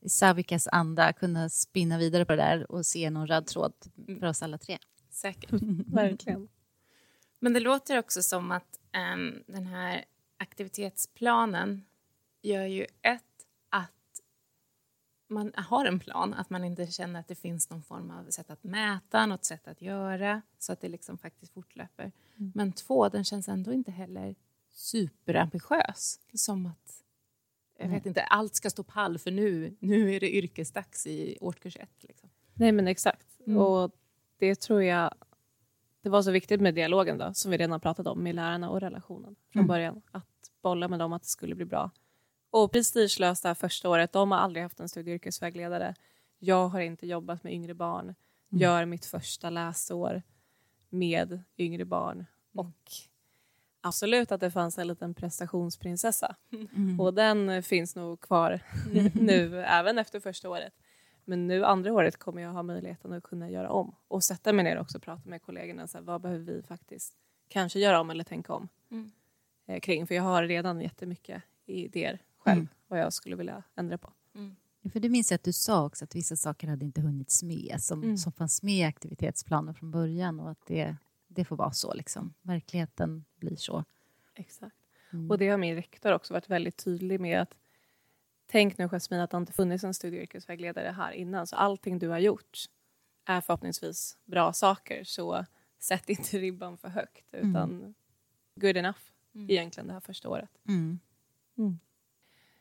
i 0.00 0.08
Savikas 0.08 0.68
anda 0.72 1.12
kunna 1.12 1.48
spinna 1.48 1.98
vidare 1.98 2.24
på 2.24 2.32
det 2.32 2.42
där 2.42 2.70
och 2.72 2.86
se 2.86 3.10
någon 3.10 3.26
röd 3.26 3.46
tråd 3.46 3.74
för 4.20 4.26
oss 4.26 4.42
alla 4.42 4.58
tre. 4.58 4.78
Säkert. 5.10 5.52
Verkligen. 5.86 6.48
Men 7.38 7.52
det 7.52 7.60
låter 7.60 7.98
också 7.98 8.22
som 8.22 8.52
att 8.52 8.80
ehm, 8.92 9.42
den 9.46 9.66
här 9.66 10.04
aktivitetsplanen 10.36 11.84
gör 12.42 12.64
ju 12.64 12.86
ett 13.02 13.22
att 13.68 13.90
man 15.28 15.52
har 15.56 15.84
en 15.84 16.00
plan, 16.00 16.34
att 16.34 16.50
man 16.50 16.64
inte 16.64 16.86
känner 16.86 17.20
att 17.20 17.28
det 17.28 17.34
finns 17.34 17.70
någon 17.70 17.82
form 17.82 18.10
av 18.10 18.30
sätt 18.30 18.50
att 18.50 18.64
mäta, 18.64 19.26
något 19.26 19.44
sätt 19.44 19.68
att 19.68 19.82
göra 19.82 20.42
så 20.58 20.72
att 20.72 20.80
det 20.80 20.88
liksom 20.88 21.18
faktiskt 21.18 21.52
fortlöper. 21.52 22.12
Men 22.54 22.72
två, 22.72 23.08
den 23.08 23.24
känns 23.24 23.48
ändå 23.48 23.72
inte 23.72 23.90
heller 23.90 24.34
superambitiös. 24.70 26.20
Som 26.34 26.66
att, 26.66 27.02
jag 27.78 27.88
vet 27.88 28.06
inte, 28.06 28.22
allt 28.22 28.54
ska 28.54 28.70
stå 28.70 28.82
pall 28.82 29.18
för 29.18 29.30
nu, 29.30 29.76
nu 29.80 30.14
är 30.14 30.20
det 30.20 30.36
yrkesdags 30.36 31.06
i 31.06 31.38
årskurs 31.40 31.76
ett. 31.76 32.04
Liksom. 32.04 32.30
Nej 32.54 32.72
men 32.72 32.88
exakt. 32.88 33.40
Mm. 33.46 33.58
Och 33.58 33.92
det 34.38 34.60
tror 34.60 34.82
jag 34.82 35.14
det 36.04 36.10
var 36.10 36.22
så 36.22 36.30
viktigt 36.30 36.60
med 36.60 36.74
dialogen 36.74 37.18
då, 37.18 37.34
som 37.34 37.50
vi 37.50 37.56
redan 37.56 37.80
pratat 37.80 38.06
om 38.06 38.22
med 38.22 38.34
lärarna 38.34 38.70
och 38.70 38.80
relationen 38.80 39.36
från 39.52 39.60
Mm. 39.60 39.66
början. 39.66 40.02
Att 40.10 40.26
bolla 40.62 40.88
med 40.88 40.98
dem 40.98 41.12
att 41.12 41.22
det 41.22 41.28
skulle 41.28 41.54
bli 41.54 41.64
bra. 41.64 41.90
Och 42.50 42.72
prestigelöst 42.72 43.42
det 43.42 43.48
här 43.48 43.54
första 43.54 43.88
året, 43.88 44.12
de 44.12 44.30
har 44.30 44.38
aldrig 44.38 44.62
haft 44.62 44.80
en 44.80 44.88
studie 44.88 45.10
och 45.10 45.14
yrkesvägledare. 45.14 45.94
Jag 46.38 46.68
har 46.68 46.80
inte 46.80 47.06
jobbat 47.06 47.44
med 47.44 47.52
yngre 47.52 47.74
barn. 47.74 48.14
Gör 48.48 48.84
mitt 48.84 49.04
första 49.06 49.50
läsår 49.50 50.22
med 50.90 51.42
yngre 51.58 51.84
barn. 51.84 52.26
Och 52.54 52.76
absolut 53.80 54.32
att 54.32 54.40
det 54.40 54.50
fanns 54.50 54.78
en 54.78 54.86
liten 54.88 55.14
prestationsprinsessa. 55.14 56.36
Och 57.00 57.14
den 57.14 57.62
finns 57.62 57.96
nog 57.96 58.20
kvar 58.20 58.60
nu 59.14 59.60
även 59.64 59.98
efter 59.98 60.20
första 60.20 60.48
året. 60.50 60.72
Men 61.24 61.46
nu 61.46 61.64
andra 61.64 61.92
året 61.92 62.16
kommer 62.16 62.42
jag 62.42 62.50
ha 62.52 62.62
möjligheten 62.62 63.12
att 63.12 63.22
kunna 63.22 63.50
göra 63.50 63.70
om 63.70 63.94
och 64.08 64.24
sätta 64.24 64.52
mig 64.52 64.64
ner 64.64 64.78
också 64.78 64.98
och 64.98 65.02
prata 65.04 65.28
med 65.28 65.42
kollegorna. 65.42 65.86
Så 65.86 65.98
här, 65.98 66.04
vad 66.04 66.20
behöver 66.20 66.44
vi 66.44 66.62
faktiskt 66.62 67.14
kanske 67.48 67.78
göra 67.80 68.00
om 68.00 68.10
eller 68.10 68.24
tänka 68.24 68.52
om 68.54 68.68
Mm. 68.90 69.10
eh, 69.66 69.80
kring? 69.80 70.06
För 70.06 70.14
jag 70.14 70.22
har 70.22 70.42
redan 70.44 70.80
jättemycket 70.80 71.42
idéer 71.66 72.18
själv 72.38 72.58
Mm. 72.58 72.68
vad 72.88 72.98
jag 73.00 73.12
skulle 73.12 73.36
vilja 73.36 73.62
ändra 73.76 73.98
på. 73.98 74.12
Ja, 74.82 74.90
För 74.90 75.00
det 75.00 75.08
minns 75.08 75.30
jag 75.30 75.36
att 75.36 75.44
du 75.44 75.52
sa 75.52 75.84
också 75.86 76.04
att 76.04 76.14
vissa 76.14 76.36
saker 76.36 76.68
hade 76.68 76.84
inte 76.84 77.00
hunnits 77.00 77.42
med 77.42 77.76
som, 77.80 78.02
Mm. 78.02 78.16
som 78.16 78.32
fanns 78.32 78.62
med 78.62 78.74
i 78.74 78.84
aktivitetsplanen 78.84 79.74
från 79.74 79.90
början 79.90 80.40
och 80.40 80.50
att 80.50 80.66
det, 80.66 80.96
det 81.28 81.44
får 81.44 81.56
vara 81.56 81.72
så. 81.72 81.94
Liksom. 81.94 82.34
Verkligheten 82.42 83.24
blir 83.36 83.56
så. 83.56 83.84
Exakt. 84.34 84.76
Mm. 85.12 85.30
Och 85.30 85.38
det 85.38 85.48
har 85.48 85.58
min 85.58 85.74
rektor 85.74 86.12
också 86.12 86.32
varit 86.34 86.50
väldigt 86.50 86.76
tydlig 86.84 87.20
med 87.20 87.40
att 87.42 87.54
tänk 88.54 88.78
nu 88.78 88.88
Jasmine 88.88 89.22
att 89.22 89.30
det 89.30 89.36
inte 89.36 89.52
funnits 89.52 89.84
en 89.84 89.94
studie 89.94 90.16
och 90.16 90.22
yrkesvägledare 90.22 90.88
här 90.88 91.12
innan 91.12 91.46
så 91.46 91.56
allting 91.56 91.98
du 91.98 92.08
har 92.08 92.18
gjort 92.18 92.58
är 93.24 93.40
förhoppningsvis 93.40 94.18
bra 94.24 94.52
saker 94.52 95.04
så 95.04 95.44
sätt 95.78 96.08
inte 96.08 96.38
ribban 96.38 96.78
för 96.78 96.88
högt 96.88 97.34
utan 97.34 97.94
good 98.54 98.76
enough 98.76 98.98
egentligen 99.32 99.86
det 99.86 99.92
här 99.92 100.00
första 100.00 100.28
året. 100.28 100.50
Mm. 100.68 100.98
Mm. 101.58 101.78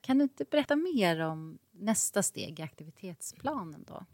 Kan 0.02 0.18
du 0.18 0.24
inte 0.24 0.46
berätta 0.46 0.76
mer 0.76 1.20
om 1.20 1.60
nästa 1.72 2.24
steg 2.24 2.60
i 2.60 2.64
aktivitetsplanen 2.64 3.84
då? 3.88 4.06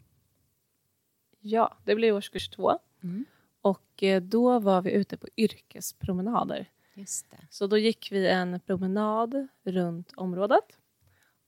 Ja, 1.38 1.76
det 1.84 1.94
blir 1.94 2.12
årskurs 2.12 2.48
två 2.48 2.78
Mm. 3.02 3.24
och 3.60 4.02
eh, 4.02 4.22
då 4.22 4.58
var 4.58 4.82
vi 4.82 4.90
ute 4.92 5.16
på 5.16 5.26
yrkespromenader. 5.36 6.70
Just 6.94 7.30
det. 7.30 7.46
Så 7.50 7.66
då 7.66 7.78
gick 7.78 8.12
vi 8.12 8.28
en 8.28 8.60
promenad 8.60 9.48
runt 9.62 10.12
området 10.16 10.79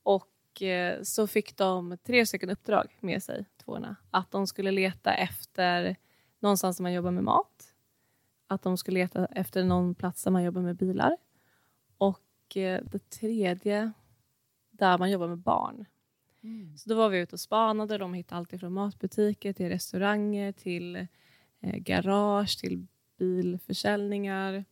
och 0.03 0.61
eh, 0.61 1.01
så 1.01 1.27
fick 1.27 1.57
de 1.57 1.97
tre 2.03 2.25
stycken 2.25 2.49
uppdrag 2.49 2.97
med 2.99 3.23
sig, 3.23 3.45
tvåorna. 3.63 3.95
Att 4.11 4.31
de 4.31 4.47
skulle 4.47 4.71
leta 4.71 5.13
efter 5.13 5.95
någonstans 6.39 6.77
där 6.77 6.83
man 6.83 6.93
jobbar 6.93 7.11
med 7.11 7.23
mat, 7.23 7.73
att 8.47 8.61
de 8.61 8.77
skulle 8.77 8.99
leta 8.99 9.25
efter 9.25 9.63
någon 9.63 9.95
plats 9.95 10.23
där 10.23 10.31
man 10.31 10.43
jobbar 10.43 10.61
med 10.61 10.75
bilar 10.75 11.17
och 11.97 12.57
eh, 12.57 12.81
det 12.83 13.09
tredje 13.09 13.91
där 14.71 14.97
man 14.97 15.11
jobbar 15.11 15.27
med 15.27 15.37
barn. 15.37 15.85
Mm. 16.43 16.77
Så 16.77 16.89
då 16.89 16.95
var 16.95 17.09
vi 17.09 17.19
ute 17.19 17.35
och 17.35 17.39
spanade. 17.39 17.97
De 17.97 18.13
hittade 18.13 18.39
allt 18.39 18.59
från 18.59 18.73
matbutiker 18.73 19.53
till 19.53 19.69
restauranger 19.69 20.51
till 20.51 20.95
eh, 21.59 21.75
garage 21.75 22.59
till 22.59 22.87
bilförsäljningar. 23.17 24.65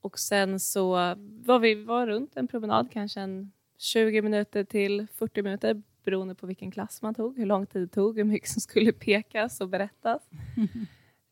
Och 0.00 0.18
sen 0.18 0.60
så 0.60 0.90
var 1.18 1.58
vi 1.58 1.74
var 1.84 2.06
runt 2.06 2.36
en 2.36 2.48
promenad, 2.48 2.92
kanske 2.92 3.20
en 3.20 3.52
20 3.78 4.22
minuter 4.22 4.64
till 4.64 5.06
40 5.14 5.42
minuter 5.42 5.82
beroende 6.04 6.34
på 6.34 6.46
vilken 6.46 6.70
klass 6.70 7.02
man 7.02 7.14
tog, 7.14 7.38
hur 7.38 7.46
lång 7.46 7.66
tid 7.66 7.82
det 7.82 7.88
tog, 7.88 8.16
hur 8.16 8.24
mycket 8.24 8.48
som 8.50 8.60
skulle 8.60 8.92
pekas 8.92 9.60
och 9.60 9.68
berättas. 9.68 10.22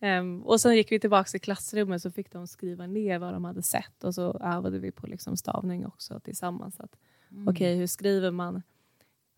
Ehm, 0.00 0.42
och 0.42 0.60
sen 0.60 0.76
gick 0.76 0.92
vi 0.92 1.00
tillbaka 1.00 1.28
till 1.28 1.40
klassrummet 1.40 2.02
så 2.02 2.10
fick 2.10 2.32
de 2.32 2.46
skriva 2.46 2.86
ner 2.86 3.18
vad 3.18 3.32
de 3.32 3.44
hade 3.44 3.62
sett 3.62 4.04
och 4.04 4.14
så 4.14 4.38
övade 4.40 4.78
vi 4.78 4.90
på 4.92 5.06
liksom 5.06 5.36
stavning 5.36 5.86
också 5.86 6.20
tillsammans. 6.20 6.80
Att, 6.80 6.96
Mm. 7.30 7.48
Okej, 7.48 7.76
hur 7.76 7.86
skriver 7.86 8.30
man 8.30 8.62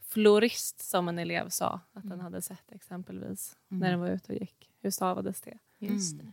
florist 0.03 0.81
som 0.81 1.09
en 1.09 1.19
elev 1.19 1.49
sa 1.49 1.81
att 1.93 2.09
den 2.09 2.21
hade 2.21 2.43
sett 2.43 2.73
exempelvis 2.73 3.57
när 3.69 3.91
den 3.91 4.01
var 4.01 4.09
ute 4.11 4.33
och 4.33 4.39
gick. 4.41 4.71
Hur 4.81 4.91
stavades 4.91 5.41
det? 5.41 5.59
Just 5.79 6.13
Mm. 6.15 6.27
det. 6.27 6.33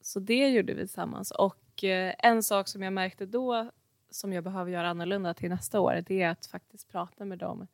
Så 0.00 0.20
det 0.20 0.48
gjorde 0.48 0.74
vi 0.74 0.80
tillsammans. 0.80 1.30
Och 1.30 1.84
eh, 1.84 2.14
en 2.18 2.42
sak 2.42 2.68
som 2.68 2.82
jag 2.82 2.92
märkte 2.92 3.26
då 3.26 3.70
som 4.16 4.32
jag 4.32 4.44
behöver 4.44 4.70
göra 4.70 4.88
annorlunda 4.88 5.34
till 5.34 5.50
nästa 5.50 5.80
år 5.80 6.04
det 6.06 6.22
är 6.22 6.30
att 6.30 6.46
faktiskt 6.46 6.88
prata 6.88 7.24
med 7.24 7.38
dem 7.38 7.66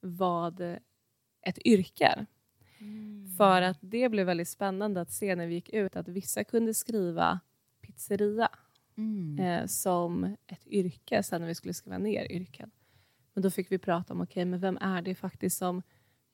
vad 0.00 0.60
ett 1.40 1.58
yrke 1.66 2.04
är. 2.06 2.26
För 3.38 3.62
att 3.62 3.78
det 3.80 4.08
blev 4.08 4.26
väldigt 4.26 4.48
spännande 4.48 5.00
att 5.00 5.10
se 5.10 5.36
när 5.36 5.46
vi 5.46 5.54
gick 5.54 5.68
ut 5.68 5.96
att 5.96 6.08
vissa 6.08 6.44
kunde 6.44 6.74
skriva 6.74 7.40
pizzeria 7.80 8.48
Mm. 8.96 9.38
eh, 9.38 9.66
som 9.66 10.36
ett 10.46 10.66
yrke 10.66 11.22
sen 11.22 11.40
när 11.40 11.48
vi 11.48 11.54
skulle 11.54 11.74
skriva 11.74 11.98
ner 11.98 12.32
yrken. 12.32 12.70
Men 13.32 13.42
då 13.42 13.50
fick 13.50 13.72
vi 13.72 13.78
prata 13.78 14.12
om, 14.12 14.20
okej, 14.20 14.44
men 14.44 14.60
vem 14.60 14.78
är 14.80 15.02
det 15.02 15.14
faktiskt 15.14 15.58
som 15.58 15.82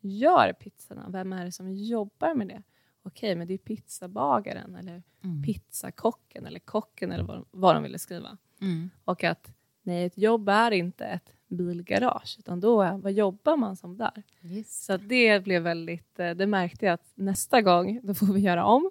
gör 0.00 0.52
pizzorna? 0.52 1.06
Vem 1.10 1.32
är 1.32 1.44
det 1.44 1.52
som 1.52 1.72
jobbar 1.74 2.34
med 2.34 2.48
det? 2.48 2.62
Okej, 3.02 3.36
men 3.36 3.46
det 3.48 3.54
är 3.54 3.58
pizzabagaren 3.58 4.74
eller 4.76 5.02
Mm. 5.24 5.42
pizzakocken 5.42 6.46
eller 6.46 6.58
kocken 6.60 7.12
eller 7.12 7.24
vad, 7.24 7.44
vad 7.50 7.76
de 7.76 7.82
ville 7.82 7.98
skriva. 7.98 8.38
Mm. 8.60 8.90
Och 9.04 9.24
att 9.24 9.52
nej, 9.82 10.04
ett 10.04 10.18
jobb 10.18 10.48
är 10.48 10.70
inte 10.70 11.04
ett 11.04 11.32
bilgarage, 11.48 12.36
utan 12.38 12.60
då 12.60 12.82
är, 12.82 12.96
vad 12.96 13.12
jobbar 13.12 13.56
man 13.56 13.76
som 13.76 13.96
där? 13.96 14.22
Just 14.40 14.84
Så 14.84 14.96
det 14.96 15.44
blev 15.44 15.62
väldigt, 15.62 16.20
eh, 16.20 16.30
det 16.30 16.46
märkte 16.46 16.86
jag 16.86 16.92
att 16.92 17.10
nästa 17.14 17.62
gång 17.62 18.00
då 18.02 18.14
får 18.14 18.26
vi 18.26 18.40
göra 18.40 18.64
om 18.64 18.90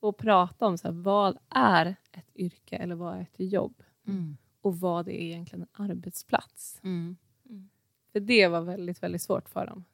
och 0.00 0.16
prata 0.16 0.66
om 0.66 0.78
så 0.78 0.88
här, 0.88 0.94
vad 0.94 1.38
är 1.48 1.96
ett 2.12 2.36
yrke 2.36 2.76
eller 2.76 2.94
vad 2.94 3.16
är 3.16 3.20
ett 3.20 3.34
jobb? 3.36 3.82
Mm. 4.06 4.36
och 4.60 4.80
vad 4.80 5.04
det 5.04 5.22
är 5.22 5.24
egentligen 5.24 5.62
en 5.62 5.84
arbetsplats. 5.84 6.80
Mm. 6.82 7.16
För 8.12 8.20
det 8.20 8.48
var 8.48 8.60
väldigt, 8.60 9.02
väldigt 9.02 9.22
svårt 9.22 9.48
för 9.48 9.66
dem. 9.66 9.84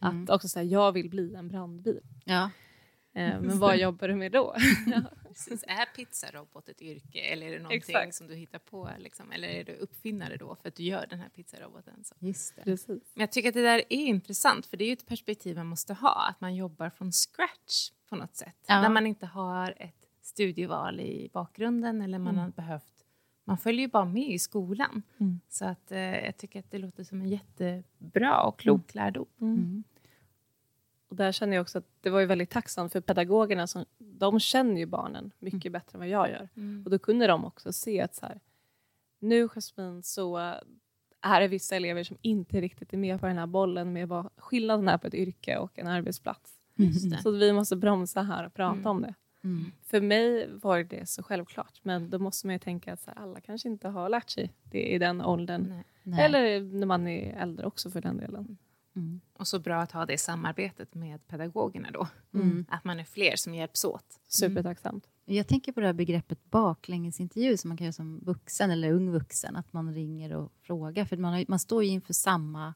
Mm. 0.00 0.22
Att 0.22 0.30
också 0.30 0.48
säga, 0.48 0.64
jag 0.64 0.92
vill 0.92 1.10
bli 1.10 1.34
en 1.34 1.48
brandbil. 1.48 2.00
Ja. 2.24 2.50
Eh, 3.14 3.40
men 3.40 3.58
vad 3.58 3.78
jobbar 3.78 4.08
du 4.08 4.14
med 4.14 4.32
då? 4.32 4.56
Precis. 5.28 5.64
Är 5.66 5.86
pizzarobot 5.96 6.68
ett 6.68 6.82
yrke 6.82 7.20
eller 7.20 7.46
är 7.46 7.50
det 7.50 7.58
någonting 7.58 7.76
Exakt. 7.78 8.14
som 8.14 8.26
du 8.26 8.34
hittar 8.34 8.58
på? 8.58 8.90
Liksom? 8.98 9.32
Eller 9.32 9.48
är 9.48 9.64
du 9.64 9.72
uppfinnare 9.72 10.36
då 10.36 10.54
för 10.54 10.68
att 10.68 10.74
du 10.74 10.82
gör 10.82 11.06
den 11.10 11.20
här 11.20 11.28
pizzaroboten? 11.28 12.04
Så. 12.04 12.14
Just 12.18 12.56
det. 12.56 12.62
Precis. 12.62 12.86
Men 13.14 13.20
jag 13.20 13.32
tycker 13.32 13.48
att 13.48 13.54
det 13.54 13.62
där 13.62 13.78
är 13.88 14.06
intressant 14.06 14.66
för 14.66 14.76
det 14.76 14.84
är 14.84 14.86
ju 14.86 14.92
ett 14.92 15.06
perspektiv 15.06 15.56
man 15.56 15.66
måste 15.66 15.94
ha. 15.94 16.28
Att 16.28 16.40
man 16.40 16.54
jobbar 16.54 16.90
från 16.90 17.12
scratch 17.12 17.90
på 18.08 18.16
något 18.16 18.36
sätt. 18.36 18.56
Ja. 18.66 18.74
Där 18.80 18.88
man 18.88 19.06
inte 19.06 19.26
har 19.26 19.74
ett 19.76 20.06
studieval 20.22 21.00
i 21.00 21.30
bakgrunden 21.32 22.02
eller 22.02 22.18
man 22.18 22.34
Mm. 22.34 22.44
har 22.44 22.50
behövt 22.50 22.94
man 23.44 23.58
följer 23.58 23.80
ju 23.80 23.88
bara 23.88 24.04
med 24.04 24.30
i 24.30 24.38
skolan. 24.38 25.02
Mm. 25.20 25.40
Så 25.48 25.64
att, 25.64 25.92
eh, 25.92 25.98
jag 25.98 26.36
tycker 26.36 26.58
att 26.60 26.70
det 26.70 26.78
låter 26.78 27.04
som 27.04 27.20
en 27.20 27.28
jättebra 27.28 28.42
och 28.42 28.58
klok 28.58 28.94
lärdom. 28.94 29.26
Mm. 29.40 29.84
Och 31.08 31.16
där 31.16 31.32
känner 31.32 31.56
jag 31.56 31.62
också 31.62 31.78
att 31.78 31.86
det 32.00 32.10
var 32.10 32.20
ju 32.20 32.26
väldigt 32.26 32.50
tacksamt 32.50 32.92
för 32.92 33.00
pedagogerna. 33.00 33.66
Som, 33.66 33.84
de 33.98 34.40
känner 34.40 34.76
ju 34.80 34.86
barnen 34.86 35.30
mycket 35.38 35.64
Mm. 35.64 35.72
bättre 35.72 35.96
än 35.96 35.98
vad 36.00 36.08
jag 36.08 36.30
gör. 36.30 36.48
Mm. 36.56 36.82
Och 36.84 36.90
då 36.90 36.98
kunde 36.98 37.26
de 37.26 37.44
också 37.44 37.72
se 37.72 38.00
att 38.00 38.14
så 38.14 38.26
här, 38.26 38.40
nu 39.20 39.48
Jasmin 39.48 40.02
så 40.02 40.36
är 41.20 41.40
det 41.40 41.48
vissa 41.48 41.76
elever 41.76 42.04
som 42.04 42.16
inte 42.22 42.60
riktigt 42.60 42.92
är 42.92 42.96
med 42.96 43.20
på 43.20 43.26
den 43.26 43.38
här 43.38 43.46
bollen 43.46 43.92
med 43.92 44.08
vad 44.08 44.28
skillnaden 44.36 44.88
är 44.88 44.98
på 44.98 45.06
ett 45.06 45.14
yrke 45.14 45.56
och 45.58 45.78
en 45.78 45.86
arbetsplats. 45.86 46.54
Det. 46.74 47.22
Så 47.22 47.30
vi 47.30 47.52
måste 47.52 47.76
bromsa 47.76 48.22
här 48.22 48.46
och 48.46 48.54
prata 48.54 48.74
Mm. 48.78 48.86
om 48.86 49.02
det. 49.02 49.14
Mm. 49.44 49.64
För 49.82 50.00
mig 50.00 50.48
var 50.52 50.82
det 50.82 51.08
så 51.08 51.22
självklart, 51.22 51.80
men 51.82 52.10
då 52.10 52.18
måste 52.18 52.46
man 52.46 52.54
ju 52.54 52.58
tänka 52.58 52.92
att 52.92 53.00
så 53.00 53.10
här, 53.10 53.18
alla 53.22 53.40
kanske 53.40 53.68
inte 53.68 53.88
har 53.88 54.08
lärt 54.08 54.30
sig 54.30 54.52
det 54.62 54.94
i 54.94 54.98
den 54.98 55.20
åldern. 55.22 55.66
Nej. 55.68 55.84
Nej. 56.02 56.24
Eller 56.24 56.60
när 56.60 56.86
man 56.86 57.06
är 57.08 57.36
äldre 57.42 57.66
också 57.66 57.90
för 57.90 58.00
den 58.00 58.16
delen. 58.16 58.58
Mm. 58.96 59.20
Och 59.38 59.48
så 59.48 59.58
bra 59.58 59.80
att 59.80 59.92
ha 59.92 60.06
det 60.06 60.18
samarbetet 60.18 60.94
med 60.94 61.28
pedagogerna 61.28 61.90
då. 61.90 62.08
Mm. 62.34 62.66
Att 62.68 62.84
man 62.84 63.00
är 63.00 63.04
fler 63.04 63.36
som 63.36 63.54
hjälps 63.54 63.84
åt. 63.84 64.20
Supertacksamt. 64.28 65.08
Jag 65.24 65.46
tänker 65.46 65.72
på 65.72 65.80
det 65.80 65.86
här 65.86 65.92
begreppet 65.92 66.50
baklängesintervju 66.50 67.56
som 67.56 67.68
man 67.68 67.76
kan 67.76 67.84
göra 67.84 67.92
som 67.92 68.20
vuxen 68.24 68.70
eller 68.70 68.92
ung 68.92 69.10
vuxen. 69.10 69.56
Att 69.56 69.72
man 69.72 69.94
ringer 69.94 70.36
och 70.36 70.52
frågar. 70.62 71.04
För 71.04 71.16
man, 71.16 71.32
har, 71.32 71.44
man 71.48 71.58
står 71.58 71.84
ju 71.84 71.90
inför 71.90 72.12
samma 72.12 72.74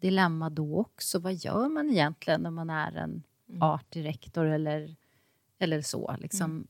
dilemma 0.00 0.50
då 0.50 0.80
också. 0.80 1.18
Vad 1.18 1.34
gör 1.34 1.68
man 1.68 1.90
egentligen 1.90 2.40
när 2.40 2.50
man 2.50 2.70
är 2.70 2.92
en 2.92 3.22
Mm. 3.52 3.62
artdirektor 3.62 4.46
eller, 4.46 4.96
eller 5.58 5.82
så? 5.82 6.16
Liksom. 6.18 6.66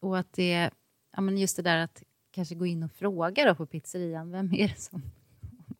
Och 0.00 0.18
att 0.18 0.32
det, 0.32 0.70
ja, 1.16 1.20
men 1.20 1.38
just 1.38 1.56
det 1.56 1.62
där 1.62 1.78
att 1.78 2.02
kanske 2.30 2.54
gå 2.54 2.66
in 2.66 2.82
och 2.82 2.92
fråga 2.92 3.44
då 3.44 3.54
på 3.54 3.66
pizzerian. 3.66 4.30
Vem 4.30 4.52
är 4.54 4.68
det 4.68 4.80
som... 4.80 5.02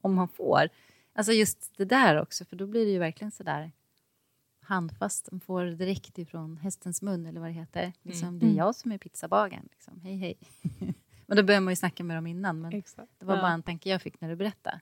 Om 0.01 0.15
man 0.15 0.29
får. 0.29 0.69
Alltså 1.17 1.33
just 1.33 1.77
det 1.77 1.85
där 1.85 2.21
också. 2.23 2.45
För 2.45 2.57
då 2.57 2.67
blir 2.67 2.85
det 2.87 2.93
ju 2.93 2.99
verkligen 2.99 3.31
så 3.31 3.43
där 3.43 3.73
handfast. 4.61 5.29
Man 5.33 5.41
får 5.41 5.65
direkt 5.65 6.19
ifrån 6.19 6.57
hästens 6.57 7.03
mun 7.03 7.27
eller 7.27 7.41
vad 7.41 7.49
det 7.49 7.53
heter. 7.53 7.93
Liksom, 8.03 8.39
Det 8.39 8.47
är 8.47 8.49
Mm. 8.49 8.59
jag 8.59 8.75
som 8.75 8.93
är 8.93 8.99
pizzabagaren. 8.99 9.69
Liksom. 9.71 10.01
Hej, 10.01 10.17
hej. 10.17 10.39
men 11.27 11.37
då 11.37 11.43
börjar 11.43 11.61
man 11.61 11.73
ju 11.73 11.77
snacka 11.77 12.05
med 12.05 12.17
dem 12.17 12.27
innan. 12.27 12.61
Men 12.61 12.73
Exakt. 12.73 13.13
det 13.19 13.27
var 13.27 13.37
Ja. 13.37 13.43
bara 13.43 13.53
en 13.53 13.63
tanke 13.63 13.89
jag 13.91 14.03
fick 14.03 14.21
när 14.21 14.29
du 14.29 14.37
berättade. 14.37 14.81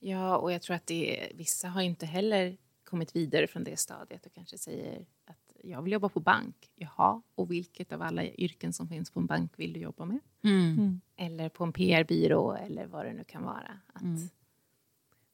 Ja, 0.00 0.36
och 0.36 0.52
jag 0.52 0.62
tror 0.62 0.76
att 0.76 0.86
det, 0.86 1.32
vissa 1.34 1.68
har 1.68 1.82
inte 1.82 2.06
heller 2.06 2.56
kommit 2.84 3.16
vidare 3.16 3.46
från 3.46 3.64
det 3.64 3.76
stadiet 3.76 4.26
och 4.26 4.32
kanske 4.34 4.58
säger 4.58 5.06
att 5.24 5.52
jag 5.64 5.82
vill 5.82 5.92
jobba 5.92 6.08
på 6.08 6.20
bank. 6.20 6.70
Jaha, 6.74 7.22
och 7.34 7.50
vilket 7.50 7.92
av 7.92 8.02
alla 8.02 8.24
yrken 8.24 8.72
som 8.72 8.88
finns 8.88 9.10
på 9.10 9.20
en 9.20 9.26
bank 9.26 9.52
vill 9.56 9.72
du 9.72 9.80
jobba 9.80 10.04
med? 10.04 10.18
Mm. 10.44 11.00
Eller 11.16 11.48
på 11.48 11.64
en 11.64 11.72
PR-byrå 11.72 12.52
eller 12.54 12.86
vad 12.86 13.04
det 13.06 13.12
nu 13.12 13.24
kan 13.24 13.42
vara. 13.42 13.78
Att, 13.92 14.02
Mm. 14.02 14.28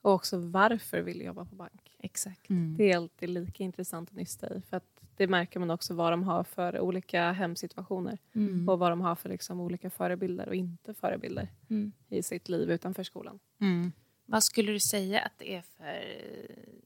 Och 0.04 0.12
också 0.12 0.38
varför 0.38 1.00
vill 1.00 1.16
jag 1.16 1.26
jobba 1.26 1.44
på 1.44 1.54
bank? 1.54 1.96
Exakt. 1.98 2.50
Mm. 2.50 2.76
Det 2.76 2.92
är 2.92 2.96
alltid 2.96 3.28
lika 3.28 3.64
intressant 3.64 4.08
att 4.10 4.16
nysta 4.16 4.54
i. 4.54 4.60
För 4.60 4.76
att 4.76 5.00
det 5.16 5.26
märker 5.26 5.60
man 5.60 5.70
också 5.70 5.94
vad 5.94 6.12
de 6.12 6.22
har 6.22 6.44
för 6.44 6.80
olika 6.80 7.32
hemsituationer. 7.32 8.18
Mm. 8.32 8.68
Och 8.68 8.78
vad 8.78 8.92
de 8.92 9.00
har 9.00 9.14
för 9.14 9.28
liksom 9.28 9.60
olika 9.60 9.90
förebilder 9.90 10.48
och 10.48 10.54
inte 10.54 10.94
förebilder 10.94 11.48
Mm. 11.70 11.92
i 12.08 12.22
sitt 12.22 12.48
liv 12.48 12.70
utanför 12.70 13.02
skolan. 13.02 13.38
Mm. 13.60 13.92
Vad 14.26 14.44
skulle 14.44 14.72
du 14.72 14.80
säga 14.80 15.20
att 15.20 15.32
det 15.38 15.54
är 15.54 15.62
för 15.62 16.16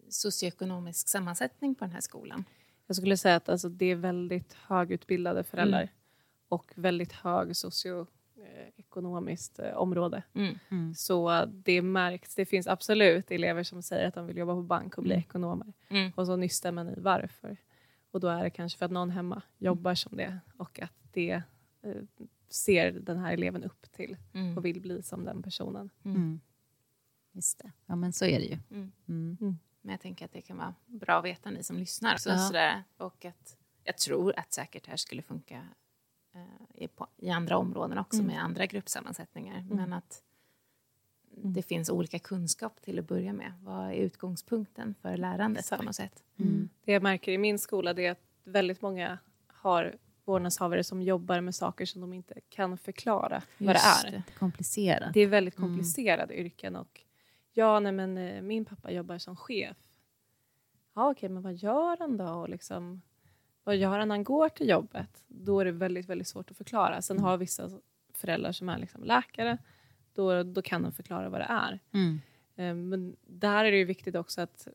socioekonomisk 0.09 1.09
sammansättning 1.09 1.75
på 1.75 1.85
den 1.85 1.93
här 1.93 2.01
skolan? 2.01 2.45
Jag 2.87 2.97
skulle 2.97 3.17
säga 3.17 3.37
att 3.37 3.49
alltså, 3.49 3.69
det 3.69 3.87
är 3.87 3.97
väldigt 3.97 4.53
högutbildade 4.53 5.45
föräldrar. 5.45 5.83
Mm. 5.83 5.93
Och 6.49 6.73
väldigt 6.75 7.13
hög 7.13 7.57
socioekonomiskt 7.57 8.18
eh, 9.59 9.77
område. 9.77 10.23
Mm. 10.35 10.59
Mm. 10.71 10.95
Så 10.95 11.45
det 11.47 11.83
märks. 11.83 12.35
Det 12.35 12.45
finns 12.47 12.67
absolut 12.67 13.31
elever 13.31 13.63
som 13.63 13.83
säger 13.83 14.09
att 14.09 14.15
de 14.15 14.27
vill 14.27 14.37
jobba 14.37 14.55
på 14.55 14.63
bank 14.63 14.97
och 14.99 15.03
bli 15.03 15.13
Mm. 15.13 15.21
ekonomer. 15.25 15.73
Mm. 15.89 16.13
Och 16.17 16.27
så 16.27 16.37
nystar 16.37 16.73
man 16.73 16.89
i 16.89 16.95
varför. 17.01 17.57
Och 18.11 18.21
då 18.21 18.29
är 18.29 18.43
det 18.45 18.51
kanske 18.51 18.79
för 18.79 18.87
att 18.87 18.93
någon 18.93 19.11
hemma 19.11 19.43
jobbar 19.59 19.95
som 19.95 20.17
det 20.17 20.39
och 20.57 20.81
att 20.83 20.93
det 21.13 21.43
eh, 21.83 21.95
ser 22.49 22.93
den 22.93 23.19
här 23.19 23.33
eleven 23.33 23.65
upp 23.65 23.93
till 23.93 24.17
Mm. 24.35 24.59
och 24.59 24.65
vill 24.65 24.81
bli 24.81 25.03
som 25.03 25.25
den 25.25 25.43
personen. 25.43 25.91
Mm. 26.05 26.41
Just 27.33 27.59
det. 27.59 27.73
Ja, 27.87 27.97
men 27.97 28.13
så 28.13 28.25
är 28.25 28.39
det 28.39 28.45
ju. 28.47 28.59
Mm. 28.71 28.93
Mm. 29.09 29.59
Men 29.81 29.91
jag 29.93 30.01
tänker 30.01 30.25
att 30.25 30.33
det 30.33 30.41
kan 30.43 30.57
vara 30.57 30.75
bra 30.87 31.19
att 31.19 31.25
veta 31.25 31.51
ni 31.51 31.63
som 31.63 31.77
lyssnar. 31.79 32.17
Så, 32.17 32.29
Ja. 32.31 32.39
sådär, 32.39 32.83
och 32.97 33.25
att 33.25 33.57
jag 33.85 33.99
tror 33.99 34.39
att 34.39 34.53
säkert 34.53 34.85
det 34.85 34.91
här 34.91 34.97
skulle 34.97 35.23
funka 35.23 35.55
eh, 35.55 35.61
i, 36.75 36.89
på, 36.89 37.07
i 37.17 37.31
andra 37.31 37.57
områden 37.57 37.99
också 37.99 38.17
Mm. 38.21 38.27
med 38.27 38.43
andra 38.45 38.67
gruppsammansättningar. 38.67 39.67
Men 39.71 39.93
att 39.93 40.23
det 41.31 41.63
finns 41.63 41.91
olika 41.91 42.19
kunskap 42.19 42.83
till 42.83 42.99
att 42.99 43.09
börja 43.09 43.33
med. 43.33 43.53
Vad 43.63 43.89
är 43.91 43.93
utgångspunkten 43.95 44.95
för 45.03 45.17
lärandet 45.17 45.61
Exakt. 45.61 45.81
på 45.81 45.87
något 45.87 45.95
sätt? 45.97 46.23
Mm. 46.37 46.69
Det 46.85 46.93
jag 46.93 47.03
märker 47.03 47.33
i 47.33 47.39
min 47.39 47.59
skola 47.59 47.95
det 47.95 48.07
är 48.07 48.11
att 48.13 48.23
väldigt 48.45 48.83
många 48.83 49.19
har 49.47 49.97
vårdnadshavare 50.25 50.85
som 50.85 51.03
jobbar 51.03 51.41
med 51.41 51.55
saker 51.55 51.87
som 51.87 52.01
de 52.01 52.13
inte 52.13 52.41
kan 52.49 52.79
förklara 52.79 53.43
vad 53.59 53.69
det 53.69 53.73
Just 53.73 54.05
är. 54.05 54.11
det. 54.11 54.23
Komplicerat. 54.39 55.15
Det 55.15 55.21
är 55.21 55.27
väldigt 55.27 55.59
Mm. 55.59 55.69
komplicerade 55.71 56.41
yrken. 56.41 56.77
Och 56.77 57.01
ja, 57.53 57.81
nej, 57.81 57.93
men 57.93 58.19
eh, 58.19 58.43
min 58.43 58.65
pappa 58.65 58.91
jobbar 58.91 59.19
som 59.19 59.37
chef. 59.37 59.77
Ja, 60.95 61.11
okej, 61.11 61.29
men 61.29 61.43
vad 61.43 61.55
gör 61.55 61.97
han 61.99 62.17
då? 62.17 62.29
Och 62.29 62.49
liksom, 62.49 63.03
vad 63.69 63.77
gör 63.77 63.99
han 63.99 64.11
han 64.11 64.25
går 64.25 64.49
till 64.49 64.69
jobbet? 64.69 65.25
Då 65.27 65.61
är 65.61 65.65
det 65.65 65.73
väldigt, 65.73 66.09
väldigt 66.09 66.27
svårt 66.29 66.51
att 66.51 66.57
förklara. 66.57 67.03
Sen 67.03 67.19
har 67.19 67.37
vissa 67.37 67.71
föräldrar 68.15 68.53
som 68.53 68.69
är 68.69 68.79
liksom 68.79 69.05
läkare. 69.05 69.59
Då, 70.15 70.43
då 70.43 70.63
kan 70.63 70.83
de 70.83 70.93
förklara 70.93 71.29
vad 71.29 71.41
det 71.41 71.45
är. 71.45 71.79
Mm. 71.93 72.21
Eh, 72.57 72.75
Men 72.75 73.17
där 73.27 73.65
är 73.65 73.71
det 73.71 73.77
ju 73.79 73.85
viktigt 73.85 74.15
också 74.15 74.41
att 74.41 74.69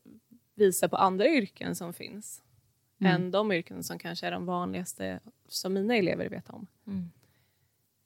visa 0.54 0.88
på 0.88 0.96
andra 0.96 1.28
yrken 1.28 1.74
som 1.74 1.92
finns. 1.92 2.42
Mm. 2.98 3.14
Än 3.14 3.30
de 3.30 3.52
yrken 3.52 3.82
som 3.82 3.98
kanske 3.98 4.26
är 4.26 4.30
de 4.30 4.46
vanligaste 4.46 5.20
som 5.48 5.72
mina 5.72 5.96
elever 5.96 6.28
vet 6.28 6.50
om. 6.50 6.66
Mm. 6.86 7.10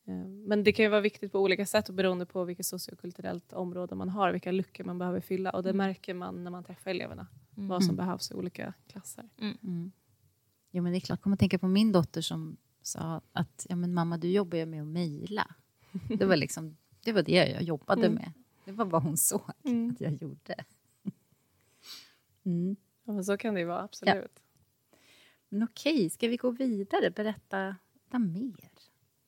Eh, 0.07 0.29
Men 0.49 0.65
det 0.65 0.73
kan 0.73 0.83
ju 0.85 0.89
vara 0.89 1.01
viktigt 1.01 1.33
på 1.33 1.41
olika 1.41 1.67
sätt 1.67 1.89
och 1.89 1.95
beroende 1.95 2.27
på 2.27 2.45
vilket 2.45 2.67
sociokulturellt 2.67 3.53
område 3.53 3.95
man 3.95 4.09
har, 4.09 4.33
vilka 4.33 4.53
luckor 4.53 4.85
man 4.85 4.99
behöver 4.99 5.21
fylla. 5.21 5.51
Och 5.51 5.63
det 5.63 5.73
märker 5.73 6.15
man 6.15 6.45
när 6.45 6.51
man 6.51 6.65
träffar 6.65 6.91
eleverna, 6.91 7.27
Mm. 7.57 7.69
vad 7.69 7.85
som 7.85 7.97
behövs 7.97 8.31
i 8.31 8.35
olika 8.35 8.75
klasser. 8.87 9.29
Mm. 10.71 10.77
Jo, 10.77 10.83
men 10.83 10.93
det 10.93 10.99
är 10.99 11.01
klart. 11.01 11.21
Kom 11.21 11.33
att 11.33 11.39
tänka 11.39 11.59
på 11.59 11.69
min 11.69 11.93
dotter 11.93 12.21
som 12.21 12.57
sa 12.83 13.21
att 13.33 13.67
ja, 13.69 13.77
men 13.77 13.95
mamma, 13.95 14.19
du 14.19 14.31
jobbar 14.31 14.59
ju 14.59 14.67
med 14.67 14.83
att 14.83 14.89
mejla. 14.89 15.55
Det 16.19 16.25
var 16.25 16.37
liksom 16.37 16.77
det 17.05 17.13
var 17.13 17.23
det 17.23 17.33
jag 17.33 17.63
jobbade 17.63 18.07
Mm. 18.07 18.15
med. 18.15 18.33
Det 18.65 18.73
var 18.73 18.85
vad 18.85 19.03
hon 19.03 19.17
såg 19.17 19.41
att 19.49 20.01
jag 20.01 20.13
gjorde. 20.23 20.65
Mm. 22.45 22.77
Ja, 23.05 23.23
så 23.23 23.37
kan 23.37 23.55
det 23.55 23.61
ju 23.61 23.67
vara, 23.67 23.83
absolut. 23.83 24.43
Men 25.49 25.63
okej, 25.63 26.11
ska 26.11 26.29
vi 26.29 26.37
gå 26.37 26.51
vidare? 26.51 27.11
Berätta, 27.11 27.77
berätta 28.11 28.19
mer. 28.19 28.71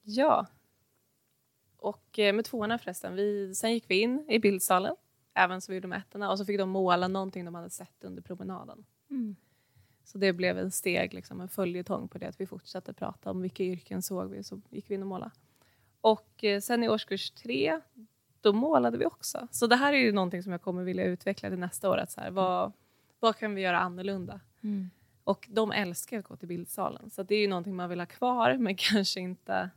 Ja. 0.03 0.47
Och 1.77 2.19
eh, 2.19 2.35
med 2.35 2.45
tvåorna 2.45 2.79
förresten, 2.79 3.15
vi, 3.15 3.55
sen 3.55 3.73
gick 3.73 3.91
vi 3.91 4.01
in 4.01 4.27
i 4.31 4.39
bildsalen, 4.39 4.97
även 5.35 5.61
så 5.61 5.73
vi 5.73 5.77
gjorde 5.77 5.89
med 5.89 5.99
ettorna, 5.99 6.31
och 6.31 6.39
så 6.39 6.45
fick 6.45 6.59
de 6.59 6.71
måla 6.71 7.09
någonting 7.09 7.45
de 7.45 7.55
hade 7.55 7.71
sett 7.71 8.05
under 8.05 8.23
promenaden. 8.23 8.85
Mm. 9.11 9.37
Så 10.13 10.19
det 10.19 10.33
blev 10.33 10.59
en 10.59 10.71
steg, 10.71 11.15
liksom, 11.15 11.41
en 11.41 11.49
följetong 11.49 12.09
på 12.09 12.19
det, 12.19 12.27
att 12.27 12.41
vi 12.41 12.47
fortsatte 12.47 12.93
prata 12.93 13.31
om 13.31 13.43
vilka 13.43 13.65
yrken 13.65 14.03
såg 14.03 14.31
vi, 14.31 14.43
så 14.43 14.61
gick 14.71 14.91
vi 14.91 14.95
in 14.95 15.03
och 15.03 15.09
målade. 15.09 15.31
Och 16.01 16.45
eh, 16.45 16.61
sen 16.61 16.85
i 16.85 16.89
årskurs 16.89 17.31
tre, 17.31 17.81
då 18.41 18.53
målade 18.53 18.99
vi 18.99 19.07
också. 19.07 19.49
Så 19.51 19.67
det 19.67 19.77
här 19.77 19.93
är 19.93 19.99
ju 19.99 20.13
någonting 20.13 20.43
som 20.43 20.53
jag 20.53 20.63
kommer 20.63 20.85
vilja 20.85 21.05
utveckla 21.05 21.49
till 21.49 21.59
nästa 21.59 21.91
år. 21.91 21.97
Att 21.97 22.11
så 22.11 22.21
här, 22.21 22.31
vad, 22.31 22.73
vad 23.21 23.37
kan 23.37 23.55
vi 23.55 23.63
göra 23.63 23.79
annorlunda? 23.79 24.41
Mm. 24.61 24.91
Och 25.25 25.49
de 25.51 25.73
älskar 25.73 26.19
att 26.19 26.25
gå 26.25 26.37
till 26.37 26.49
bildsalen. 26.49 27.11
Så 27.11 27.23
det 27.23 27.35
är 27.35 27.41
ju 27.41 27.49
någonting 27.49 27.77
man 27.77 27.91
vill 27.91 28.01
ha 28.01 28.07
kvar, 28.07 28.57
men 28.57 28.77
kanske 28.79 29.21
inte... 29.21 29.71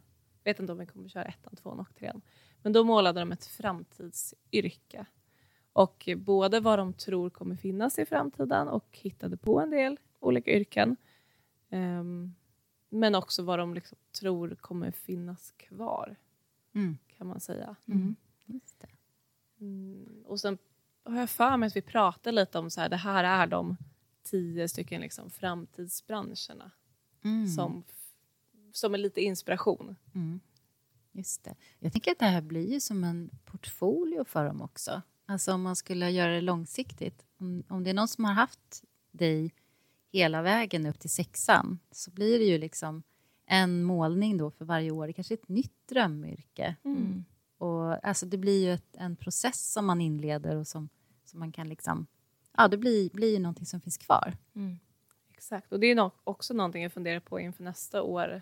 vet 0.43 0.59
inte 0.59 0.71
om 0.71 0.79
vi 0.79 0.85
kommer 0.85 1.09
köra 1.09 1.25
ettan, 1.25 1.55
tvåan 1.55 1.79
och 1.79 1.95
trean. 1.95 2.21
Men 2.61 2.73
då 2.73 2.83
målade 2.83 3.19
de 3.19 3.31
ett 3.31 3.45
framtidsyrke. 3.45 5.05
Och 5.73 6.09
både 6.17 6.59
vad 6.59 6.79
de 6.79 6.93
tror 6.93 7.29
kommer 7.29 7.55
finnas 7.55 7.99
i 7.99 8.05
framtiden 8.05 8.67
och 8.67 8.97
hittade 9.01 9.37
på 9.37 9.59
en 9.59 9.69
del 9.69 9.97
olika 10.23 10.51
yrken. 10.51 10.95
Ehm, 11.69 12.33
men 12.89 13.15
också 13.15 13.43
vad 13.43 13.59
de 13.59 13.73
liksom 13.73 13.97
tror 14.19 14.55
kommer 14.55 14.91
finnas 14.91 15.51
kvar, 15.57 16.15
Mm. 16.75 16.97
kan 17.17 17.27
man 17.27 17.39
säga. 17.39 17.75
Mm. 17.85 18.15
Just 18.45 18.79
det. 18.79 18.87
Mm, 19.59 20.23
och 20.25 20.39
sen 20.39 20.57
har 21.03 21.19
jag 21.19 21.29
för 21.29 21.57
mig 21.57 21.67
att 21.67 21.75
vi 21.75 21.81
pratade 21.81 22.35
lite 22.35 22.59
om 22.59 22.69
så 22.69 22.81
här, 22.81 22.89
det 22.89 22.95
här 22.95 23.23
är 23.23 23.47
de 23.47 23.77
tio 24.23 24.67
stycken 24.67 25.01
liksom 25.01 25.29
framtidsbranscherna 25.29 26.71
Mm. 27.23 27.47
som, 27.47 27.83
som 28.71 28.93
är 28.93 28.97
lite 28.97 29.21
inspiration. 29.21 29.95
Mm. 30.15 30.39
Just 31.11 31.43
det. 31.43 31.55
Jag 31.79 31.91
tänker 31.91 32.11
att 32.11 32.19
det 32.19 32.25
här 32.25 32.41
blir 32.41 32.73
ju 32.73 32.79
som 32.79 33.03
en 33.03 33.29
portfolio 33.45 34.23
för 34.25 34.45
dem 34.45 34.61
också. 34.61 35.01
Alltså 35.25 35.53
om 35.53 35.61
man 35.61 35.75
skulle 35.75 36.09
göra 36.09 36.31
det 36.31 36.41
långsiktigt. 36.41 37.25
Om, 37.37 37.63
om 37.67 37.83
det 37.83 37.89
är 37.89 37.93
någon 37.93 38.07
som 38.07 38.25
har 38.25 38.33
haft 38.33 38.83
dig 39.11 39.51
hela 40.13 40.41
vägen 40.41 40.85
upp 40.85 40.99
till 40.99 41.09
sexan 41.09 41.79
så 41.91 42.11
blir 42.11 42.39
det 42.39 42.45
ju 42.45 42.57
liksom 42.57 43.03
en 43.45 43.83
målning 43.83 44.37
då 44.37 44.51
för 44.51 44.65
varje 44.65 44.91
år. 44.91 45.11
Kanske 45.11 45.33
ett 45.33 45.49
nytt 45.49 45.87
drömyrke. 45.87 46.75
Mm. 46.83 47.25
Och, 47.57 48.07
alltså 48.07 48.25
det 48.25 48.37
blir 48.37 48.63
ju 48.65 48.73
ett, 48.73 48.95
en 48.97 49.15
process 49.15 49.71
som 49.73 49.85
man 49.85 50.01
inleder 50.01 50.55
och 50.55 50.67
som, 50.67 50.89
som 51.25 51.39
man 51.39 51.51
kan 51.51 51.69
liksom 51.69 52.07
ja, 52.57 52.67
det 52.67 52.77
blir, 52.77 53.09
blir 53.09 53.33
ju 53.33 53.39
någonting 53.39 53.65
som 53.65 53.81
finns 53.81 53.97
kvar. 53.97 54.33
Mm. 54.55 54.79
Exakt, 55.33 55.71
och 55.71 55.79
det 55.79 55.87
är 55.87 55.95
nog 55.95 56.11
också 56.23 56.53
någonting 56.53 56.83
jag 56.83 56.93
funderar 56.93 57.19
på 57.19 57.39
inför 57.39 57.63
nästa 57.63 58.01
år, 58.01 58.41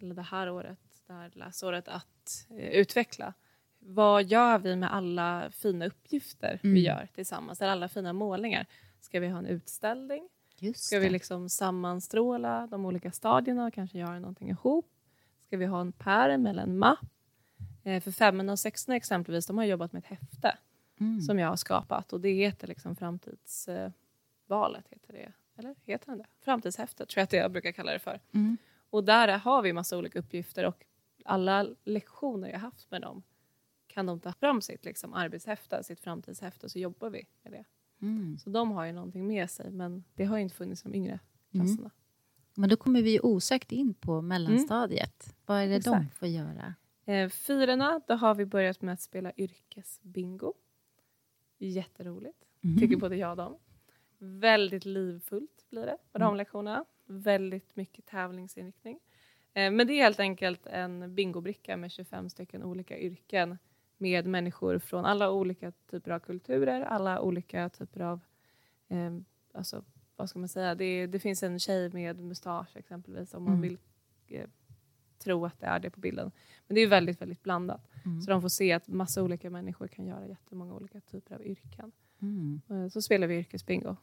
eller 0.00 0.14
det 0.14 0.22
här 0.22 0.50
året, 0.50 0.78
det 1.06 1.12
här 1.12 1.30
läsåret, 1.34 1.88
att 1.88 2.46
eh, 2.50 2.56
utveckla. 2.56 3.34
Vad 3.78 4.24
gör 4.24 4.58
vi 4.58 4.76
med 4.76 4.94
alla 4.94 5.50
fina 5.50 5.86
uppgifter 5.86 6.60
Mm. 6.62 6.74
vi 6.74 6.80
gör 6.80 7.08
tillsammans, 7.14 7.62
eller 7.62 7.72
alla 7.72 7.88
fina 7.88 8.12
målningar? 8.12 8.66
Ska 9.00 9.20
vi 9.20 9.28
ha 9.28 9.38
en 9.38 9.46
utställning? 9.46 10.28
Just 10.58 10.84
Ska 10.84 10.98
vi 10.98 11.10
liksom 11.10 11.48
sammanstråla 11.48 12.66
de 12.70 12.86
olika 12.86 13.12
stadierna 13.12 13.66
och 13.66 13.74
kanske 13.74 13.98
göra 13.98 14.18
någonting 14.18 14.48
ihop? 14.48 14.90
Ska 15.46 15.56
vi 15.56 15.66
ha 15.66 15.80
en 15.80 15.92
pärm 15.92 16.46
eller 16.46 16.62
en 16.62 16.78
mapp? 16.78 17.06
Eh, 17.84 18.02
för 18.02 18.10
femman 18.10 18.48
och 18.48 18.58
sexan 18.58 18.94
exempelvis, 18.94 19.46
de 19.46 19.58
har 19.58 19.64
jobbat 19.64 19.92
med 19.92 20.00
ett 20.00 20.18
häfte 20.18 20.58
mm. 21.00 21.20
som 21.20 21.38
jag 21.38 21.48
har 21.48 21.56
skapat 21.56 22.12
och 22.12 22.20
det 22.20 22.32
heter 22.32 22.68
liksom 22.68 22.96
framtidsvalet, 22.96 24.88
heter 24.90 25.12
det. 25.12 25.32
Eller 25.58 25.74
heter 25.84 26.06
den 26.06 26.18
det? 26.18 26.26
Framtidshäftet 26.40 27.08
tror 27.08 27.20
jag 27.20 27.24
att 27.24 27.32
jag 27.32 27.52
brukar 27.52 27.72
kalla 27.72 27.92
det 27.92 27.98
för. 27.98 28.20
Mm. 28.32 28.56
Och 28.90 29.04
där 29.04 29.28
har 29.28 29.62
vi 29.62 29.72
massa 29.72 29.98
olika 29.98 30.18
uppgifter 30.18 30.66
och 30.66 30.84
alla 31.24 31.66
lektioner 31.84 32.48
jag 32.48 32.58
haft 32.58 32.90
med 32.90 33.02
dem 33.02 33.22
kan 33.86 34.06
de 34.06 34.20
ta 34.20 34.32
fram 34.32 34.62
sitt 34.62 34.84
liksom, 34.84 35.14
arbetshäfte, 35.14 35.84
sitt 35.84 36.00
framtidshäfte 36.00 36.66
och 36.66 36.70
så 36.70 36.78
jobbar 36.78 37.10
vi 37.10 37.26
med 37.42 37.52
det. 37.52 37.64
Mm. 38.02 38.38
Så 38.38 38.50
de 38.50 38.70
har 38.72 38.84
ju 38.84 38.92
någonting 38.92 39.26
med 39.26 39.50
sig 39.50 39.70
men 39.70 40.04
det 40.14 40.24
har 40.24 40.36
ju 40.36 40.42
inte 40.42 40.54
funnits 40.54 40.84
i 40.84 40.88
de 40.88 40.94
yngre 40.94 41.18
Mm. 41.54 41.66
klasserna. 41.66 41.90
Men 42.54 42.68
då 42.70 42.76
kommer 42.76 43.02
vi 43.02 43.20
osökt 43.22 43.72
in 43.72 43.94
på 43.94 44.20
mellanstadiet. 44.22 45.36
Vad 45.46 45.58
är 45.62 45.66
det 45.66 45.72
de 45.72 45.76
Exakt. 45.94 46.18
får 46.18 46.28
göra? 46.28 46.74
Eh, 47.04 47.28
fyrorna, 47.28 48.00
då 48.08 48.14
har 48.14 48.34
vi 48.34 48.44
börjat 48.46 48.82
med 48.82 48.92
att 48.94 49.00
spela 49.00 49.32
yrkesbingo. 49.36 50.52
Jätteroligt, 51.58 52.44
Mm. 52.64 52.78
tycker 52.78 52.96
både 52.96 53.16
jag 53.16 53.30
och 53.30 53.36
dem. 53.36 53.58
Väldigt 54.18 54.84
livfullt 54.84 55.64
blir 55.70 55.86
det 55.86 55.96
på 56.12 56.18
de 56.18 56.24
Mm. 56.24 56.36
lektionerna. 56.36 56.84
Väldigt 57.06 57.76
mycket 57.76 58.06
tävlingsinriktning. 58.06 59.00
Eh, 59.52 59.70
men 59.70 59.86
det 59.86 59.92
är 59.92 60.02
helt 60.02 60.20
enkelt 60.20 60.66
en 60.66 61.14
bingobricka 61.14 61.76
med 61.76 61.90
25 61.92 62.28
stycken 62.30 62.62
olika 62.62 62.98
yrken 62.98 63.58
med 63.98 64.26
människor 64.26 64.78
från 64.78 65.04
alla 65.04 65.30
olika 65.30 65.72
typer 65.90 66.10
av 66.10 66.18
kulturer, 66.18 66.80
alla 66.82 67.20
olika 67.20 67.68
typer 67.68 68.00
av, 68.00 68.20
eh, 68.88 69.16
alltså, 69.54 69.84
vad 70.16 70.28
ska 70.30 70.38
man 70.38 70.48
säga, 70.48 70.74
det, 70.74 71.06
det 71.06 71.18
finns 71.18 71.42
en 71.42 71.58
tjej 71.58 71.90
med 71.92 72.20
mustasch 72.20 72.76
exempelvis 72.76 73.34
om 73.34 73.42
man 73.44 73.52
Mm. 73.54 73.62
vill 73.62 73.78
eh, 74.28 74.46
tro 75.18 75.46
att 75.46 75.60
det 75.60 75.66
är 75.66 75.80
det 75.80 75.90
på 75.90 76.00
bilden. 76.00 76.30
Men 76.66 76.74
det 76.74 76.80
är 76.80 76.86
väldigt, 76.86 77.20
väldigt 77.20 77.42
blandat. 77.42 77.88
Mm. 78.04 78.20
Så 78.22 78.30
de 78.30 78.42
får 78.42 78.48
se 78.48 78.72
att 78.72 78.88
massa 78.88 79.22
olika 79.22 79.50
människor 79.50 79.88
kan 79.88 80.06
göra 80.06 80.26
jättemånga 80.28 80.74
olika 80.74 81.00
typer 81.00 81.34
av 81.34 81.42
yrken. 81.46 81.92
Mm. 82.22 82.60
Eh, 82.70 82.88
Så 82.88 83.02
spelar 83.02 83.26
vi 83.26 83.34
yrkesbingo. 83.38 83.96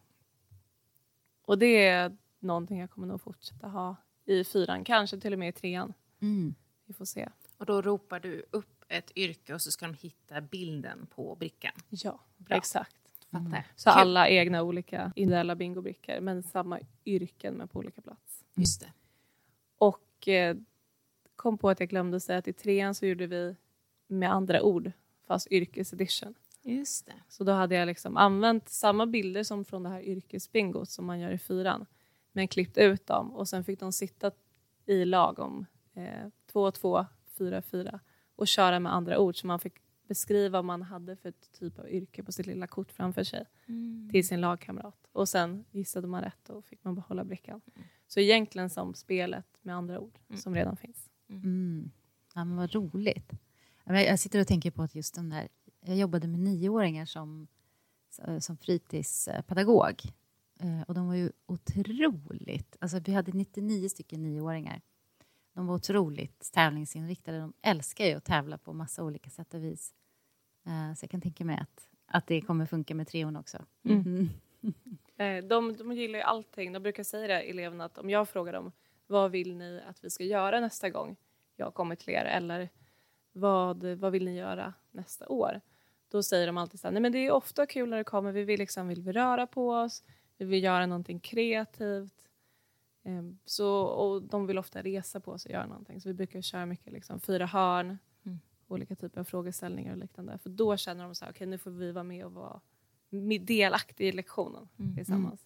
Och 1.46 1.58
det 1.58 1.86
är 1.88 2.18
någonting 2.40 2.80
jag 2.80 2.90
kommer 2.92 3.08
nog 3.08 3.22
fortsätta 3.22 3.68
ha 3.68 3.96
i 4.26 4.44
fyran, 4.44 4.84
kanske 4.84 5.20
till 5.20 5.34
och 5.34 5.40
med 5.40 5.50
i 5.50 5.52
trean. 5.52 5.94
Mm. 6.20 6.56
Vi 6.86 6.94
får 6.94 7.06
se. 7.06 7.30
Och 7.58 7.66
då 7.66 7.82
ropar 7.82 8.20
du 8.20 8.46
upp 8.52 8.73
ett 8.94 9.12
yrke 9.16 9.54
och 9.54 9.62
så 9.62 9.72
ska 9.72 9.86
de 9.86 9.94
hitta 9.94 10.42
bilden 10.42 11.08
på 11.16 11.36
brickan. 11.36 11.72
Ja, 11.90 12.20
Bra. 12.38 12.58
exakt. 12.58 12.96
Fattar. 13.32 13.46
Mm. 13.46 13.64
Så 13.76 13.90
Kul. 13.90 14.00
alla 14.00 14.30
egna 14.30 14.64
olika 14.64 15.12
individuella 15.16 15.56
bingobrickor, 15.56 16.20
men 16.20 16.44
samma 16.44 16.80
yrken 17.06 17.54
men 17.54 17.68
på 17.68 17.80
olika 17.80 18.02
plats. 18.02 18.44
Just 18.56 18.82
det. 18.82 18.92
Och 19.78 20.28
eh, 20.28 20.58
kom 21.36 21.58
på 21.58 21.70
att 21.70 21.80
jag 21.80 21.90
glömde 21.90 22.20
säga 22.20 22.40
att 22.40 22.48
i 22.48 22.54
trean 22.54 22.96
så 22.96 23.06
gjorde 23.06 23.28
vi 23.28 23.56
med 24.08 24.32
andra 24.32 24.62
ord, 24.62 24.92
fast 25.28 25.52
yrkesedition. 25.52 26.36
Just 26.62 27.06
det. 27.06 27.14
Så 27.30 27.44
då 27.44 27.52
hade 27.52 27.76
jag 27.76 27.86
liksom 27.86 28.18
använt 28.18 28.70
samma 28.70 29.06
bilder 29.06 29.44
som 29.44 29.66
från 29.66 29.84
det 29.84 29.90
här 29.90 30.02
yrkesbingot 30.02 30.90
som 30.90 31.06
man 31.06 31.20
gör 31.20 31.32
i 31.32 31.38
fyran. 31.38 31.86
Men 32.32 32.48
klippt 32.48 32.78
ut 32.78 33.08
dem 33.08 33.34
och 33.34 33.50
sen 33.50 33.64
fick 33.64 33.80
de 33.80 33.92
sitta 33.92 34.32
i 34.86 35.06
lag 35.06 35.40
om 35.40 35.66
eh, 35.94 36.28
två, 36.52 36.72
två, 36.72 37.06
fyra, 37.38 37.62
fyra 37.62 38.00
och 38.36 38.48
köra 38.48 38.80
med 38.80 38.94
andra 38.94 39.20
ord 39.20 39.40
så 39.40 39.48
man 39.48 39.60
fick 39.60 39.74
beskriva 40.08 40.58
vad 40.58 40.66
man 40.66 40.82
hade 40.82 41.16
för 41.16 41.34
typ 41.60 41.80
av 41.80 41.90
yrke 41.90 42.24
på 42.24 42.32
sitt 42.32 42.46
lilla 42.46 42.68
kort 42.68 42.92
framför 42.92 43.24
sig 43.24 43.46
till 44.12 44.28
sin 44.28 44.42
lagkamrat. 44.42 45.08
Och 45.12 45.30
sen 45.30 45.66
gissade 45.72 46.08
man 46.08 46.22
rätt 46.24 46.50
och 46.50 46.66
fick 46.66 46.84
man 46.84 46.96
behålla 46.96 47.24
brickan. 47.24 47.62
Så 48.08 48.20
egentligen 48.20 48.70
som 48.70 48.94
spelet 48.94 49.46
med 49.62 49.76
andra 49.76 50.00
ord 50.00 50.20
som 50.36 50.56
redan 50.56 50.78
finns. 50.78 51.10
Mm. 51.30 51.92
Ja, 52.36 52.46
men 52.46 52.58
vad 52.58 52.72
roligt. 52.74 53.32
Jag 53.86 54.20
sitter 54.20 54.40
och 54.42 54.48
tänker 54.48 54.72
på 54.72 54.84
att 54.84 54.96
just 54.96 55.16
den 55.16 55.30
där... 55.30 55.48
Jag 55.86 55.98
jobbade 55.98 56.28
med 56.28 56.40
nioåringar 56.40 57.06
som, 57.06 57.48
som 58.40 58.58
fritidspedagog. 58.58 60.02
Eh, 60.60 60.82
Och 60.82 60.94
de 60.94 61.08
var 61.08 61.16
ju 61.16 61.32
otroligt... 61.46 62.76
Alltså 62.80 63.00
vi 63.00 63.14
hade 63.14 63.32
99 63.32 63.90
stycken 63.90 64.22
nioåringar. 64.22 64.82
De 65.54 65.68
var 65.68 65.76
otroligt 65.76 66.52
tävlingsinriktade. 66.54 67.40
De 67.40 67.54
älskar 67.62 68.06
ju 68.06 68.14
att 68.14 68.24
tävla 68.26 68.58
på 68.58 68.74
massa 68.74 69.04
olika 69.04 69.30
sätt 69.30 69.54
och 69.54 69.64
vis. 69.64 69.94
Eh, 70.66 70.94
Så 70.96 71.04
jag 71.04 71.10
kan 71.10 71.22
tänka 71.22 71.46
mig 71.46 71.58
att, 71.62 71.90
att 72.06 72.28
det 72.28 72.42
kommer 72.42 72.66
funka 72.66 72.96
med 72.96 73.08
treon 73.08 73.36
också. 73.36 73.66
Mm. 73.86 74.02
Mm. 74.02 74.30
Eh, 75.18 75.44
De, 75.44 75.78
de 75.78 75.92
gillar 75.94 76.20
ju 76.20 76.24
allting. 76.24 76.74
De 76.74 76.84
brukar 76.84 77.04
säga 77.04 77.28
det, 77.28 77.42
eleverna, 77.42 77.86
att 77.86 77.98
om 77.98 78.10
jag 78.10 78.30
frågar 78.30 78.54
dem 78.54 78.72
vad 79.08 79.32
vill 79.32 79.56
ni 79.56 79.82
att 79.90 80.04
vi 80.04 80.10
ska 80.10 80.24
göra 80.24 80.60
nästa 80.60 80.90
gång 80.90 81.16
jag 81.56 81.74
kommer 81.74 81.96
till 81.96 82.10
er 82.10 82.26
eller 82.26 82.70
vad, 83.32 83.84
vad 83.84 84.12
vill 84.12 84.26
ni 84.26 84.38
göra 84.38 84.74
nästa 84.92 85.28
år? 85.28 85.62
Då 86.12 86.24
säger 86.24 86.48
de 86.48 86.58
alltid 86.58 86.80
så 86.80 86.88
här, 86.88 86.92
nej 86.92 87.02
men 87.02 87.12
det 87.12 87.18
är 87.18 87.32
ofta 87.32 87.66
kul 87.66 87.90
när 87.90 87.98
det 87.98 88.04
kommer, 88.04 88.32
vi 88.32 88.44
vill, 88.44 88.60
liksom, 88.60 88.88
vill 88.88 89.02
vi 89.02 89.12
röra 89.12 89.48
på 89.48 89.70
oss, 89.70 90.04
vi 90.38 90.46
vill 90.46 90.64
göra 90.64 90.86
någonting 90.86 91.20
kreativt. 91.20 92.30
Eh, 93.04 93.24
Så, 93.46 93.76
och 93.82 94.22
de 94.24 94.48
vill 94.48 94.58
ofta 94.58 94.82
resa 94.82 95.20
på 95.20 95.38
sig 95.38 95.50
och 95.50 95.54
göra 95.54 95.66
någonting. 95.66 96.02
Så 96.02 96.10
vi 96.10 96.14
brukar 96.14 96.42
köra 96.42 96.66
mycket 96.66 96.94
liksom, 96.94 97.20
fyra 97.20 97.46
hörn, 97.46 97.98
Mm. 98.26 98.40
olika 98.68 98.96
typer 98.96 99.20
av 99.20 99.24
frågeställningar 99.24 99.92
och 99.92 99.98
liknande. 99.98 100.38
För 100.38 100.50
då 100.50 100.78
känner 100.78 101.04
de 101.04 101.16
så 101.16 101.26
här, 101.26 101.32
okej 101.32 101.48
nu 101.48 101.58
får 101.58 101.72
vi 101.72 101.92
vara 101.92 102.04
med 102.04 102.26
och 102.26 102.32
vara 102.32 102.62
delaktiga 103.40 104.08
i 104.08 104.12
lektionen 104.12 104.70
Mm. 104.80 104.96
tillsammans. 104.96 105.46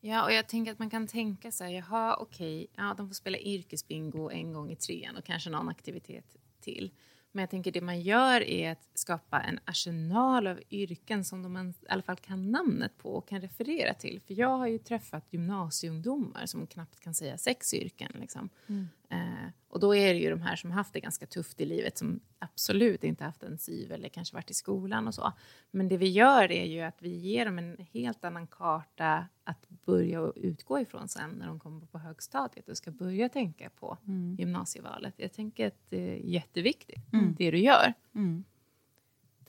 Ja, 0.00 0.24
och 0.24 0.32
jag 0.32 0.48
tänker 0.48 0.72
att 0.72 0.78
man 0.78 0.90
kan 0.90 1.06
tänka 1.06 1.52
så 1.52 1.64
här, 1.64 1.70
jaha, 1.70 2.16
okej, 2.20 2.66
ja, 2.76 2.94
de 2.96 3.08
får 3.08 3.14
spela 3.14 3.38
yrkesbingo 3.38 4.30
en 4.30 4.52
gång 4.52 4.70
i 4.70 4.76
trean 4.76 5.16
och 5.16 5.24
kanske 5.24 5.50
någon 5.50 5.68
aktivitet 5.68 6.36
till. 6.60 6.90
Men 7.34 7.42
jag 7.42 7.50
tänker 7.50 7.72
det 7.72 7.80
man 7.80 8.00
gör 8.00 8.40
är 8.40 8.72
att 8.72 8.88
skapa 8.94 9.40
en 9.40 9.58
arsenal 9.64 10.46
av 10.46 10.60
yrken 10.70 11.24
som 11.24 11.42
de 11.42 11.68
i 11.68 11.86
alla 11.88 12.02
fall 12.02 12.16
kan 12.16 12.50
namnet 12.50 12.98
på 12.98 13.14
och 13.14 13.28
kan 13.28 13.40
referera 13.40 13.94
till. 13.94 14.20
För 14.26 14.34
jag 14.34 14.58
har 14.58 14.66
ju 14.66 14.78
träffat 14.78 15.24
gymnasieungdomar 15.30 16.46
som 16.46 16.66
knappt 16.66 17.00
kan 17.00 17.14
säga 17.14 17.38
sex 17.38 17.74
yrken. 17.74 18.12
Liksom. 18.20 18.48
Mm. 18.66 18.88
Eh, 19.14 19.48
och 19.68 19.80
då 19.80 19.94
är 19.94 20.14
det 20.14 20.20
ju 20.20 20.30
de 20.30 20.40
här 20.40 20.56
som 20.56 20.70
haft 20.70 20.92
det 20.92 21.00
ganska 21.00 21.26
tufft 21.26 21.60
i 21.60 21.64
livet 21.66 21.98
som 21.98 22.20
absolut 22.38 23.04
inte 23.04 23.24
haft 23.24 23.42
en 23.42 23.58
syv 23.58 23.92
eller 23.92 24.08
kanske 24.08 24.34
varit 24.36 24.50
i 24.50 24.54
skolan 24.54 25.08
och 25.08 25.14
så. 25.14 25.32
Men 25.70 25.88
det 25.88 25.96
vi 25.96 26.08
gör 26.08 26.52
är 26.52 26.64
ju 26.64 26.80
att 26.80 27.02
vi 27.02 27.08
ger 27.16 27.44
dem 27.44 27.58
en 27.58 27.76
helt 27.92 28.24
annan 28.24 28.46
karta 28.46 29.26
att 29.44 29.68
börja 29.68 30.32
utgå 30.36 30.80
ifrån 30.80 31.08
sen 31.08 31.30
när 31.30 31.46
de 31.46 31.60
kommer 31.60 31.86
på 31.86 31.98
högstadiet 31.98 32.68
och 32.68 32.76
ska 32.76 32.90
börja 32.90 33.28
tänka 33.28 33.70
på 33.70 33.98
Mm. 34.06 34.36
gymnasievalet. 34.38 35.14
Jag 35.16 35.32
tänker 35.32 35.66
att 35.66 35.90
det 35.90 36.10
är 36.10 36.16
jätteviktigt, 36.16 37.12
Mm. 37.12 37.34
det 37.38 37.50
du 37.50 37.58
gör. 37.58 37.94
Mm. 38.14 38.44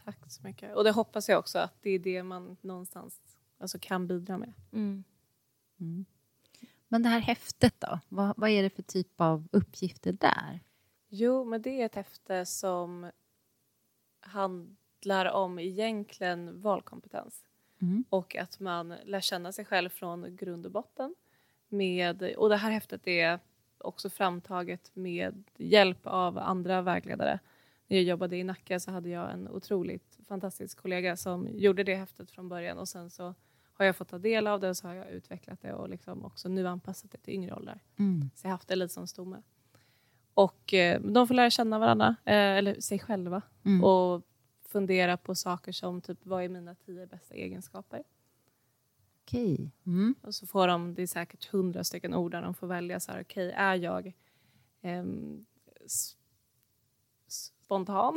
Tack 0.04 0.32
så 0.32 0.43
mycket. 0.43 0.75
Och 0.75 0.84
det 0.84 0.91
hoppas 0.91 1.30
jag 1.30 1.39
också 1.39 1.60
att 1.60 1.73
det 1.82 1.89
är 1.89 1.99
det 1.99 2.23
man 2.23 2.58
någonstans 2.62 3.19
alltså, 3.60 3.78
kan 3.82 4.08
bidra 4.08 4.38
med. 4.38 4.54
Mm. 4.73 5.04
Men 6.88 7.04
det 7.04 7.10
här 7.10 7.19
häftet 7.19 7.74
då? 7.80 8.00
Vad, 8.10 8.34
vad 8.38 8.50
är 8.50 8.63
det 8.63 8.69
för 8.69 8.84
typ 8.84 9.21
av 9.21 9.48
uppgifter 9.52 10.12
där? 10.12 10.60
Jo, 11.10 11.43
men 11.43 11.62
det 11.62 11.82
är 11.82 11.86
ett 11.86 11.95
häfte 11.95 12.45
som 12.45 13.12
handlar 14.19 15.32
om 15.32 15.60
egentligen 15.60 16.62
valkompetens 16.62 17.46
Mm. 17.81 18.04
och 18.10 18.36
att 18.36 18.60
man 18.60 18.94
lär 19.04 19.21
känna 19.21 19.52
sig 19.52 19.65
själv 19.65 19.90
från 19.90 20.36
grund 20.36 20.65
och 20.65 20.71
botten. 20.71 21.15
Med, 21.67 22.36
och 22.38 22.50
det 22.50 22.56
här 22.56 22.71
häftet 22.71 23.08
är 23.08 23.40
också 23.77 24.10
framtaget 24.10 24.92
med 24.94 25.44
hjälp 25.58 26.00
av 26.04 26.38
andra 26.38 26.81
vägledare. 26.81 27.40
När 27.88 27.98
jag 27.98 28.04
jobbade 28.04 28.38
i 28.38 28.44
Nacka 28.44 28.79
så 28.79 28.92
hade 28.92 29.10
jag 29.10 29.31
en 29.31 29.50
otroligt 29.50 30.19
fantastisk 30.27 30.81
kollega 30.81 31.17
som 31.17 31.48
gjorde 31.52 31.83
det 31.83 31.96
häftet 31.96 32.31
från 32.31 32.50
början 32.50 32.77
och 32.77 32.88
sen 32.88 33.10
så 33.10 33.33
har 33.78 33.86
jag 33.86 33.96
fått 33.96 34.08
ta 34.10 34.17
del 34.17 34.48
av 34.48 34.60
det 34.60 34.76
så 34.76 34.88
har 34.88 34.94
jag 34.94 35.10
utvecklat 35.10 35.62
det 35.62 35.73
och 35.73 35.90
liksom 35.90 36.26
också 36.26 36.50
nu 36.50 36.67
anpassat 36.67 37.12
det 37.12 37.17
till 37.17 37.34
yngre 37.34 37.56
åldrar. 37.56 37.80
Mm. 38.00 38.30
Så 38.36 38.46
jag 38.48 38.50
har 38.50 38.56
haft 38.56 38.67
det 38.67 38.76
lite 38.76 38.94
som 38.94 39.08
stomme. 39.08 39.42
Och 40.34 40.73
eh, 40.73 41.02
de 41.02 41.28
får 41.28 41.36
lära 41.36 41.50
känna 41.50 41.80
varandra, 41.80 42.15
eh, 42.26 42.34
eller 42.36 42.80
sig 42.82 43.00
själva. 43.00 43.42
Mm. 43.65 43.84
Och 43.84 44.21
fundera 44.69 45.17
på 45.17 45.36
saker 45.36 45.71
som 45.71 46.02
typ, 46.02 46.19
vad 46.26 46.44
är 46.44 46.50
mina 46.50 46.76
tio 46.76 47.08
bästa 47.08 47.34
egenskaper? 47.36 48.04
Okej. 49.23 49.71
Mm. 49.86 50.15
Och 50.21 50.36
så 50.36 50.48
får 50.48 50.67
de, 50.67 50.94
det 50.94 51.02
är 51.02 51.08
säkert 51.08 51.46
hundra 51.46 51.84
stycken 51.84 52.13
ord 52.13 52.32
där 52.32 52.42
de 52.42 52.54
får 52.54 52.67
välja 52.67 53.00
så 53.00 53.12
här, 53.12 53.21
okej, 53.21 53.52
är 53.52 53.76
jag 53.76 54.13
s- 55.86 56.15
spontan? 57.28 58.15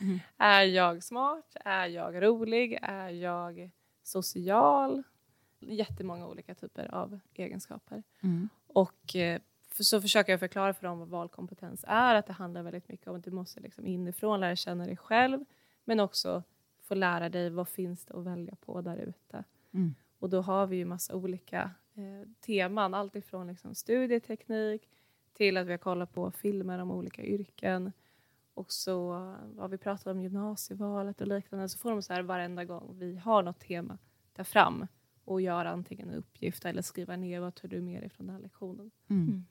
Mm. 0.00 0.18
är 0.36 0.62
jag 0.62 1.02
smart? 1.04 1.56
Är 1.64 1.86
jag 1.86 2.22
rolig? 2.22 2.78
Är 2.82 3.08
jag 3.10 3.70
social, 4.06 5.02
jättemånga 5.60 6.26
olika 6.26 6.54
typer 6.54 6.94
av 6.94 7.20
egenskaper. 7.34 8.02
Mm. 8.20 8.48
Och 8.66 9.16
eh, 9.16 9.40
för, 9.68 9.84
så 9.84 10.00
försöker 10.00 10.32
jag 10.32 10.40
förklara 10.40 10.74
för 10.74 10.86
dem 10.86 10.98
vad 10.98 11.08
valkompetens 11.08 11.84
är, 11.88 12.14
att 12.14 12.26
det 12.26 12.32
handlar 12.32 12.62
väldigt 12.62 12.88
mycket 12.88 13.08
om 13.08 13.16
att 13.16 13.24
du 13.24 13.30
måste 13.30 13.60
liksom 13.60 13.86
inifrån 13.86 14.40
lära 14.40 14.56
känna 14.56 14.86
dig 14.86 14.96
själv, 14.96 15.44
men 15.84 16.00
också 16.00 16.42
få 16.82 16.94
lära 16.94 17.28
dig 17.28 17.50
vad 17.50 17.68
finns 17.68 18.04
det 18.04 18.14
att 18.14 18.24
välja 18.24 18.56
på 18.60 18.80
där 18.80 18.96
ute. 18.96 19.44
Mm. 19.72 19.94
Och 20.18 20.30
då 20.30 20.40
har 20.40 20.66
vi 20.66 20.76
ju 20.76 20.84
massa 20.84 21.14
olika 21.14 21.70
eh, 21.94 22.28
teman, 22.40 22.94
allt 22.94 23.16
ifrån 23.16 23.46
liksom 23.46 23.74
studieteknik 23.74 24.88
till 25.32 25.56
att 25.56 25.66
vi 25.66 25.70
har 25.70 25.78
kollat 25.78 26.12
på 26.14 26.30
filmer 26.30 26.78
om 26.78 26.90
olika 26.90 27.22
yrken. 27.22 27.92
Och 28.56 28.72
så 28.72 29.12
har 29.58 29.68
vi 29.68 29.78
pratat 29.78 30.06
om 30.06 30.20
gymnasievalet 30.22 31.20
och 31.20 31.26
liknande. 31.26 31.68
Så 31.68 31.78
får 31.78 31.90
de 31.90 32.02
så 32.02 32.12
här 32.12 32.22
varenda 32.22 32.64
gång 32.64 32.98
vi 32.98 33.16
har 33.16 33.42
något 33.42 33.60
tema, 33.60 33.98
ta 34.36 34.44
fram 34.44 34.86
och 35.24 35.40
göra 35.40 35.70
antingen 35.70 36.08
en 36.08 36.14
uppgift 36.14 36.64
eller 36.64 36.82
skriva 36.82 37.16
ner 37.16 37.40
vad 37.40 37.54
tar 37.54 37.68
du 37.68 37.80
med 37.80 38.02
dig 38.02 38.10
från 38.10 38.26
den 38.26 38.36
här 38.36 38.42
lektionen. 38.42 38.90
Mm. 39.08 39.44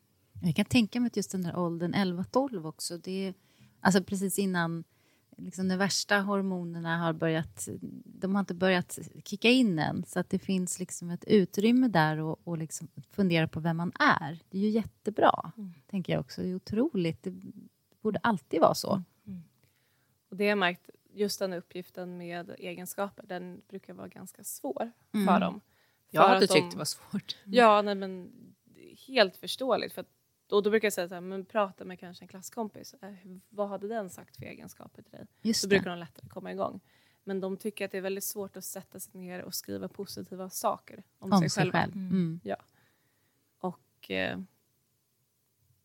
Jag 0.43 0.56
kan 0.56 0.66
tänka 0.66 0.99
mig 0.99 1.08
att 1.08 1.18
just 1.18 1.32
den 1.32 1.41
där 1.41 1.58
åldern 1.58 1.93
11-12 1.93 2.68
också, 2.68 2.97
det 2.97 3.28
är 3.28 3.34
alltså 3.80 4.03
precis 4.03 4.39
innan 4.39 4.84
liksom 5.38 5.68
de 5.68 5.78
värsta 5.78 6.20
hormonerna 6.20 6.97
har 6.97 7.14
börjat, 7.14 7.70
de 8.06 8.36
har 8.36 8.39
inte 8.39 8.53
börjat 8.53 8.99
kicka 9.26 9.49
in 9.49 9.80
än, 9.80 10.03
så 10.08 10.20
att 10.20 10.30
det 10.30 10.39
finns 10.39 10.80
liksom 10.80 11.10
ett 11.10 11.24
utrymme 11.28 11.88
där 11.88 12.18
och, 12.18 12.47
och 12.47 12.58
liksom 12.58 12.88
fundera 13.12 13.47
på 13.47 13.60
vem 13.60 13.78
man 13.78 13.91
är. 13.99 14.39
Det 14.49 14.58
är 14.58 14.62
ju 14.62 14.70
jättebra, 14.70 15.51
Mm. 15.58 15.74
tänker 15.88 16.14
jag 16.14 16.20
också. 16.20 16.41
Det 16.41 16.49
är 16.49 16.56
otroligt. 16.56 17.24
Det 17.24 17.34
borde 18.06 18.20
alltid 18.24 18.62
vara 18.62 18.74
så. 18.74 19.03
Och 20.30 20.36
det 20.36 20.43
har 20.43 20.49
jag 20.49 20.58
märkt, 20.58 20.89
just 21.14 21.39
den 21.39 21.53
uppgiften 21.53 22.18
med 22.18 22.56
egenskaper, 22.58 23.24
den 23.26 23.62
brukar 23.70 23.93
vara 23.93 24.08
ganska 24.08 24.43
svår 24.43 24.91
Mm. 25.14 25.28
för 25.28 25.39
dem. 25.39 25.62
Jag 26.10 26.24
För 26.24 26.30
hade 26.34 26.43
att 26.43 26.49
de- 26.49 26.53
tyckt 26.62 26.72
det 26.72 26.78
var 26.78 26.86
svårt. 26.86 27.38
Ja, 27.45 27.82
nej, 27.82 27.95
men 27.95 28.32
helt 29.08 29.38
förståeligt. 29.38 29.93
För 29.93 30.01
att, 30.01 30.08
och 30.51 30.64
då 30.64 30.70
brukar 30.70 30.86
jag 30.86 30.93
säga 30.93 31.08
så 31.08 31.14
här, 31.14 31.22
men 31.22 31.45
prata 31.45 31.86
med 31.86 31.99
kanske 31.99 32.24
en 32.24 32.28
klasskompis. 32.28 32.93
Eh, 33.01 33.14
vad 33.49 33.70
hade 33.70 33.88
den 33.88 34.10
sagt 34.10 34.38
för 34.38 34.45
egenskaper 34.45 35.01
till 35.01 35.12
dig? 35.12 35.28
Just 35.41 35.62
Så 35.62 35.68
det. 35.68 35.70
brukar 35.76 35.89
de 35.89 35.99
lättare 35.99 36.28
komma 36.28 36.51
igång. 36.51 36.80
Men 37.24 37.39
de 37.39 37.58
tycker 37.58 37.86
att 37.86 37.91
det 37.91 37.97
är 37.97 38.01
väldigt 38.01 38.24
svårt 38.24 38.58
att 38.58 38.64
sätta 38.66 38.99
sig 38.99 39.20
ner 39.20 39.41
och 39.41 39.53
skriva 39.53 39.88
positiva 39.88 40.49
saker 40.49 41.03
om, 41.20 41.34
Om 41.34 41.39
sig, 41.39 41.49
sig 41.49 41.62
själva. 41.64 41.80
själv. 41.80 41.93
Mm. 41.95 42.39
Och 43.60 44.12
eh, 44.12 44.39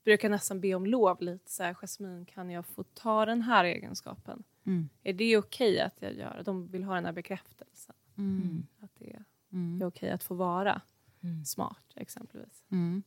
brukar 0.05 0.29
nästan 0.29 0.61
be 0.61 0.75
om 0.75 0.87
lov 0.87 1.23
lite 1.23 1.51
så 1.51 1.63
här, 1.63 1.75
Jasmin, 1.75 2.25
kan 2.25 2.51
jag 2.51 2.67
få 2.67 2.83
ta 2.83 3.27
den 3.27 3.43
här 3.43 3.65
egenskapen? 3.65 4.43
Mm. 4.67 4.89
Är 5.03 5.13
det 5.13 5.37
okej 5.37 5.81
att 5.81 5.95
jag 6.03 6.15
gör? 6.15 6.43
De 6.45 6.67
vill 6.69 6.85
ha 6.85 6.95
den 6.95 7.05
här 7.05 7.13
bekräftelsen. 7.13 7.95
Mm. 8.19 8.67
Att 8.81 8.91
det 8.99 9.13
är 9.13 9.25
Mm. 9.53 9.83
okej 9.87 10.11
att 10.11 10.23
få 10.23 10.35
vara 10.35 10.81
Mm. 11.23 11.45
smart, 11.45 11.85
exempelvis. 11.95 12.65
Mm. 12.71 13.03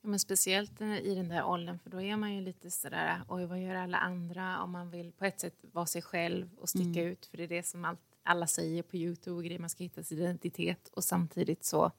Ja, 0.00 0.08
men 0.08 0.18
speciellt 0.18 0.80
eh, 0.80 0.98
i 0.98 1.14
den 1.14 1.28
där 1.28 1.44
åldern, 1.44 1.78
för 1.78 1.90
då 1.90 2.00
är 2.02 2.16
man 2.16 2.34
ju 2.34 2.40
lite 2.40 2.70
sådär, 2.70 3.22
oj 3.28 3.44
vad 3.46 3.62
gör 3.62 3.74
alla 3.74 3.98
andra? 3.98 4.62
Om 4.62 4.70
man 4.70 4.90
vill 4.90 5.12
på 5.12 5.24
ett 5.24 5.40
sätt 5.40 5.54
vara 5.72 5.86
sig 5.86 6.02
själv 6.02 6.50
och 6.58 6.68
sticka 6.68 7.02
ut, 7.02 7.26
för 7.26 7.36
det 7.36 7.42
är 7.44 7.48
det 7.48 7.62
som 7.66 7.84
allt, 7.84 8.00
alla 8.22 8.46
säger 8.46 8.82
på 8.82 8.96
Youtube 8.96 9.36
och 9.36 9.44
grejer, 9.44 9.58
man 9.58 9.70
ska 9.70 9.84
hitta 9.84 10.02
sin 10.02 10.18
identitet 10.18 10.88
och 10.88 11.04
samtidigt 11.04 11.64
så 11.64 11.92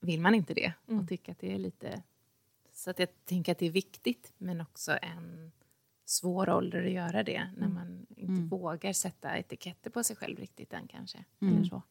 vill 0.00 0.20
man 0.20 0.34
inte 0.34 0.54
det 0.54 0.72
Mm. 0.88 1.00
och 1.00 1.08
tycker 1.08 1.32
att 1.32 1.38
det 1.38 1.54
är 1.54 1.58
lite... 1.58 2.02
Så 2.78 2.90
att 2.90 2.98
jag 2.98 3.08
tänker 3.24 3.52
att 3.52 3.58
det 3.58 3.66
är 3.66 3.70
viktigt, 3.70 4.32
men 4.38 4.60
också 4.60 4.98
en 5.02 5.52
svår 6.04 6.50
ålder 6.50 6.84
att 6.86 6.92
göra 6.92 7.22
det 7.22 7.50
när 7.56 7.66
Mm. 7.66 7.74
man 7.74 8.06
inte 8.08 8.32
Mm. 8.32 8.48
vågar 8.48 8.92
sätta 8.92 9.38
etiketter 9.38 9.90
på 9.90 10.04
sig 10.04 10.16
själv 10.16 10.38
riktigt 10.38 10.72
än 10.72 10.88
kanske. 10.88 11.24
Mm. 11.40 11.54
Eller 11.56 11.64
så. 11.64 11.82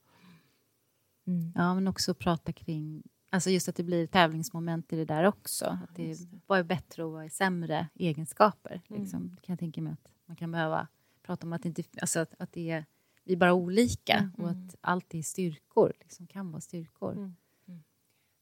Mm. 1.28 1.52
Ja, 1.56 1.74
men 1.76 1.88
också 1.88 2.14
prata 2.14 2.54
kring... 2.54 3.04
Alltså 3.30 3.50
just 3.50 3.68
att 3.70 3.76
det 3.76 3.84
blir 3.84 4.08
tävlingsmoment 4.08 4.94
i 4.94 4.96
det 4.96 5.06
där 5.06 5.24
också. 5.24 5.66
Att 5.66 5.96
det, 5.96 6.14
det. 6.14 6.40
vad 6.48 6.60
är 6.60 6.64
bättre 6.64 7.04
och 7.04 7.12
vad 7.12 7.26
är 7.26 7.30
sämre 7.30 7.88
egenskaper? 7.96 8.82
Mm. 8.90 9.02
Liksom. 9.02 9.38
Kan 9.42 9.54
jag 9.54 9.60
tänka 9.60 9.82
mig 9.82 9.94
att 9.94 10.12
man 10.26 10.36
kan 10.36 10.52
behöva 10.52 10.88
prata 11.24 11.48
om 11.48 11.54
att, 11.54 11.66
inte, 11.66 11.84
alltså 12.02 12.20
att, 12.20 12.34
att 12.40 12.52
det 12.52 12.70
är, 12.70 12.86
vi 13.24 13.34
är 13.34 13.38
bara 13.38 13.54
olika 13.54 14.14
Mm. 14.18 14.34
och 14.38 14.50
att 14.50 14.76
allt 14.82 15.14
är 15.16 15.22
styrkor, 15.22 15.94
liksom, 16.00 16.28
kan 16.28 16.52
vara 16.52 16.62
styrkor. 16.62 17.34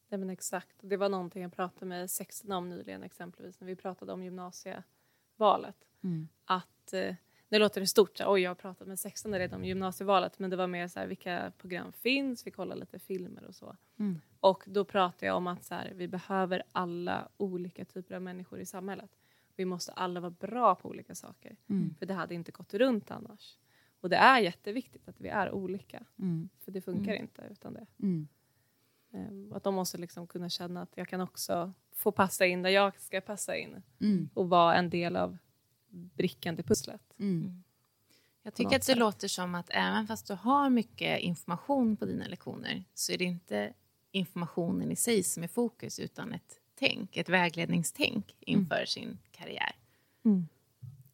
Mm. 0.06 0.08
Mm. 0.08 0.08
Nej, 0.08 0.18
men 0.18 0.30
exakt. 0.30 0.76
Det 0.80 0.96
var 0.96 1.08
någonting 1.08 1.42
jag 1.42 1.52
pratade 1.52 1.86
med 1.86 2.10
sextorna 2.10 2.56
om 2.56 2.68
nyligen 2.68 3.02
exempelvis 3.02 3.60
när 3.60 3.66
vi 3.66 3.76
pratade 3.76 4.12
om 4.12 4.22
gymnasievalet. 4.22 5.76
Mm. 6.04 6.28
Att, 6.44 6.92
eh, 6.92 7.14
nu 7.48 7.58
låter 7.58 7.80
det 7.80 7.86
stort, 7.86 8.20
oj 8.26 8.40
jag 8.40 8.50
har 8.50 8.54
pratat 8.54 8.88
med 8.88 8.98
sextorna 8.98 9.38
redan 9.38 9.60
om 9.60 9.64
gymnasievalet 9.64 10.38
men 10.38 10.50
det 10.50 10.56
var 10.56 10.66
mer 10.66 10.88
så 10.88 11.00
här, 11.00 11.06
vilka 11.06 11.52
program 11.58 11.92
finns, 11.92 12.46
vi 12.46 12.50
kollar 12.50 12.76
lite 12.76 12.98
filmer 12.98 13.44
och 13.44 13.54
så. 13.54 13.76
Mm. 13.98 14.20
Och 14.40 14.64
då 14.66 14.84
pratade 14.84 15.26
jag 15.26 15.36
om 15.36 15.46
att 15.46 15.64
så 15.64 15.74
här, 15.74 15.92
vi 15.94 16.08
behöver 16.08 16.62
alla 16.72 17.28
olika 17.36 17.84
typer 17.84 18.14
av 18.14 18.22
människor 18.22 18.60
i 18.60 18.66
samhället. 18.66 19.10
Vi 19.56 19.64
måste 19.64 19.92
alla 19.92 20.20
vara 20.20 20.30
bra 20.30 20.74
på 20.74 20.88
olika 20.88 21.14
saker. 21.14 21.56
Mm. 21.68 21.94
För 21.98 22.06
det 22.06 22.14
hade 22.14 22.34
inte 22.34 22.52
gått 22.52 22.74
runt 22.74 23.10
annars. 23.10 23.58
Och 24.00 24.08
det 24.08 24.16
är 24.16 24.40
jätteviktigt 24.40 25.08
att 25.08 25.20
vi 25.20 25.28
är 25.28 25.50
olika. 25.52 26.02
Mm. 26.18 26.48
För 26.58 26.72
det 26.72 26.80
funkar 26.80 27.12
Mm. 27.12 27.22
inte 27.22 27.48
utan 27.50 27.74
det. 27.74 27.86
Mm. 29.16 29.28
Ehm, 29.28 29.52
Att 29.52 29.62
de 29.62 29.74
måste 29.74 29.98
liksom 29.98 30.26
kunna 30.26 30.48
känna 30.48 30.82
att 30.82 30.92
jag 30.94 31.08
kan 31.08 31.20
också 31.20 31.72
få 31.92 32.12
passa 32.12 32.46
in 32.46 32.62
där 32.62 32.70
jag 32.70 33.00
ska 33.00 33.20
passa 33.20 33.56
in. 33.56 33.82
Mm. 34.00 34.28
Och 34.34 34.48
vara 34.48 34.74
en 34.74 34.90
del 34.90 35.16
av 35.16 35.38
brickan 35.90 36.56
till 36.56 36.64
pusslet. 36.64 37.02
Mm. 37.18 37.62
Jag 38.42 38.52
på 38.52 38.56
tycker 38.56 38.76
att 38.76 38.82
det 38.82 38.86
sätt. 38.86 38.98
låter 38.98 39.28
som 39.28 39.54
att 39.54 39.70
även 39.70 40.06
fast 40.06 40.26
du 40.26 40.34
har 40.34 40.70
mycket 40.70 41.20
information 41.20 41.96
på 41.96 42.04
dina 42.04 42.26
lektioner 42.26 42.84
så 42.94 43.12
är 43.12 43.18
det 43.18 43.24
inte 43.24 43.72
informationen 44.10 44.92
i 44.92 44.96
sig 44.96 45.22
som 45.22 45.42
är 45.42 45.48
fokus 45.48 45.98
utan 45.98 46.32
ett 46.32 46.60
tänk, 46.74 47.16
ett 47.16 47.28
vägledningstänk 47.28 48.34
inför 48.40 48.84
sin 48.84 49.18
karriär. 49.30 49.72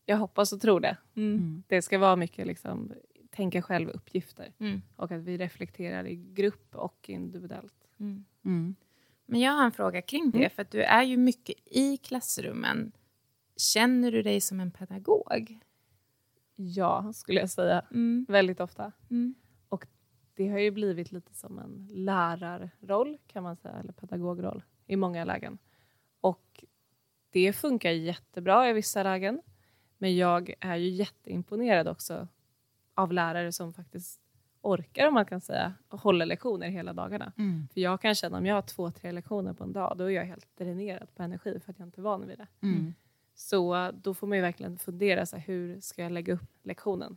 Jag 0.07 0.17
hoppas 0.17 0.53
och 0.53 0.61
tror 0.61 0.81
det. 0.81 0.97
Mm. 1.15 1.63
Det 1.67 1.83
ska 1.83 1.99
vara 1.99 2.17
mycket 2.17 2.47
liksom, 2.47 2.93
tänka 3.31 3.63
själv-uppgifter. 3.63 4.53
Mm. 4.59 4.83
Och 4.97 5.13
att 5.13 5.23
vi 5.23 5.37
reflekterar 5.37 6.07
i 6.07 6.17
grupp 6.17 6.75
och 6.75 7.09
individuellt. 7.09 7.82
Mm. 8.03 8.25
Mm. 8.45 8.75
Men 9.27 9.41
jag 9.41 9.53
har 9.53 9.65
en 9.65 9.73
fråga 9.73 10.03
kring 10.03 10.31
det, 10.31 10.51
för 10.51 10.63
att 10.63 10.71
du 10.71 10.83
är 10.83 11.03
ju 11.03 11.17
mycket 11.17 11.57
i 11.67 11.97
klassrummen. 11.97 12.93
Känner 13.57 14.13
du 14.13 14.23
dig 14.23 14.41
som 14.41 14.61
en 14.61 14.71
pedagog? 14.71 15.59
Ja, 16.55 17.13
skulle 17.13 17.41
jag 17.41 17.51
säga. 17.51 17.85
Mm. 17.91 18.27
Väldigt 18.29 18.61
ofta. 18.61 18.93
Mm. 19.11 19.35
Det 20.35 20.49
har 20.49 20.59
ju 20.59 20.71
blivit 20.71 21.13
lite 21.13 21.35
som 21.35 21.59
en 21.59 21.89
lärarroll, 21.91 23.19
kan 23.27 23.43
man 23.43 23.57
säga, 23.57 23.75
eller 23.75 23.93
pedagogrroll 23.93 24.63
i 24.87 24.97
många 24.97 25.25
lägen. 25.25 25.59
Och 26.21 26.65
det 27.31 27.53
funkar 27.53 27.91
jättebra 27.91 28.71
i 28.71 28.73
vissa 28.73 29.03
lägen. 29.03 29.43
Men 29.99 30.17
jag 30.17 30.55
är 30.61 30.77
ju 30.77 30.89
jätteimponerad 30.89 31.89
också 31.89 32.29
av 32.95 33.13
lärare 33.13 33.53
som 33.53 33.75
faktiskt 33.75 34.22
orkar, 34.63 35.09
om 35.09 35.15
man 35.15 35.27
kan 35.27 35.41
säga, 35.41 35.75
och 35.89 36.01
håller 36.01 36.27
lektioner 36.27 36.69
hela 36.69 36.93
dagarna. 36.93 37.33
Mm. 37.39 37.69
För 37.73 37.81
jag 37.81 38.01
kan 38.01 38.15
känna 38.15 38.39
om 38.39 38.47
jag 38.47 38.55
har 38.55 38.63
två, 38.63 38.91
tre 38.91 39.13
lektioner 39.13 39.53
på 39.53 39.65
en 39.65 39.73
dag, 39.73 39.95
då 39.99 40.05
är 40.05 40.11
jag 40.11 40.25
helt 40.25 40.57
dränerad 40.57 41.15
på 41.15 41.23
energi 41.23 41.61
för 41.61 41.73
att 41.73 41.79
jag 41.79 41.89
inte 41.89 42.01
är 42.01 42.03
van 42.03 42.27
vid 42.27 42.39
det. 42.39 42.47
Mm. 42.63 42.95
Så 43.35 43.91
då 43.95 44.15
får 44.15 44.27
man 44.27 44.39
ju 44.39 44.43
verkligen 44.43 44.79
fundera, 44.79 45.27
så 45.27 45.37
här, 45.37 45.45
hur 45.47 45.81
ska 45.81 46.03
jag 46.03 46.13
lägga 46.13 46.35
upp 46.35 46.51
lektionen? 46.63 47.17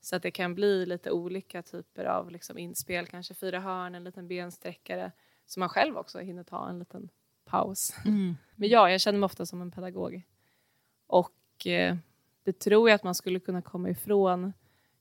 Så 0.00 0.16
att 0.16 0.22
det 0.22 0.30
kan 0.30 0.54
bli 0.54 0.86
lite 0.86 1.10
olika 1.10 1.62
typer 1.62 2.04
av 2.04 2.30
liksom 2.30 2.58
inspel, 2.58 3.06
kanske 3.06 3.34
fyra 3.34 3.60
hörn, 3.60 3.94
en 3.94 4.04
liten 4.04 4.28
bensträckare, 4.28 5.12
så 5.46 5.60
man 5.60 5.68
själv 5.68 5.96
också 5.96 6.18
hinner 6.18 6.42
ta 6.42 6.68
en 6.68 6.78
liten 6.78 7.08
paus. 7.44 7.96
Mm. 8.04 8.36
Men 8.56 8.68
ja, 8.68 8.90
jag 8.90 9.00
känner 9.00 9.18
mig 9.18 9.26
ofta 9.26 9.46
som 9.46 9.62
en 9.62 9.70
pedagog. 9.70 10.22
Och 11.06 11.66
eh, 11.66 11.96
det 12.42 12.58
tror 12.58 12.88
jag 12.88 12.94
att 12.94 13.04
man 13.04 13.14
skulle 13.14 13.40
kunna 13.40 13.62
komma 13.62 13.90
ifrån 13.90 14.52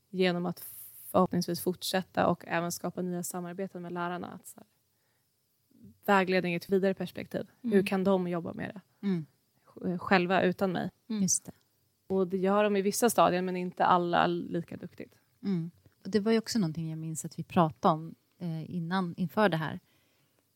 genom 0.10 0.46
att 0.46 0.60
förhoppningsvis 1.14 1.62
fortsätta 1.62 2.28
och 2.28 2.44
även 2.48 2.72
skapa 2.72 3.02
nya 3.02 3.24
samarbeten 3.24 3.82
med 3.82 3.92
lärarna. 3.94 4.28
Att 4.28 4.48
så 4.48 4.60
här, 4.60 4.68
vägledning 6.06 6.54
i 6.54 6.56
ett 6.56 6.70
vidare 6.70 6.94
perspektiv. 6.94 7.48
Hur 7.62 7.74
Mm. 7.74 7.86
kan 7.86 8.04
de 8.04 8.28
jobba 8.28 8.54
med 8.54 8.70
det 8.76 9.08
Mm. 9.08 9.26
sj- 9.66 9.98
själva 9.98 10.42
utan 10.42 10.72
mig? 10.72 10.90
Just 11.08 11.46
det. 11.46 11.52
Och 12.08 12.28
det 12.28 12.38
gör 12.38 12.64
de 12.64 12.76
i 12.76 12.82
vissa 12.82 13.10
stadier 13.10 13.42
men 13.42 13.56
inte 13.58 13.86
alla 13.86 14.28
lika 14.28 14.78
duktigt. 14.78 15.14
Mm. 15.44 15.72
Och 16.04 16.10
det 16.10 16.20
var 16.20 16.32
ju 16.32 16.38
också 16.38 16.60
någonting 16.60 16.90
jag 16.90 17.00
minns 17.00 17.26
att 17.26 17.40
vi 17.40 17.44
pratade 17.44 17.94
om 17.94 18.16
eh, 18.38 18.72
innan, 18.76 19.14
inför 19.18 19.50
det 19.50 19.58
här. 19.58 19.80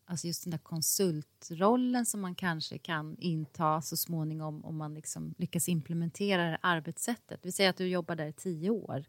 Alltså 0.06 0.28
just 0.28 0.44
den 0.44 0.52
där 0.52 0.58
konsultrollen 0.58 2.06
som 2.06 2.22
man 2.22 2.36
kanske 2.36 2.78
kan 2.78 3.18
inta 3.18 3.82
så 3.82 3.98
småningom 3.98 4.66
om 4.66 4.78
man 4.78 4.94
liksom 4.94 5.34
lyckas 5.38 5.70
implementera 5.70 6.44
det 6.44 6.50
här 6.50 6.60
arbetssättet. 6.62 7.40
Vi 7.46 7.52
säger 7.52 7.70
att 7.70 7.78
du 7.78 7.88
jobbar 7.88 8.16
där 8.16 8.26
i 8.28 8.34
tio 8.34 8.70
år. 8.70 9.06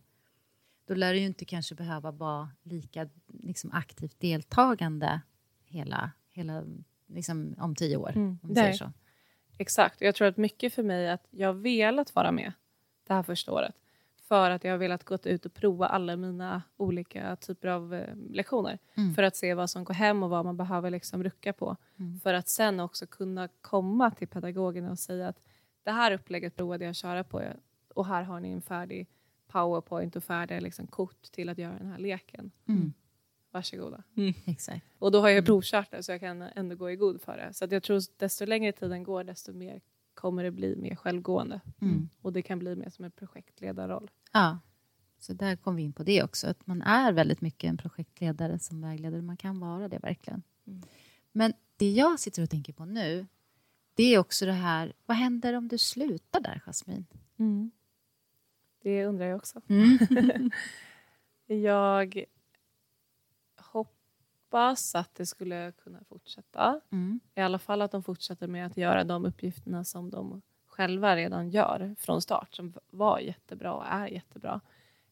Då 0.89 0.95
lär 0.95 1.13
du 1.13 1.21
ju 1.21 1.27
inte 1.27 1.45
kanske 1.45 1.75
behöva 1.75 2.11
vara 2.11 2.51
lika 2.63 3.09
liksom, 3.27 3.71
aktivt 3.73 4.21
deltagande 4.21 5.21
hela, 5.65 6.11
hela 6.31 6.65
liksom, 7.07 7.55
om 7.59 7.75
tio 7.75 7.97
år. 7.97 8.11
Mm. 8.11 8.39
Om 8.43 8.49
vi 8.49 8.55
säger 8.55 8.73
så. 8.73 8.93
Exakt. 9.59 10.01
Jag 10.01 10.15
tror 10.15 10.29
att 10.29 10.37
mycket 10.37 10.75
för 10.75 10.83
mig 10.83 11.07
är 11.07 11.13
att 11.13 11.27
jag 11.31 11.49
har 11.49 11.55
velat 11.55 12.15
vara 12.15 12.33
med 12.33 12.53
det 13.07 13.15
här 13.15 13.23
första 13.23 13.53
året. 13.53 13.75
För 14.17 14.51
att 14.51 14.65
jag 14.65 14.73
har 14.73 14.79
velat 14.79 15.05
gå 15.05 15.19
ut 15.25 15.47
och 15.47 15.55
prova 15.55 15.87
alla 15.87 16.17
mina 16.17 16.63
olika 16.77 17.37
typer 17.37 17.69
av 17.69 17.95
eh, 17.95 18.17
lektioner. 18.31 18.79
Mm. 18.97 19.15
För 19.15 19.23
att 19.23 19.37
se 19.37 19.55
vad 19.55 19.71
som 19.71 19.85
går 19.85 19.95
hem 19.95 20.23
och 20.23 20.31
vad 20.31 20.45
man 20.45 20.57
behöver 20.57 20.91
liksom 20.91 21.25
rucka 21.25 21.53
på. 21.53 21.77
Mm. 21.99 22.21
För 22.21 22.35
att 22.35 22.49
sen 22.49 22.81
också 22.81 23.07
kunna 23.07 23.49
komma 23.61 24.11
till 24.11 24.29
pedagogerna 24.29 24.91
och 24.91 24.99
säga 24.99 25.29
att 25.29 25.41
det 25.83 25.91
här 25.91 26.13
upplägget 26.13 26.57
provade 26.57 26.85
jag 26.85 26.91
att 26.91 26.97
köra 26.97 27.25
på 27.25 27.43
och 27.95 28.07
här 28.07 28.23
har 28.23 28.41
ni 28.41 28.51
en 28.51 28.63
färdig 28.63 29.09
powerpoint 29.49 30.17
och 30.17 30.25
färdiga 30.25 30.61
liksom 30.61 30.87
kort 30.87 31.23
till 31.23 31.49
att 31.49 31.59
göra 31.59 31.79
den 31.79 31.87
här 31.91 31.99
leken. 31.99 32.51
Mm. 32.69 32.93
Varsågoda. 33.51 34.03
Exakt. 34.45 34.87
Och 34.99 35.13
då 35.13 35.21
har 35.21 35.29
jag 35.29 35.37
Mm. 35.39 35.45
provkört 35.47 35.91
det 35.91 36.03
så 36.03 36.13
jag 36.13 36.21
kan 36.21 36.43
ändå 36.43 36.77
gå 36.77 36.91
i 36.91 36.97
god 36.97 37.21
för 37.21 37.37
det. 37.37 37.55
Så 37.55 37.65
att 37.65 37.73
jag 37.73 37.83
tror 37.83 37.97
att 37.97 38.19
desto 38.19 38.45
längre 38.47 38.73
tiden 38.73 39.03
går 39.03 39.25
desto 39.25 39.53
mer 39.53 39.81
kommer 40.15 40.45
det 40.45 40.51
bli 40.51 40.77
mer 40.77 40.95
självgående. 40.97 41.61
Mm. 41.81 42.09
Och 42.23 42.33
det 42.33 42.43
kan 42.43 42.59
bli 42.59 42.77
mer 42.77 42.91
som 42.91 43.05
en 43.05 43.11
projektledarroll. 43.11 44.11
Ja, 44.33 44.59
så 45.19 45.33
där 45.33 45.57
kom 45.57 45.77
vi 45.77 45.83
in 45.83 45.93
på 45.93 46.03
det 46.03 46.23
också. 46.23 46.47
Att 46.47 46.67
man 46.67 46.83
är 46.83 47.13
väldigt 47.13 47.41
mycket 47.41 47.69
en 47.71 47.77
projektledare 47.77 48.59
som 48.59 48.81
vägledare. 48.81 49.23
Man 49.23 49.37
kan 49.37 49.61
vara 49.61 49.89
det 49.89 49.99
verkligen. 49.99 50.43
Mm. 50.67 50.83
Men 51.33 51.53
det 51.77 51.91
jag 51.93 52.21
sitter 52.21 52.43
och 52.43 52.51
tänker 52.51 52.73
på 52.73 52.85
nu, 52.85 53.27
det 53.95 54.15
är 54.15 54.19
också 54.19 54.47
det 54.47 54.53
här, 54.53 54.93
vad 55.07 55.17
händer 55.17 55.55
om 55.55 55.69
du 55.69 55.79
slutar 55.79 56.41
där, 56.41 56.63
Jasmin? 56.67 57.07
Det 58.83 59.07
undrar 59.07 59.27
jag 59.27 59.37
också. 59.37 59.61
Mm. 59.69 60.51
Jag 61.47 62.25
hoppas 63.57 64.95
att 64.95 65.15
det 65.15 65.27
skulle 65.27 65.73
kunna 65.73 66.05
fortsätta. 66.09 66.81
Mm. 66.91 67.21
I 67.35 67.41
alla 67.41 67.59
fall 67.59 67.83
att 67.83 67.91
de 67.91 68.03
fortsätter 68.03 68.47
med 68.47 68.67
att 68.67 68.77
göra 68.77 69.05
de 69.05 69.25
uppgifterna 69.25 69.85
som 69.85 70.11
de 70.11 70.43
själva 70.67 71.17
redan 71.17 71.51
gör 71.51 71.95
från 71.99 72.23
start, 72.23 72.55
som 72.55 72.75
var 72.91 73.19
jättebra 73.19 73.75
och 73.75 73.85
är 73.87 74.07
jättebra. 74.07 74.61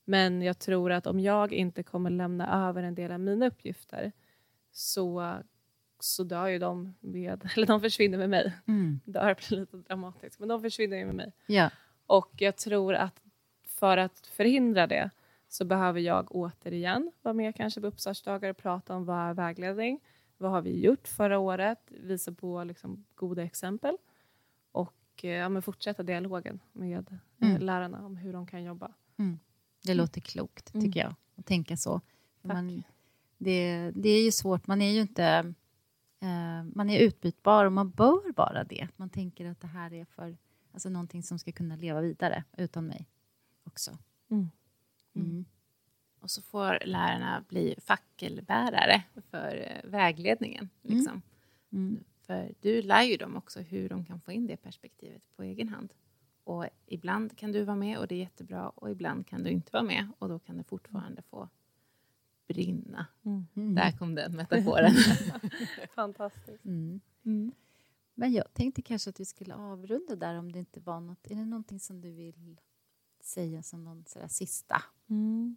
Men 0.05 0.43
jag 0.43 0.59
tror 0.59 0.93
att 0.93 1.07
om 1.07 1.21
jag 1.21 1.53
inte 1.53 1.83
kommer 1.83 2.11
lämna 2.11 2.69
över 2.69 2.83
en 2.83 2.95
del 2.95 3.13
av 3.13 3.21
mina 3.21 3.47
uppgifter 3.47 4.13
så, 4.73 5.35
så 6.01 6.25
dör 6.25 6.47
ju 6.47 6.59
de 6.59 6.95
med, 7.01 7.51
eller 7.57 7.67
de 7.67 7.81
försvinner 7.81 8.19
med 8.19 8.31
mig. 8.31 8.53
Mm. 8.67 9.01
Dör 9.05 9.37
blir 9.49 9.59
lite 9.61 9.77
dramatiskt, 9.77 10.39
men 10.39 10.49
de 10.49 10.63
försvinner 10.63 10.97
ju 10.97 11.07
med 11.07 11.15
mig. 11.15 11.33
Ja. 11.47 11.71
Och 12.07 12.33
jag 12.37 12.57
tror 12.57 12.95
att 12.95 13.21
för 13.79 13.97
att 13.97 14.27
förhindra 14.27 14.87
det 14.87 15.11
så 15.49 15.65
behöver 15.65 16.01
jag 16.01 16.27
återigen 16.31 17.13
vara 17.23 17.33
med 17.35 17.55
kanske 17.57 17.81
på 17.81 17.87
uppstartsdagar 17.87 18.51
och 18.51 18.57
prata 18.57 18.95
om 18.97 19.05
vad 19.05 19.19
är 19.19 19.35
vägledning? 19.35 20.01
Vad 20.39 20.51
har 20.51 20.63
vi 20.63 20.81
gjort 20.85 21.09
förra 21.09 21.39
året? 21.39 21.79
Visa 21.89 22.33
på 22.33 22.65
liksom 22.65 23.05
goda 23.15 23.43
exempel. 23.43 23.97
Och 24.73 24.95
eh, 25.25 25.31
ja, 25.31 25.49
men 25.49 25.63
fortsätta 25.63 26.03
dialogen 26.03 26.61
med 26.73 27.07
eh, 27.41 27.49
Mm. 27.49 27.63
lärarna 27.63 28.07
om 28.07 28.17
hur 28.17 28.33
de 28.33 28.47
kan 28.47 28.65
jobba. 28.65 28.93
Det 29.83 29.95
låter 29.95 30.21
klokt, 30.21 30.75
Mm. 30.75 30.87
tycker 30.87 31.01
jag, 31.01 31.15
att 31.37 31.47
tänka 31.47 31.77
så. 31.77 32.01
Man, 32.43 32.83
det, 33.39 33.91
det 33.95 34.09
är 34.09 34.25
ju 34.25 34.31
svårt, 34.33 34.67
man 34.67 34.83
är 34.83 34.91
ju 34.93 35.01
inte... 35.01 35.25
Eh, 36.21 36.65
man 36.75 36.91
är 36.91 36.99
utbytbar 36.99 37.65
och 37.65 37.73
man 37.73 37.91
bör 37.91 38.33
vara 38.37 38.65
det. 38.65 38.89
Man 38.97 39.11
tänker 39.11 39.47
att 39.51 39.61
det 39.61 39.67
här 39.67 39.93
är 39.93 40.05
för 40.05 40.37
alltså 40.73 40.89
någonting 40.89 41.23
som 41.23 41.39
ska 41.39 41.53
kunna 41.53 41.77
leva 41.77 42.01
vidare 42.01 42.45
utan 42.57 42.87
mig 42.87 43.07
också. 43.77 43.99
Mm. 44.31 44.51
Mm. 45.15 45.45
Och 46.21 46.31
så 46.31 46.43
får 46.43 46.79
lärarna 46.87 47.45
bli 47.49 47.75
fackelbärare 47.79 49.03
för 49.31 49.71
eh, 49.71 49.91
vägledningen. 49.91 50.69
Mm. 50.83 50.97
Liksom. 50.97 51.23
Mm. 51.73 52.05
För 52.21 52.55
du 52.61 52.83
lär 52.83 53.03
ju 53.03 53.17
dem 53.17 53.37
också 53.37 53.61
hur 53.61 53.89
de 53.89 54.05
kan 54.05 54.21
få 54.21 54.33
in 54.33 54.47
det 54.47 54.57
perspektivet 54.57 55.23
på 55.37 55.43
egen 55.43 55.69
hand. 55.69 55.93
Och 56.45 56.67
ibland 56.87 57.37
kan 57.39 57.53
du 57.53 57.65
vara 57.65 57.77
med 57.77 57.99
och 57.99 58.09
det 58.09 58.15
är 58.15 58.19
jättebra 58.19 58.69
och 58.69 58.91
ibland 58.91 59.27
kan 59.27 59.43
du 59.43 59.51
inte 59.51 59.73
vara 59.73 59.83
med 59.83 60.09
och 60.19 60.29
då 60.29 60.39
kan 60.39 60.57
det 60.57 60.65
fortfarande 60.65 61.23
få 61.23 61.49
brinna. 62.49 63.07
Mm. 63.23 63.75
Där 63.75 63.93
kom 63.99 64.15
den 64.15 64.37
metaforen. 64.37 64.95
Fantastiskt. 65.95 66.65
Mm. 66.65 67.01
Mm. 67.25 67.53
Men 68.15 68.33
jag 68.33 68.55
tänkte 68.55 68.83
kanske 68.83 69.11
att 69.11 69.21
vi 69.21 69.25
skulle 69.25 69.55
avrunda 69.55 70.17
där 70.17 70.35
om 70.39 70.53
det 70.53 70.59
inte 70.59 70.81
var 70.81 71.01
något. 71.01 71.27
Är 71.31 71.35
det 71.35 71.45
någonting 71.45 71.81
som 71.81 72.01
du 72.01 72.11
vill 72.11 72.61
säga 73.27 73.63
som 73.63 73.85
någon 73.85 74.05
sådär 74.07 74.29
sista? 74.29 74.83
Mm. 75.11 75.57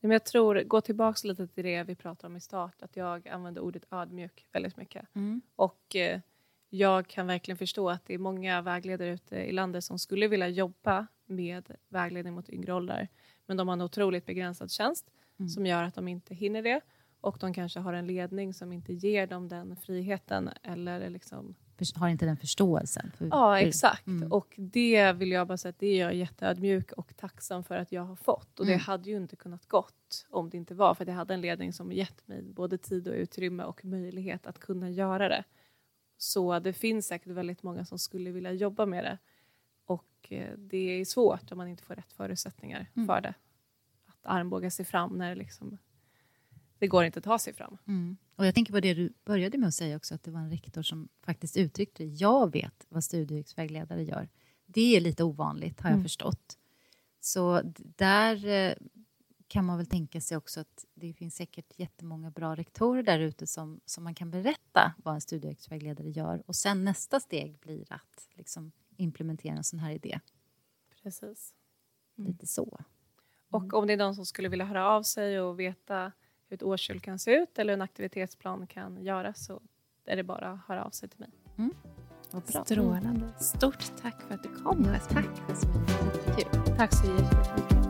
Men 0.00 0.10
jag 0.10 0.24
tror, 0.24 0.60
gå 0.62 0.80
tillbaka 0.80 1.28
lite 1.28 1.46
till 1.46 1.64
det 1.64 1.82
vi 1.82 1.94
pratade 1.94 2.26
om 2.26 2.36
i 2.36 2.40
start, 2.40 2.82
att 2.82 2.96
jag 2.96 3.28
använder 3.28 3.60
ordet 3.62 3.86
ödmjuk 3.90 4.46
väldigt 4.52 4.76
mycket. 4.76 5.14
Mm. 5.14 5.40
Och 5.56 5.96
eh, 5.96 6.20
jag 6.68 7.06
kan 7.08 7.26
verkligen 7.26 7.58
förstå 7.58 7.90
att 7.90 8.04
det 8.04 8.14
är 8.14 8.18
många 8.18 8.62
vägledare 8.62 9.10
ute 9.10 9.36
i 9.36 9.52
landet 9.52 9.84
som 9.84 9.98
skulle 9.98 10.28
vilja 10.28 10.48
jobba 10.48 11.06
med 11.26 11.76
vägledning 11.88 12.34
mot 12.34 12.48
yngre 12.48 12.72
åldrar. 12.72 13.08
Men 13.46 13.56
de 13.56 13.68
har 13.68 13.72
en 13.72 13.80
otroligt 13.80 14.26
begränsad 14.26 14.70
tjänst 14.70 15.10
Mm. 15.38 15.48
som 15.48 15.66
gör 15.66 15.82
att 15.82 15.94
de 15.94 16.08
inte 16.08 16.34
hinner 16.34 16.62
det. 16.62 16.80
Och 17.20 17.38
de 17.40 17.54
kanske 17.54 17.80
har 17.80 17.92
en 17.92 18.06
ledning 18.06 18.54
som 18.54 18.72
inte 18.72 18.92
ger 18.92 19.26
dem 19.26 19.48
den 19.48 19.76
friheten. 19.76 20.50
Eller 20.62 21.10
liksom, 21.10 21.54
Har 21.96 22.08
inte 22.08 22.24
den 22.26 22.36
förståelsen? 22.36 23.12
För, 23.16 23.26
ja, 23.30 23.60
exakt. 23.60 24.06
Mm. 24.06 24.32
Och 24.32 24.54
det 24.56 25.12
vill 25.12 25.30
jag 25.30 25.46
bara 25.46 25.56
säga 25.58 25.70
att 25.70 25.78
det 25.78 25.86
är 25.86 26.00
jag 26.04 26.14
jätteödmjuk 26.14 26.92
och 26.92 27.16
tacksam 27.16 27.64
för 27.64 27.76
att 27.76 27.92
jag 27.92 28.02
har 28.02 28.16
fått. 28.16 28.60
Och 28.60 28.66
det 28.66 28.72
Mm. 28.72 28.84
hade 28.84 29.10
ju 29.10 29.16
inte 29.16 29.36
kunnat 29.36 29.66
gått 29.66 30.26
om 30.30 30.50
det 30.50 30.56
inte 30.56 30.74
var 30.74 30.94
för 30.94 31.04
att 31.04 31.08
jag 31.08 31.14
hade 31.14 31.34
en 31.34 31.40
ledning 31.40 31.72
som 31.72 31.92
gett 31.92 32.28
mig 32.28 32.42
både 32.42 32.78
tid 32.78 33.08
och 33.08 33.14
utrymme 33.14 33.62
och 33.64 33.84
möjlighet 33.84 34.46
att 34.46 34.58
kunna 34.58 34.90
göra 34.90 35.28
det. 35.28 35.44
Så 36.18 36.58
det 36.58 36.72
finns 36.72 37.06
säkert 37.06 37.32
väldigt 37.32 37.62
många 37.62 37.84
som 37.84 37.98
skulle 37.98 38.30
vilja 38.30 38.52
jobba 38.52 38.86
med 38.86 39.04
det. 39.04 39.18
Och 39.86 40.06
eh, 40.32 40.56
det 40.58 41.00
är 41.00 41.04
svårt 41.04 41.52
om 41.52 41.58
man 41.58 41.68
inte 41.68 41.82
får 41.82 41.94
rätt 41.94 42.12
förutsättningar 42.12 42.86
Mm. 42.96 43.06
för 43.06 43.20
det. 43.20 43.34
Att 44.06 44.18
armbåga 44.22 44.70
sig 44.70 44.84
fram 44.84 45.18
när 45.18 45.28
det 45.28 45.34
liksom, 45.34 45.78
det 46.78 46.86
går 46.86 47.04
inte 47.04 47.18
att 47.18 47.24
ta 47.24 47.38
sig 47.38 47.52
fram. 47.54 47.78
Mm. 48.36 48.42
Och 48.42 48.46
jag 48.46 48.54
tänker 48.54 48.72
på 48.72 48.80
det 48.80 48.94
du 48.94 49.12
började 49.24 49.58
med 49.58 49.68
att 49.68 49.74
säga 49.74 49.96
också, 49.96 50.14
att 50.14 50.22
det 50.22 50.30
var 50.30 50.40
en 50.40 50.50
rektor 50.50 50.82
som 50.82 51.08
faktiskt 51.22 51.56
uttryckte 51.56 52.02
det. 52.04 52.08
Jag 52.08 52.52
vet 52.52 52.86
vad 52.88 53.04
studievägledare 53.04 54.02
gör. 54.04 54.28
Det 54.66 54.96
är 54.96 55.00
lite 55.00 55.24
ovanligt, 55.24 55.80
har 55.80 55.90
jag 55.90 55.94
Mm. 55.94 56.04
förstått. 56.04 56.58
Så 57.20 57.60
där 57.96 58.46
eh, 58.46 58.74
kan 59.48 59.64
man 59.64 59.76
väl 59.76 59.86
tänka 59.86 60.20
sig 60.20 60.36
också 60.36 60.60
att 60.60 60.84
det 60.94 61.12
finns 61.12 61.34
säkert 61.36 61.78
jättemånga 61.78 62.30
bra 62.30 62.56
rektorer 62.56 63.02
där 63.02 63.18
ute 63.20 63.46
som, 63.46 63.80
som 63.84 64.04
man 64.04 64.14
kan 64.14 64.30
berätta 64.30 64.94
vad 65.04 65.14
en 65.14 65.20
studievägledare 65.20 66.10
gör. 66.10 66.42
Och 66.46 66.56
sen 66.56 66.84
nästa 66.84 67.20
steg 67.20 67.58
blir 67.58 67.92
att 67.92 68.28
liksom 68.34 68.72
implementera 68.96 69.56
en 69.56 69.64
sån 69.64 69.78
här 69.78 69.90
idé. 69.92 70.20
Precis. 71.02 71.54
Lite 72.16 72.46
så. 72.46 72.80
Och 73.50 73.74
om 73.74 73.86
det 73.86 73.92
är 73.92 73.96
någon 73.96 74.14
som 74.14 74.26
skulle 74.26 74.48
vilja 74.48 74.64
höra 74.64 74.90
av 74.90 75.02
sig 75.02 75.40
och 75.40 75.60
veta 75.60 76.12
hur 76.48 76.54
ett 76.54 76.62
årskull 76.62 77.00
kan 77.00 77.18
se 77.18 77.34
ut 77.34 77.58
eller 77.58 77.72
hur 77.72 77.78
en 77.78 77.82
aktivitetsplan 77.82 78.66
kan 78.66 79.02
göras 79.02 79.44
så 79.44 79.62
är 80.06 80.16
det 80.16 80.22
bara 80.22 80.50
att 80.50 80.60
höra 80.68 80.84
av 80.84 80.90
sig 80.90 81.08
till 81.08 81.20
mig. 81.20 81.30
Bra. 82.30 82.64
Strålande. 82.64 83.32
Stort 83.40 83.92
tack 84.02 84.22
för 84.22 84.34
att 84.34 84.42
du 84.42 84.48
kom. 84.48 84.84
Tack, 85.08 85.26
Jasmin. 85.48 85.86
Tack 86.76 86.94
så 86.94 87.06
jättemycket. 87.06 87.85